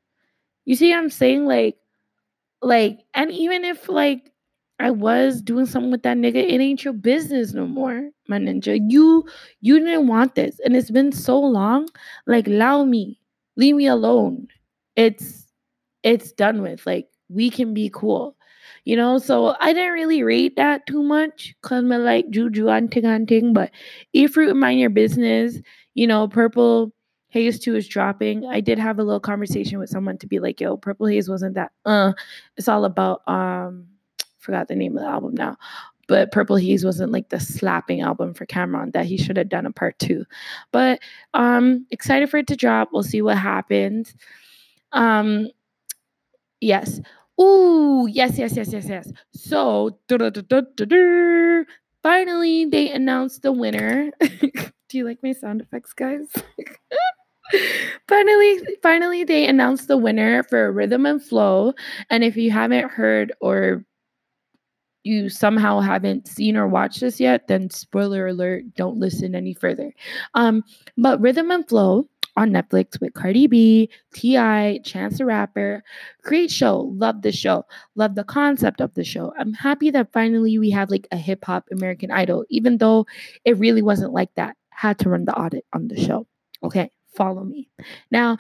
You 0.64 0.76
see, 0.76 0.94
I'm 0.94 1.10
saying 1.10 1.46
like, 1.46 1.76
like, 2.62 3.00
and 3.12 3.32
even 3.32 3.64
if 3.64 3.88
like 3.88 4.30
I 4.80 4.90
was 4.90 5.42
doing 5.42 5.66
something 5.66 5.90
with 5.92 6.02
that 6.04 6.16
nigga, 6.16 6.36
it 6.36 6.60
ain't 6.60 6.84
your 6.84 6.94
business 6.94 7.52
no 7.54 7.66
more, 7.66 8.10
my 8.28 8.38
ninja. 8.38 8.78
You 8.88 9.24
you 9.60 9.78
didn't 9.78 10.08
want 10.08 10.34
this, 10.34 10.58
and 10.64 10.76
it's 10.76 10.90
been 10.90 11.12
so 11.12 11.38
long. 11.38 11.88
Like, 12.26 12.46
allow 12.48 12.84
me, 12.84 13.20
leave 13.56 13.76
me 13.76 13.86
alone. 13.86 14.48
It's 14.96 15.46
it's 16.02 16.32
done 16.32 16.62
with. 16.62 16.86
Like, 16.86 17.08
we 17.28 17.50
can 17.50 17.74
be 17.74 17.90
cool. 17.92 18.36
You 18.84 18.96
know, 18.96 19.18
so 19.18 19.56
I 19.60 19.72
didn't 19.72 19.92
really 19.92 20.22
rate 20.22 20.56
that 20.56 20.86
too 20.86 21.02
much 21.02 21.54
because 21.62 21.78
I'm 21.84 21.88
like 21.90 22.30
juju 22.30 22.68
anting 22.70 23.04
anting, 23.04 23.52
but 23.52 23.70
if 24.12 24.36
you 24.36 24.54
mind 24.54 24.80
your 24.80 24.90
business. 24.90 25.58
You 25.94 26.06
know, 26.06 26.28
purple 26.28 26.92
haze 27.28 27.58
2 27.58 27.74
is 27.76 27.88
dropping. 27.88 28.46
I 28.46 28.60
did 28.60 28.78
have 28.78 28.98
a 28.98 29.04
little 29.04 29.20
conversation 29.20 29.78
with 29.78 29.90
someone 29.90 30.18
to 30.18 30.26
be 30.26 30.38
like, 30.38 30.60
yo, 30.60 30.76
purple 30.76 31.06
haze 31.06 31.28
wasn't 31.28 31.54
that 31.56 31.72
uh 31.84 32.12
it's 32.56 32.68
all 32.68 32.84
about 32.84 33.22
um 33.28 33.86
forgot 34.40 34.68
the 34.68 34.74
name 34.74 34.96
of 34.96 35.02
the 35.02 35.08
album 35.08 35.34
now. 35.34 35.56
But 36.08 36.32
Purple 36.32 36.56
Haze 36.56 36.84
wasn't 36.84 37.12
like 37.12 37.28
the 37.28 37.38
slapping 37.38 38.00
album 38.00 38.34
for 38.34 38.44
Cam'ron 38.44 38.92
that 38.94 39.06
he 39.06 39.16
should 39.16 39.36
have 39.36 39.48
done 39.48 39.64
a 39.64 39.70
part 39.70 39.96
two. 40.00 40.24
But 40.72 40.98
um 41.34 41.86
excited 41.90 42.28
for 42.28 42.38
it 42.38 42.48
to 42.48 42.56
drop. 42.56 42.88
We'll 42.92 43.04
see 43.04 43.22
what 43.22 43.38
happens. 43.38 44.14
Um 44.92 45.48
yes. 46.60 47.00
Ooh, 47.40 48.08
yes, 48.10 48.36
yes, 48.38 48.56
yes, 48.56 48.72
yes, 48.72 48.86
yes. 48.88 49.12
So 49.32 49.98
finally 52.02 52.64
they 52.64 52.90
announced 52.90 53.42
the 53.42 53.52
winner. 53.52 54.10
Do 54.20 54.98
you 54.98 55.04
like 55.04 55.22
my 55.22 55.32
sound 55.32 55.60
effects, 55.60 55.92
guys? 55.92 56.26
finally, 58.08 58.60
finally 58.82 59.24
they 59.24 59.46
announced 59.46 59.88
the 59.88 59.96
winner 59.96 60.42
for 60.42 60.72
Rhythm 60.72 61.06
and 61.06 61.22
Flow. 61.22 61.74
And 62.10 62.24
if 62.24 62.36
you 62.36 62.50
haven't 62.50 62.90
heard 62.90 63.32
or 63.40 63.84
you 65.02 65.28
somehow 65.28 65.80
haven't 65.80 66.28
seen 66.28 66.56
or 66.56 66.68
watched 66.68 67.00
this 67.00 67.20
yet, 67.20 67.48
then 67.48 67.70
spoiler 67.70 68.26
alert, 68.26 68.64
don't 68.74 68.98
listen 68.98 69.34
any 69.34 69.54
further. 69.54 69.92
Um, 70.34 70.62
but 70.96 71.20
Rhythm 71.20 71.50
and 71.50 71.66
Flow 71.66 72.08
on 72.36 72.50
Netflix 72.50 73.00
with 73.00 73.14
Cardi 73.14 73.46
B, 73.46 73.90
T.I., 74.14 74.80
Chance 74.84 75.18
the 75.18 75.26
Rapper. 75.26 75.82
Great 76.22 76.50
show. 76.50 76.92
Love 76.94 77.22
the 77.22 77.32
show. 77.32 77.64
Love 77.96 78.14
the 78.14 78.24
concept 78.24 78.80
of 78.80 78.94
the 78.94 79.04
show. 79.04 79.32
I'm 79.38 79.52
happy 79.52 79.90
that 79.90 80.12
finally 80.12 80.58
we 80.58 80.70
have 80.70 80.90
like 80.90 81.08
a 81.10 81.16
hip 81.16 81.44
hop 81.44 81.68
American 81.72 82.10
Idol, 82.10 82.44
even 82.48 82.78
though 82.78 83.06
it 83.44 83.58
really 83.58 83.82
wasn't 83.82 84.12
like 84.12 84.34
that. 84.36 84.56
Had 84.70 84.98
to 85.00 85.10
run 85.10 85.24
the 85.24 85.34
audit 85.34 85.64
on 85.72 85.88
the 85.88 86.00
show. 86.00 86.26
Okay, 86.62 86.90
follow 87.14 87.44
me. 87.44 87.68
Now, 88.10 88.38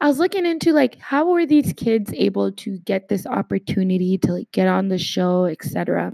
I 0.00 0.08
was 0.08 0.18
looking 0.18 0.46
into 0.46 0.72
like 0.72 0.98
how 0.98 1.30
were 1.30 1.44
these 1.44 1.72
kids 1.74 2.12
able 2.14 2.52
to 2.52 2.78
get 2.78 3.08
this 3.08 3.26
opportunity 3.26 4.16
to 4.18 4.32
like 4.32 4.50
get 4.52 4.66
on 4.66 4.88
the 4.88 4.98
show, 4.98 5.44
etc. 5.44 6.12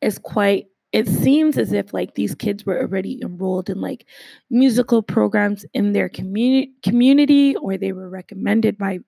It's 0.00 0.18
quite 0.18 0.66
it 0.92 1.08
seems 1.08 1.56
as 1.56 1.72
if 1.72 1.94
like 1.94 2.14
these 2.14 2.34
kids 2.34 2.66
were 2.66 2.78
already 2.78 3.18
enrolled 3.22 3.70
in 3.70 3.80
like 3.80 4.06
musical 4.50 5.02
programs 5.02 5.64
in 5.72 5.92
their 5.92 6.08
community 6.08 6.72
community 6.82 7.56
or 7.56 7.78
they 7.78 7.92
were 7.92 8.10
recommended 8.10 8.76
by 8.76 8.98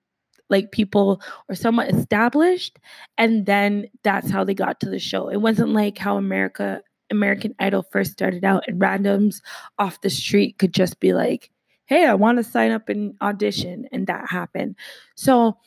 like 0.49 0.71
people 0.71 1.21
or 1.47 1.55
somewhat 1.55 1.89
established 1.93 2.79
and 3.17 3.45
then 3.45 3.85
that's 4.03 4.29
how 4.29 4.43
they 4.43 4.53
got 4.55 4.79
to 4.79 4.89
the 4.89 4.99
show. 4.99 5.29
It 5.29 5.37
wasn't 5.41 5.69
like 5.69 5.97
how 5.97 6.17
America 6.17 6.81
American 7.11 7.53
Idol 7.59 7.83
first 7.91 8.11
started 8.11 8.43
out 8.43 8.63
and 8.67 8.81
randoms 8.81 9.41
off 9.77 10.01
the 10.01 10.09
street 10.09 10.57
could 10.57 10.73
just 10.73 10.99
be 10.99 11.13
like 11.13 11.51
hey, 11.85 12.05
I 12.05 12.13
want 12.15 12.37
to 12.37 12.43
sign 12.43 12.71
up 12.71 12.89
and 12.89 13.15
audition. 13.21 13.87
And 13.91 14.07
that 14.07 14.29
happened. 14.29 14.75
So 15.15 15.57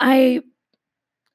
I 0.00 0.42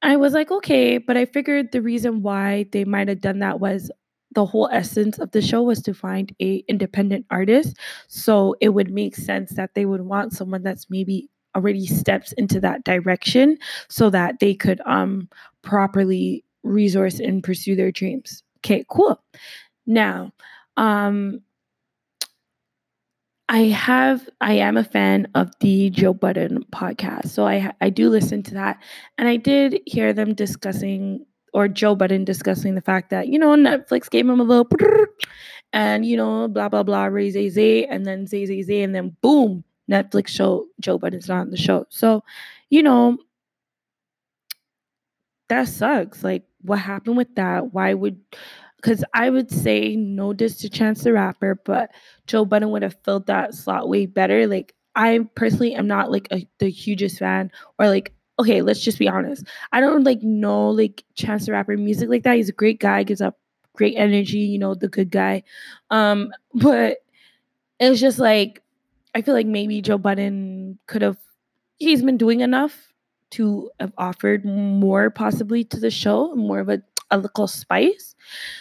I 0.01 0.17
was 0.17 0.33
like, 0.33 0.51
okay, 0.51 0.97
but 0.97 1.17
I 1.17 1.25
figured 1.25 1.71
the 1.71 1.81
reason 1.81 2.21
why 2.21 2.67
they 2.71 2.85
might 2.85 3.07
have 3.07 3.21
done 3.21 3.39
that 3.39 3.59
was 3.59 3.91
the 4.33 4.45
whole 4.45 4.69
essence 4.71 5.17
of 5.17 5.31
the 5.31 5.41
show 5.41 5.63
was 5.63 5.81
to 5.83 5.93
find 5.93 6.35
a 6.41 6.57
independent 6.67 7.25
artist. 7.31 7.77
So 8.07 8.55
it 8.61 8.69
would 8.69 8.91
make 8.91 9.15
sense 9.15 9.51
that 9.53 9.73
they 9.73 9.85
would 9.85 10.01
want 10.01 10.33
someone 10.33 10.61
that's 10.63 10.89
maybe 10.89 11.29
already 11.55 11.85
steps 11.87 12.33
into 12.33 12.59
that 12.59 12.83
direction 12.83 13.57
so 13.87 14.09
that 14.09 14.39
they 14.41 14.53
could 14.53 14.81
um 14.85 15.29
properly 15.61 16.43
resource 16.63 17.19
and 17.19 17.43
pursue 17.43 17.75
their 17.75 17.91
dreams. 17.91 18.43
Okay, 18.59 18.85
cool. 18.89 19.21
Now, 19.87 20.33
um 20.77 21.41
I 23.49 23.59
have 23.65 24.27
I 24.41 24.53
am 24.53 24.75
a 24.75 24.83
fan 24.83 25.27
of 25.35 25.51
the 25.59 25.89
Joe 25.91 26.13
Budden 26.13 26.65
podcast. 26.71 27.29
So 27.29 27.45
I 27.45 27.71
I 27.79 27.89
do 27.89 28.09
listen 28.09 28.41
to 28.43 28.53
that 28.55 28.81
and 29.17 29.27
I 29.27 29.37
did 29.37 29.79
hear 29.85 30.13
them 30.13 30.33
discussing 30.33 31.25
or 31.53 31.67
Joe 31.67 31.95
Budden 31.95 32.25
discussing 32.25 32.75
the 32.75 32.81
fact 32.81 33.11
that 33.11 33.27
you 33.27 33.37
know 33.37 33.55
Netflix 33.55 34.09
gave 34.09 34.27
him 34.27 34.39
a 34.39 34.43
little 34.43 34.67
and 35.73 36.05
you 36.05 36.17
know 36.17 36.47
blah 36.47 36.69
blah 36.69 36.83
blah 36.83 37.05
Ray 37.05 37.29
Zay 37.29 37.49
Zay 37.49 37.85
and 37.85 38.05
then 38.05 38.25
Zay 38.25 38.45
Zay 38.47 38.63
Zay 38.63 38.81
and 38.81 38.95
then 38.95 39.15
boom 39.21 39.63
Netflix 39.89 40.29
show 40.29 40.65
Joe 40.79 40.97
Budden's 40.97 41.27
not 41.27 41.41
on 41.41 41.51
the 41.51 41.57
show. 41.57 41.85
So, 41.89 42.23
you 42.71 42.81
know 42.81 43.17
that 45.49 45.67
sucks. 45.67 46.23
Like 46.23 46.43
what 46.61 46.79
happened 46.79 47.17
with 47.17 47.35
that? 47.35 47.73
Why 47.73 47.93
would 47.93 48.19
because 48.85 49.03
I 49.15 49.31
would 49.31 49.49
say 49.49 49.95
no 49.95 50.31
diss 50.31 50.57
to 50.57 50.69
Chance 50.69 51.03
the 51.03 51.13
Rapper, 51.13 51.59
but 51.65 51.89
Joe 52.27 52.45
Budden 52.45 52.69
would 52.69 52.83
have 52.83 52.95
filled 53.03 53.25
that 53.25 53.55
slot 53.55 53.89
way 53.89 54.05
better. 54.05 54.45
Like 54.45 54.75
I 54.95 55.21
personally 55.33 55.73
am 55.73 55.87
not 55.87 56.11
like 56.11 56.27
a, 56.31 56.47
the 56.59 56.69
hugest 56.69 57.17
fan, 57.17 57.51
or 57.79 57.87
like 57.87 58.13
okay, 58.37 58.61
let's 58.61 58.81
just 58.81 58.99
be 58.99 59.07
honest. 59.07 59.47
I 59.71 59.81
don't 59.81 60.03
like 60.03 60.21
know 60.21 60.69
like 60.69 61.03
Chance 61.15 61.47
the 61.47 61.53
Rapper 61.53 61.75
music 61.77 62.09
like 62.09 62.21
that. 62.23 62.35
He's 62.35 62.49
a 62.49 62.53
great 62.53 62.79
guy, 62.79 63.01
gives 63.01 63.21
up 63.21 63.39
great 63.73 63.95
energy, 63.97 64.37
you 64.37 64.59
know, 64.59 64.75
the 64.75 64.87
good 64.87 65.09
guy. 65.09 65.41
Um, 65.89 66.31
but 66.53 66.97
it's 67.79 67.99
just 67.99 68.19
like 68.19 68.61
I 69.15 69.23
feel 69.23 69.33
like 69.33 69.47
maybe 69.47 69.81
Joe 69.81 69.97
Budden 69.97 70.77
could 70.85 71.01
have. 71.01 71.17
He's 71.77 72.03
been 72.03 72.17
doing 72.17 72.41
enough 72.41 72.93
to 73.31 73.71
have 73.79 73.93
offered 73.97 74.45
more 74.45 75.09
possibly 75.09 75.63
to 75.63 75.79
the 75.79 75.89
show, 75.89 76.35
more 76.35 76.59
of 76.59 76.69
a 76.69 76.83
a 77.11 77.17
little 77.17 77.47
spice. 77.47 78.15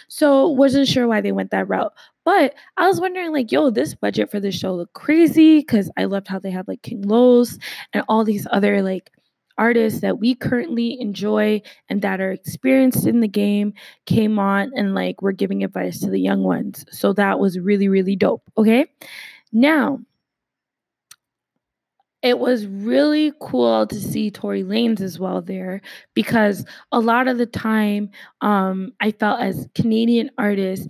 So 0.07 0.47
wasn't 0.47 0.87
sure 0.87 1.07
why 1.07 1.21
they 1.21 1.31
went 1.31 1.51
that 1.51 1.67
route. 1.67 1.93
But 2.23 2.55
I 2.77 2.87
was 2.87 2.99
wondering, 2.99 3.31
like, 3.31 3.51
yo, 3.51 3.69
this 3.69 3.93
budget 3.93 4.31
for 4.31 4.39
this 4.39 4.55
show 4.55 4.73
looked 4.73 4.93
crazy 4.93 5.59
because 5.59 5.91
I 5.97 6.05
loved 6.05 6.27
how 6.27 6.39
they 6.39 6.51
have 6.51 6.67
like 6.67 6.81
King 6.81 7.03
Los 7.03 7.57
and 7.93 8.03
all 8.07 8.23
these 8.23 8.47
other 8.51 8.81
like 8.81 9.11
artists 9.57 10.01
that 10.01 10.19
we 10.19 10.35
currently 10.35 10.99
enjoy 10.99 11.61
and 11.89 12.01
that 12.01 12.19
are 12.19 12.31
experienced 12.31 13.05
in 13.05 13.21
the 13.21 13.27
game 13.27 13.73
came 14.05 14.37
on 14.37 14.71
and 14.75 14.93
like 14.93 15.21
we're 15.21 15.31
giving 15.31 15.63
advice 15.63 15.99
to 15.99 16.09
the 16.09 16.19
young 16.19 16.43
ones. 16.43 16.85
So 16.91 17.13
that 17.13 17.39
was 17.39 17.59
really, 17.59 17.87
really 17.87 18.15
dope. 18.15 18.43
Okay. 18.57 18.85
Now, 19.53 19.99
it 22.25 22.39
was 22.39 22.65
really 22.65 23.31
cool 23.39 23.85
to 23.85 23.95
see 23.95 24.31
Tory 24.31 24.63
Lanez 24.63 24.99
as 24.99 25.19
well 25.19 25.43
there 25.43 25.79
because 26.15 26.65
a 26.91 26.99
lot 26.99 27.27
of 27.27 27.37
the 27.37 27.45
time 27.45 28.09
um, 28.41 28.91
I 28.99 29.11
felt 29.11 29.41
as 29.41 29.67
Canadian 29.75 30.31
artists 30.39 30.87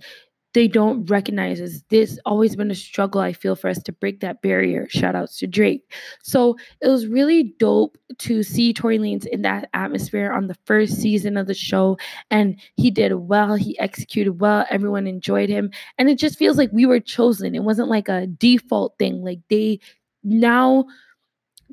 they 0.54 0.66
don't 0.66 1.04
recognize 1.04 1.60
us. 1.60 1.82
This 1.90 2.18
always 2.24 2.56
been 2.56 2.70
a 2.70 2.74
struggle, 2.74 3.20
I 3.20 3.34
feel, 3.34 3.56
for 3.56 3.68
us 3.68 3.82
to 3.82 3.92
break 3.92 4.20
that 4.20 4.40
barrier. 4.40 4.88
Shout 4.88 5.14
outs 5.14 5.38
to 5.40 5.46
Drake. 5.46 5.92
So 6.22 6.56
it 6.80 6.88
was 6.88 7.06
really 7.06 7.54
dope 7.58 7.98
to 8.20 8.42
see 8.42 8.72
Tory 8.72 8.98
Lanez 8.98 9.26
in 9.26 9.42
that 9.42 9.68
atmosphere 9.74 10.32
on 10.32 10.46
the 10.46 10.56
first 10.64 10.94
season 10.94 11.36
of 11.36 11.46
the 11.46 11.52
show. 11.52 11.98
And 12.30 12.58
he 12.76 12.90
did 12.90 13.12
well, 13.12 13.56
he 13.56 13.78
executed 13.78 14.40
well, 14.40 14.64
everyone 14.70 15.06
enjoyed 15.06 15.50
him. 15.50 15.70
And 15.98 16.08
it 16.08 16.18
just 16.18 16.38
feels 16.38 16.56
like 16.56 16.70
we 16.72 16.86
were 16.86 17.00
chosen. 17.00 17.54
It 17.54 17.62
wasn't 17.62 17.90
like 17.90 18.08
a 18.08 18.26
default 18.26 18.96
thing. 18.98 19.22
Like 19.22 19.40
they 19.50 19.78
now 20.24 20.86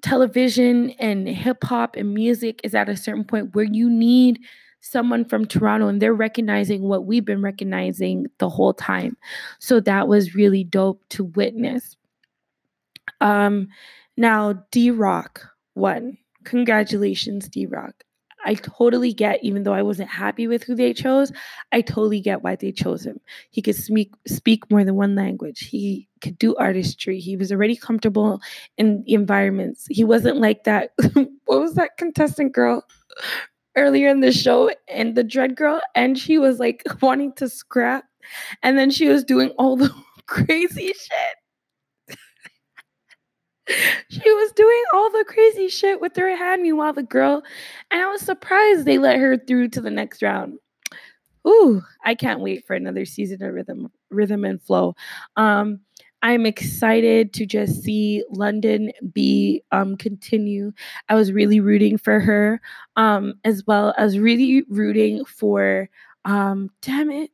television 0.04 0.92
and 1.00 1.28
hip 1.28 1.64
hop 1.64 1.96
and 1.96 2.14
music 2.14 2.60
is 2.64 2.76
at 2.76 2.90
a 2.90 2.98
certain 2.98 3.24
point 3.24 3.56
where 3.56 3.66
you 3.66 3.90
need 3.90 4.40
someone 4.82 5.24
from 5.24 5.46
Toronto 5.46 5.88
and 5.88 6.02
they're 6.02 6.14
recognizing 6.14 6.84
what 6.84 7.06
we've 7.06 7.24
been 7.24 7.42
recognizing 7.42 8.28
the 8.38 8.50
whole 8.50 8.74
time. 8.74 9.16
So 9.60 9.80
that 9.80 10.10
was 10.10 10.36
really 10.36 10.66
dope 10.66 11.02
to 11.10 11.24
witness. 11.24 11.96
Um 13.22 13.70
now 14.18 14.62
D 14.72 14.92
Rock 14.92 15.42
won. 15.76 16.18
Congratulations 16.44 17.48
D 17.48 17.66
Rock. 17.66 18.04
I 18.46 18.56
totally 18.56 19.14
get, 19.14 19.42
even 19.42 19.64
though 19.64 19.74
I 19.74 19.84
wasn't 19.84 20.10
happy 20.10 20.48
with 20.48 20.64
who 20.64 20.76
they 20.76 20.94
chose, 20.94 21.32
I 21.72 21.80
totally 21.80 22.20
get 22.20 22.44
why 22.44 22.58
they 22.58 22.74
chose 22.74 23.06
him. 23.06 23.22
He 23.52 23.62
could 23.62 23.76
speak 23.76 24.14
speak 24.28 24.70
more 24.70 24.84
than 24.84 24.96
one 24.96 25.16
language. 25.16 25.62
He 25.62 26.10
could 26.24 26.40
do 26.40 26.56
artistry. 26.56 27.20
He 27.20 27.36
was 27.36 27.52
already 27.52 27.76
comfortable 27.76 28.42
in 28.78 29.04
environments. 29.06 29.86
He 29.90 30.04
wasn't 30.04 30.38
like 30.38 30.64
that. 30.64 30.94
what 31.46 31.60
was 31.60 31.76
that 31.76 31.98
contestant 31.98 32.54
girl 32.54 32.86
earlier 33.76 34.10
in 34.10 34.22
the 34.22 34.32
show 34.32 34.72
and 34.88 35.16
the 35.16 35.24
dread 35.24 35.56
girl 35.56 35.82
and 35.96 36.18
she 36.18 36.38
was 36.38 36.60
like 36.60 36.84
wanting 37.02 37.34
to 37.34 37.50
scrap 37.50 38.06
and 38.62 38.78
then 38.78 38.92
she 38.92 39.08
was 39.08 39.24
doing 39.24 39.50
all 39.58 39.76
the 39.76 39.94
crazy 40.28 40.94
shit 40.94 42.18
she 44.10 44.34
was 44.34 44.52
doing 44.52 44.84
all 44.94 45.10
the 45.10 45.26
crazy 45.28 45.68
shit 45.70 46.00
with 46.02 46.16
her 46.16 46.36
hand 46.36 46.62
meanwhile 46.62 46.94
the 46.94 47.02
girl 47.02 47.42
and 47.92 48.02
i 48.02 48.08
was 48.08 48.22
surprised 48.22 48.86
they 48.86 48.98
let 48.98 49.18
her 49.18 49.38
through 49.38 49.68
to 49.68 49.82
the 49.82 49.90
next 49.90 50.22
round 50.22 50.58
ooh 51.48 51.82
i 52.06 52.14
can't 52.14 52.42
wait 52.42 52.66
for 52.68 52.76
another 52.76 53.06
season 53.06 53.42
of 53.42 53.54
rhythm 53.54 53.90
rhythm 54.12 54.46
and 54.46 54.62
flow 54.62 54.94
um 55.38 55.80
I'm 56.24 56.46
excited 56.46 57.34
to 57.34 57.46
just 57.46 57.84
see 57.84 58.24
Londynn 58.34 58.92
B 59.12 59.62
um, 59.74 59.98
continue. 59.98 60.72
I 61.10 61.16
was 61.16 61.34
really 61.34 61.60
rooting 61.60 61.98
for 61.98 62.22
her 62.22 62.62
um, 62.96 63.34
as 63.44 63.68
well. 63.68 63.94
as 63.98 64.18
really 64.18 64.64
rooting 64.70 65.26
for, 65.26 65.90
um, 66.24 66.70
damn 66.82 67.12
it, 67.12 67.30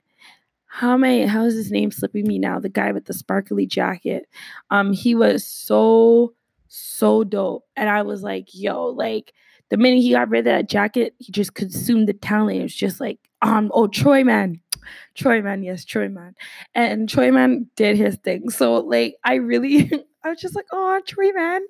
how 0.65 0.93
am 0.93 1.03
I, 1.03 1.27
how 1.27 1.45
is 1.45 1.53
his 1.53 1.71
name 1.71 1.91
slipping 1.91 2.27
me 2.27 2.39
now? 2.39 2.59
The 2.59 2.67
guy 2.67 2.91
with 2.91 3.05
the 3.05 3.13
sparkly 3.13 3.67
jacket. 3.67 4.27
Um, 4.71 4.91
he 4.91 5.13
was 5.13 5.45
so, 5.45 6.33
so 6.67 7.23
dope. 7.23 7.65
And 7.75 7.89
I 7.89 8.01
was 8.01 8.23
like, 8.23 8.47
yo, 8.53 8.87
like 8.87 9.33
the 9.69 9.77
minute 9.77 10.01
he 10.01 10.13
got 10.13 10.29
rid 10.29 10.39
of 10.39 10.45
that 10.45 10.67
jacket, 10.67 11.13
he 11.19 11.31
just 11.31 11.53
consumed 11.53 12.07
the 12.07 12.13
talent. 12.13 12.57
It 12.57 12.63
was 12.63 12.75
just 12.75 12.99
like, 12.99 13.19
um, 13.43 13.71
oh, 13.71 13.87
Troy, 13.87 14.23
man 14.23 14.61
Troy 15.15 15.41
Man, 15.41 15.63
yes, 15.63 15.85
Troy 15.85 16.09
Man. 16.09 16.35
And 16.75 17.09
Troy 17.09 17.31
Man 17.31 17.67
did 17.75 17.97
his 17.97 18.17
thing. 18.17 18.49
So 18.49 18.79
like 18.79 19.15
I 19.23 19.35
really 19.35 19.91
I 20.23 20.29
was 20.29 20.39
just 20.39 20.55
like, 20.55 20.67
oh 20.71 21.01
Troy 21.05 21.31
Man. 21.33 21.61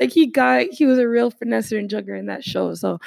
Like 0.00 0.12
he 0.12 0.26
got 0.26 0.66
he 0.70 0.86
was 0.86 0.98
a 0.98 1.08
real 1.08 1.30
finesser 1.30 1.78
and 1.78 1.90
jugger 1.90 2.18
in 2.18 2.26
that 2.26 2.44
show. 2.44 2.74
So 2.74 2.98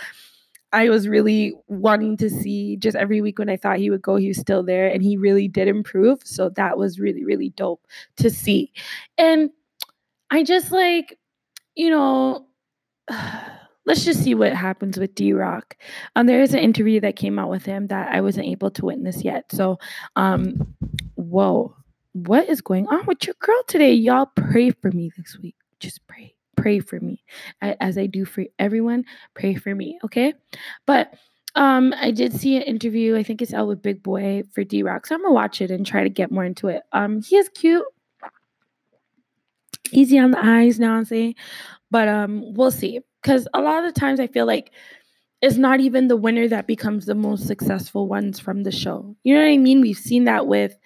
I 0.73 0.89
was 0.89 1.07
really 1.07 1.53
wanting 1.67 2.15
to 2.17 2.29
see 2.29 2.77
just 2.77 2.95
every 2.95 3.21
week 3.21 3.39
when 3.39 3.49
I 3.49 3.57
thought 3.57 3.77
he 3.77 3.89
would 3.89 4.01
go, 4.01 4.15
he 4.15 4.29
was 4.29 4.37
still 4.37 4.63
there 4.63 4.87
and 4.87 5.03
he 5.03 5.17
really 5.17 5.47
did 5.47 5.67
improve. 5.67 6.19
So 6.23 6.49
that 6.49 6.77
was 6.77 6.99
really, 6.99 7.25
really 7.25 7.49
dope 7.49 7.85
to 8.17 8.29
see. 8.29 8.71
And 9.17 9.49
I 10.29 10.43
just 10.43 10.71
like, 10.71 11.17
you 11.75 11.89
know, 11.89 12.47
let's 13.85 14.05
just 14.05 14.23
see 14.23 14.35
what 14.35 14.53
happens 14.53 14.97
with 14.97 15.15
D 15.15 15.33
Rock. 15.33 15.75
Um, 16.15 16.27
there 16.27 16.41
is 16.41 16.53
an 16.53 16.59
interview 16.59 16.99
that 17.01 17.15
came 17.15 17.39
out 17.39 17.49
with 17.49 17.65
him 17.65 17.87
that 17.87 18.11
I 18.11 18.21
wasn't 18.21 18.47
able 18.47 18.71
to 18.71 18.85
witness 18.85 19.23
yet. 19.23 19.45
So, 19.51 19.79
um, 20.15 20.75
whoa, 21.15 21.75
what 22.13 22.47
is 22.49 22.61
going 22.61 22.87
on 22.87 23.05
with 23.05 23.25
your 23.25 23.35
girl 23.39 23.61
today? 23.67 23.93
Y'all 23.93 24.29
pray 24.35 24.71
for 24.71 24.91
me 24.91 25.11
this 25.17 25.37
week. 25.41 25.55
Just 25.79 26.05
pray, 26.07 26.35
pray 26.55 26.79
for 26.79 26.99
me, 26.99 27.23
as 27.61 27.97
I 27.97 28.05
do 28.05 28.25
for 28.25 28.45
everyone. 28.59 29.05
Pray 29.33 29.55
for 29.55 29.73
me, 29.73 29.99
okay? 30.03 30.33
But 30.85 31.13
um, 31.55 31.93
I 31.99 32.11
did 32.11 32.33
see 32.33 32.55
an 32.55 32.63
interview. 32.63 33.17
I 33.17 33.23
think 33.23 33.41
it's 33.41 33.53
out 33.53 33.67
with 33.67 33.81
Big 33.81 34.03
Boy 34.03 34.43
for 34.53 34.63
D 34.63 34.83
Rock, 34.83 35.07
so 35.07 35.15
I'm 35.15 35.21
gonna 35.21 35.33
watch 35.33 35.61
it 35.61 35.71
and 35.71 35.85
try 35.85 36.03
to 36.03 36.09
get 36.09 36.31
more 36.31 36.45
into 36.45 36.67
it. 36.67 36.83
Um, 36.91 37.21
he 37.21 37.35
is 37.37 37.49
cute 37.49 37.85
easy 39.91 40.17
on 40.17 40.31
the 40.31 40.43
eyes 40.43 40.79
now 40.79 40.93
I'm 40.93 41.03
saying 41.03 41.35
but 41.89 42.07
um 42.07 42.53
we'll 42.53 42.71
see 42.71 42.99
because 43.21 43.47
a 43.53 43.61
lot 43.61 43.83
of 43.83 43.93
the 43.93 43.99
times 43.99 44.19
I 44.19 44.27
feel 44.27 44.45
like 44.45 44.71
it's 45.41 45.57
not 45.57 45.79
even 45.79 46.07
the 46.07 46.17
winner 46.17 46.47
that 46.47 46.67
becomes 46.67 47.05
the 47.05 47.15
most 47.15 47.47
successful 47.47 48.07
ones 48.07 48.39
from 48.39 48.63
the 48.63 48.71
show. 48.71 49.15
You 49.23 49.33
know 49.33 49.41
what 49.41 49.49
I 49.51 49.57
mean? 49.57 49.81
We've 49.81 49.97
seen 49.97 50.25
that 50.25 50.47
with 50.47 50.77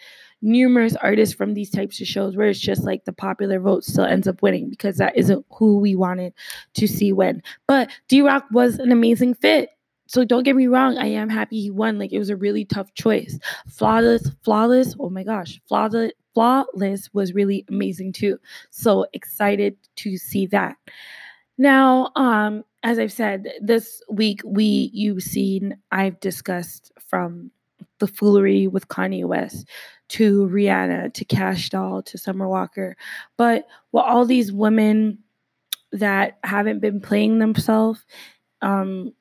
numerous 0.42 0.96
artists 0.98 1.36
from 1.36 1.54
these 1.54 1.70
types 1.70 2.00
of 2.00 2.08
shows 2.08 2.38
where 2.38 2.48
it's 2.48 2.60
just 2.60 2.84
like 2.84 3.04
the 3.06 3.12
popular 3.14 3.60
vote 3.60 3.84
still 3.84 4.06
ends 4.06 4.28
up 4.28 4.42
winning 4.42 4.70
because 4.70 4.98
that 4.98 5.18
isn't 5.18 5.46
who 5.52 5.80
we 5.80 5.96
wanted 5.96 6.34
to 6.76 6.88
see 6.88 7.12
win. 7.12 7.42
But 7.68 7.90
D 8.08 8.22
Rock 8.22 8.46
was 8.52 8.78
an 8.80 8.92
amazing 8.92 9.34
fit. 9.34 9.70
So 10.08 10.24
don't 10.24 10.44
get 10.44 10.56
me 10.56 10.68
wrong, 10.68 11.00
I 11.00 11.08
am 11.08 11.30
happy 11.30 11.60
he 11.62 11.72
won. 11.72 11.98
Like 11.98 12.14
it 12.14 12.20
was 12.20 12.30
a 12.30 12.36
really 12.36 12.64
tough 12.64 12.94
choice. 12.94 13.40
Flawless, 13.68 14.30
flawless, 14.44 14.96
oh 15.00 15.10
my 15.10 15.24
gosh, 15.24 15.60
flawless, 15.68 16.12
flawless 16.36 17.10
was 17.12 17.34
really 17.34 17.66
amazing 17.70 18.14
too. 18.14 18.38
So 18.70 19.08
excited 19.14 19.76
to 19.98 20.16
see 20.18 20.46
that. 20.48 20.78
Now, 21.58 22.12
um, 22.16 22.64
as 22.84 23.00
I've 23.00 23.12
said, 23.12 23.48
this 23.62 24.02
week 24.10 24.42
we 24.46 24.90
you've 24.94 25.24
seen 25.24 25.78
I've 25.92 26.20
discussed 26.20 26.92
from 27.00 27.52
the 28.00 28.08
foolery 28.08 28.68
with 28.68 28.88
Kanye 28.90 29.26
West 29.26 29.68
to 30.10 30.48
Rihanna 30.48 31.14
to 31.14 31.26
Kash 31.26 31.70
Doll 31.70 32.02
to 32.04 32.18
Summer 32.18 32.48
Walker. 32.48 32.96
But 33.38 33.68
what 33.92 34.06
all 34.06 34.26
these 34.26 34.52
women 34.52 35.20
that 35.92 36.38
haven't 36.44 36.80
been 36.80 37.00
playing 37.00 37.40
themselves 37.40 38.06
um, 38.62 39.14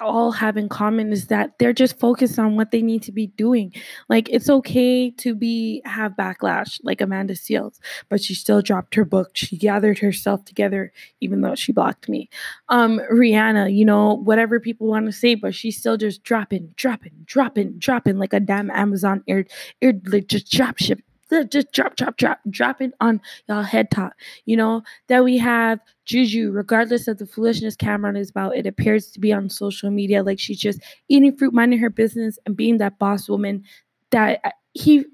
all 0.00 0.32
have 0.32 0.56
in 0.56 0.68
common 0.68 1.12
is 1.12 1.26
that 1.26 1.58
they're 1.58 1.72
just 1.72 1.98
focused 1.98 2.38
on 2.38 2.56
what 2.56 2.70
they 2.70 2.82
need 2.82 3.02
to 3.02 3.12
be 3.12 3.26
doing. 3.28 3.72
Like 4.08 4.28
it's 4.30 4.48
okay 4.48 5.10
to 5.10 5.34
be 5.34 5.82
have 5.84 6.12
backlash 6.12 6.80
like 6.82 7.00
Amanda 7.00 7.34
Seales, 7.34 7.78
but 8.08 8.22
she 8.22 8.34
still 8.34 8.62
dropped 8.62 8.94
her 8.94 9.04
book. 9.04 9.30
She 9.34 9.56
gathered 9.56 9.98
herself 9.98 10.44
together 10.44 10.92
even 11.20 11.42
though 11.42 11.54
she 11.54 11.72
blocked 11.72 12.08
me. 12.08 12.28
Um 12.68 13.00
Rihanna, 13.12 13.74
you 13.74 13.84
know, 13.84 14.14
whatever 14.14 14.58
people 14.58 14.86
want 14.86 15.06
to 15.06 15.12
say, 15.12 15.34
but 15.34 15.54
she's 15.54 15.78
still 15.78 15.96
just 15.96 16.22
dropping, 16.22 16.72
dropping, 16.76 17.12
dropping, 17.24 17.78
dropping 17.78 18.18
like 18.18 18.32
a 18.32 18.40
damn 18.40 18.70
Amazon 18.70 19.22
air 19.28 19.44
air 19.82 19.92
like 20.06 20.28
just 20.28 20.50
drop 20.50 20.78
ship 20.78 21.00
just 21.48 21.72
drop, 21.72 21.96
drop, 21.96 22.16
drop, 22.16 22.40
drop 22.50 22.80
it 22.80 22.92
on 23.00 23.20
y'all 23.48 23.62
head 23.62 23.90
top. 23.90 24.12
You 24.44 24.56
know, 24.56 24.82
that 25.08 25.24
we 25.24 25.38
have 25.38 25.80
Juju, 26.04 26.50
regardless 26.52 27.08
of 27.08 27.18
the 27.18 27.26
foolishness 27.26 27.76
Cam'ron 27.76 28.18
is 28.18 28.30
about, 28.30 28.56
it 28.56 28.66
appears 28.66 29.10
to 29.12 29.20
be 29.20 29.32
on 29.32 29.48
social 29.48 29.90
media 29.90 30.22
like 30.22 30.38
she's 30.38 30.60
just 30.60 30.80
eating 31.08 31.36
fruit, 31.36 31.54
minding 31.54 31.78
her 31.78 31.90
business, 31.90 32.38
and 32.46 32.56
being 32.56 32.78
that 32.78 32.98
boss 32.98 33.28
woman 33.28 33.64
that 34.10 34.40
he 34.72 35.04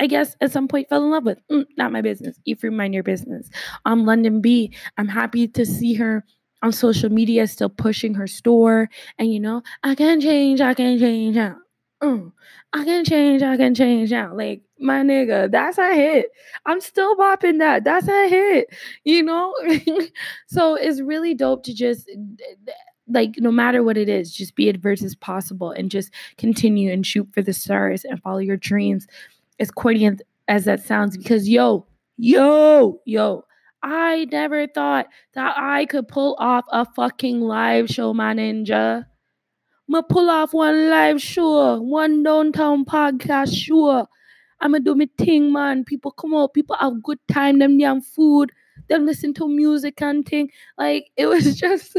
I 0.00 0.06
guess 0.06 0.36
at 0.40 0.50
some 0.50 0.66
point 0.66 0.88
fell 0.88 1.04
in 1.04 1.10
love 1.10 1.24
with. 1.24 1.38
Mm, 1.50 1.66
not 1.76 1.92
my 1.92 2.02
business. 2.02 2.38
Eat 2.44 2.60
fruit, 2.60 2.72
mind 2.72 2.94
your 2.94 3.04
business. 3.04 3.48
Um, 3.84 4.04
Londynn 4.04 4.42
B. 4.42 4.74
I'm 4.98 5.08
happy 5.08 5.46
to 5.48 5.64
see 5.64 5.94
her 5.94 6.24
on 6.62 6.72
social 6.72 7.10
media 7.10 7.46
still 7.46 7.68
pushing 7.68 8.14
her 8.14 8.26
store. 8.26 8.88
And 9.18 9.32
you 9.32 9.38
know, 9.38 9.62
I 9.84 9.94
can 9.94 10.20
change, 10.20 10.60
I 10.60 10.74
can 10.74 10.98
change. 10.98 11.36
Mm, 12.02 12.32
I 12.72 12.84
can 12.84 13.04
change, 13.04 13.42
I 13.42 13.56
can 13.56 13.74
change 13.74 14.10
now. 14.10 14.34
Like, 14.34 14.62
my 14.78 15.02
nigga, 15.02 15.50
that's 15.50 15.78
a 15.78 15.94
hit. 15.94 16.26
I'm 16.66 16.80
still 16.80 17.16
bopping 17.16 17.58
that. 17.60 17.84
That's 17.84 18.08
a 18.08 18.28
hit, 18.28 18.68
you 19.04 19.22
know? 19.22 19.54
so 20.46 20.74
it's 20.74 21.00
really 21.00 21.34
dope 21.34 21.64
to 21.64 21.74
just 21.74 22.08
like 23.08 23.34
no 23.38 23.50
matter 23.50 23.82
what 23.82 23.96
it 23.96 24.08
is, 24.08 24.32
just 24.32 24.54
be 24.54 24.68
adverse 24.68 25.02
as 25.02 25.14
possible 25.14 25.70
and 25.70 25.90
just 25.90 26.12
continue 26.38 26.90
and 26.92 27.06
shoot 27.06 27.28
for 27.32 27.42
the 27.42 27.52
stars 27.52 28.04
and 28.04 28.22
follow 28.22 28.38
your 28.38 28.56
dreams. 28.56 29.06
As 29.60 29.70
corny 29.70 30.10
as 30.48 30.64
that 30.64 30.82
sounds, 30.82 31.16
because 31.16 31.48
yo, 31.48 31.86
yo, 32.16 33.00
yo, 33.04 33.44
I 33.82 34.26
never 34.32 34.66
thought 34.66 35.06
that 35.34 35.54
I 35.56 35.86
could 35.86 36.08
pull 36.08 36.36
off 36.40 36.64
a 36.70 36.84
fucking 36.84 37.40
live 37.40 37.88
show, 37.88 38.12
my 38.14 38.34
ninja. 38.34 39.06
I'ma 39.88 40.02
pull 40.02 40.30
off 40.30 40.54
one 40.54 40.88
live 40.88 41.20
show, 41.20 41.80
one 41.80 42.22
downtown 42.22 42.84
podcast 42.84 43.54
show. 43.54 44.08
I'ma 44.60 44.78
do 44.78 44.94
my 44.94 45.08
thing, 45.18 45.52
man. 45.52 45.84
People 45.84 46.10
come 46.10 46.34
out, 46.34 46.54
people 46.54 46.76
have 46.80 47.02
good 47.02 47.18
time, 47.30 47.58
them 47.58 47.76
damn 47.78 48.00
food, 48.00 48.50
them 48.88 49.04
listen 49.04 49.34
to 49.34 49.48
music 49.48 50.00
and 50.00 50.24
thing. 50.26 50.50
Like 50.78 51.10
it 51.16 51.26
was 51.26 51.56
just 51.60 51.96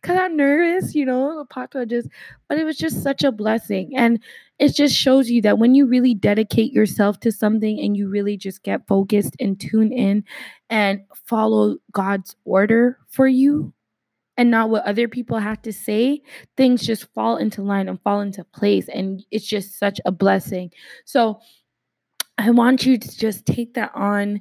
because 0.00 0.16
I'm 0.16 0.36
nervous, 0.36 0.94
you 0.94 1.04
know, 1.04 1.44
Pata 1.50 1.86
just, 1.86 2.08
but 2.48 2.58
it 2.58 2.64
was 2.64 2.76
just 2.76 3.02
such 3.02 3.24
a 3.24 3.32
blessing. 3.32 3.92
And 3.96 4.20
it 4.60 4.76
just 4.76 4.94
shows 4.94 5.28
you 5.28 5.42
that 5.42 5.58
when 5.58 5.74
you 5.74 5.86
really 5.86 6.14
dedicate 6.14 6.72
yourself 6.72 7.18
to 7.20 7.32
something 7.32 7.80
and 7.80 7.96
you 7.96 8.08
really 8.08 8.36
just 8.36 8.62
get 8.62 8.86
focused 8.86 9.34
and 9.40 9.58
tune 9.58 9.92
in 9.92 10.22
and 10.70 11.00
follow 11.26 11.78
God's 11.90 12.36
order 12.44 12.98
for 13.08 13.26
you 13.26 13.73
and 14.36 14.50
not 14.50 14.70
what 14.70 14.84
other 14.84 15.08
people 15.08 15.38
have 15.38 15.62
to 15.62 15.72
say, 15.72 16.22
things 16.56 16.86
just 16.86 17.12
fall 17.14 17.36
into 17.36 17.62
line 17.62 17.88
and 17.88 18.00
fall 18.02 18.20
into 18.20 18.44
place. 18.44 18.88
And 18.88 19.24
it's 19.30 19.46
just 19.46 19.78
such 19.78 20.00
a 20.04 20.12
blessing. 20.12 20.70
So 21.04 21.40
I 22.38 22.50
want 22.50 22.84
you 22.84 22.98
to 22.98 23.18
just 23.18 23.46
take 23.46 23.74
that 23.74 23.92
on 23.94 24.40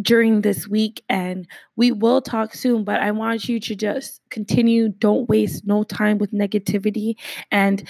during 0.00 0.42
this 0.42 0.68
week 0.68 1.02
and 1.08 1.46
we 1.76 1.90
will 1.90 2.20
talk 2.20 2.54
soon 2.54 2.84
but 2.84 3.00
i 3.00 3.10
want 3.10 3.48
you 3.48 3.58
to 3.58 3.74
just 3.74 4.20
continue 4.30 4.90
don't 4.90 5.28
waste 5.28 5.66
no 5.66 5.82
time 5.84 6.18
with 6.18 6.32
negativity 6.32 7.14
and 7.50 7.88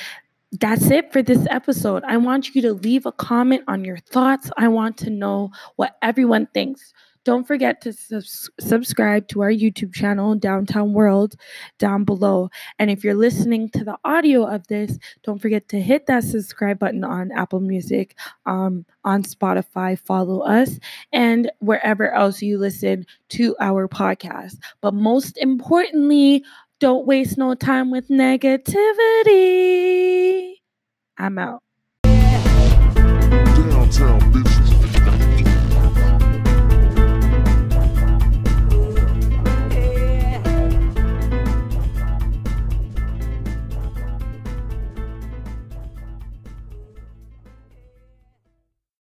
that's 0.61 0.91
it 0.91 1.13
for 1.13 1.21
this 1.21 1.47
episode 1.51 2.05
i 2.07 2.17
want 2.17 2.55
you 2.55 2.63
to 2.63 2.73
leave 2.75 3.07
a 3.07 3.13
comment 3.13 3.63
on 3.67 3.85
your 3.85 3.97
thoughts 3.97 4.51
i 4.57 4.69
want 4.69 4.97
to 4.97 5.11
know 5.11 5.51
what 5.75 5.97
everyone 6.01 6.47
thinks 6.55 6.93
don't 7.27 7.45
forget 7.45 7.81
to 7.81 7.93
subs- 7.93 8.49
subscribe 8.61 9.27
to 9.27 9.43
our 9.43 9.51
YouTube 9.51 9.93
channel, 9.93 10.37
Downtown 10.37 10.93
World, 10.93 11.35
down 11.77 12.05
below. 12.05 12.51
And 12.79 12.89
if 12.89 13.03
you're 13.03 13.17
listening 13.17 13.69
to 13.71 13.83
the 13.83 13.99
audio 14.05 14.45
of 14.45 14.69
this, 14.69 14.97
don't 15.25 15.43
forget 15.43 15.69
to 15.71 15.81
hit 15.81 16.07
that 16.07 16.23
subscribe 16.23 16.79
button 16.79 17.03
on 17.03 17.33
Apple 17.33 17.59
Music, 17.59 18.17
um, 18.47 18.87
on 19.05 19.25
Spotify, 19.25 19.99
follow 19.99 20.43
us, 20.43 20.79
and 21.13 21.51
wherever 21.59 22.13
else 22.13 22.43
you 22.43 22.59
listen 22.59 23.05
to 23.31 23.57
our 23.59 23.89
podcast. 23.89 24.59
But 24.81 24.95
most 24.95 25.37
importantly, 25.37 26.45
don't 26.79 27.09
waste 27.09 27.39
no 27.39 27.57
time 27.57 27.91
with 27.91 28.09
negativity. 28.09 28.69
I'm 31.19 31.39
out. 31.39 31.65
Downtown, 32.05 34.21
bitch. 34.33 34.76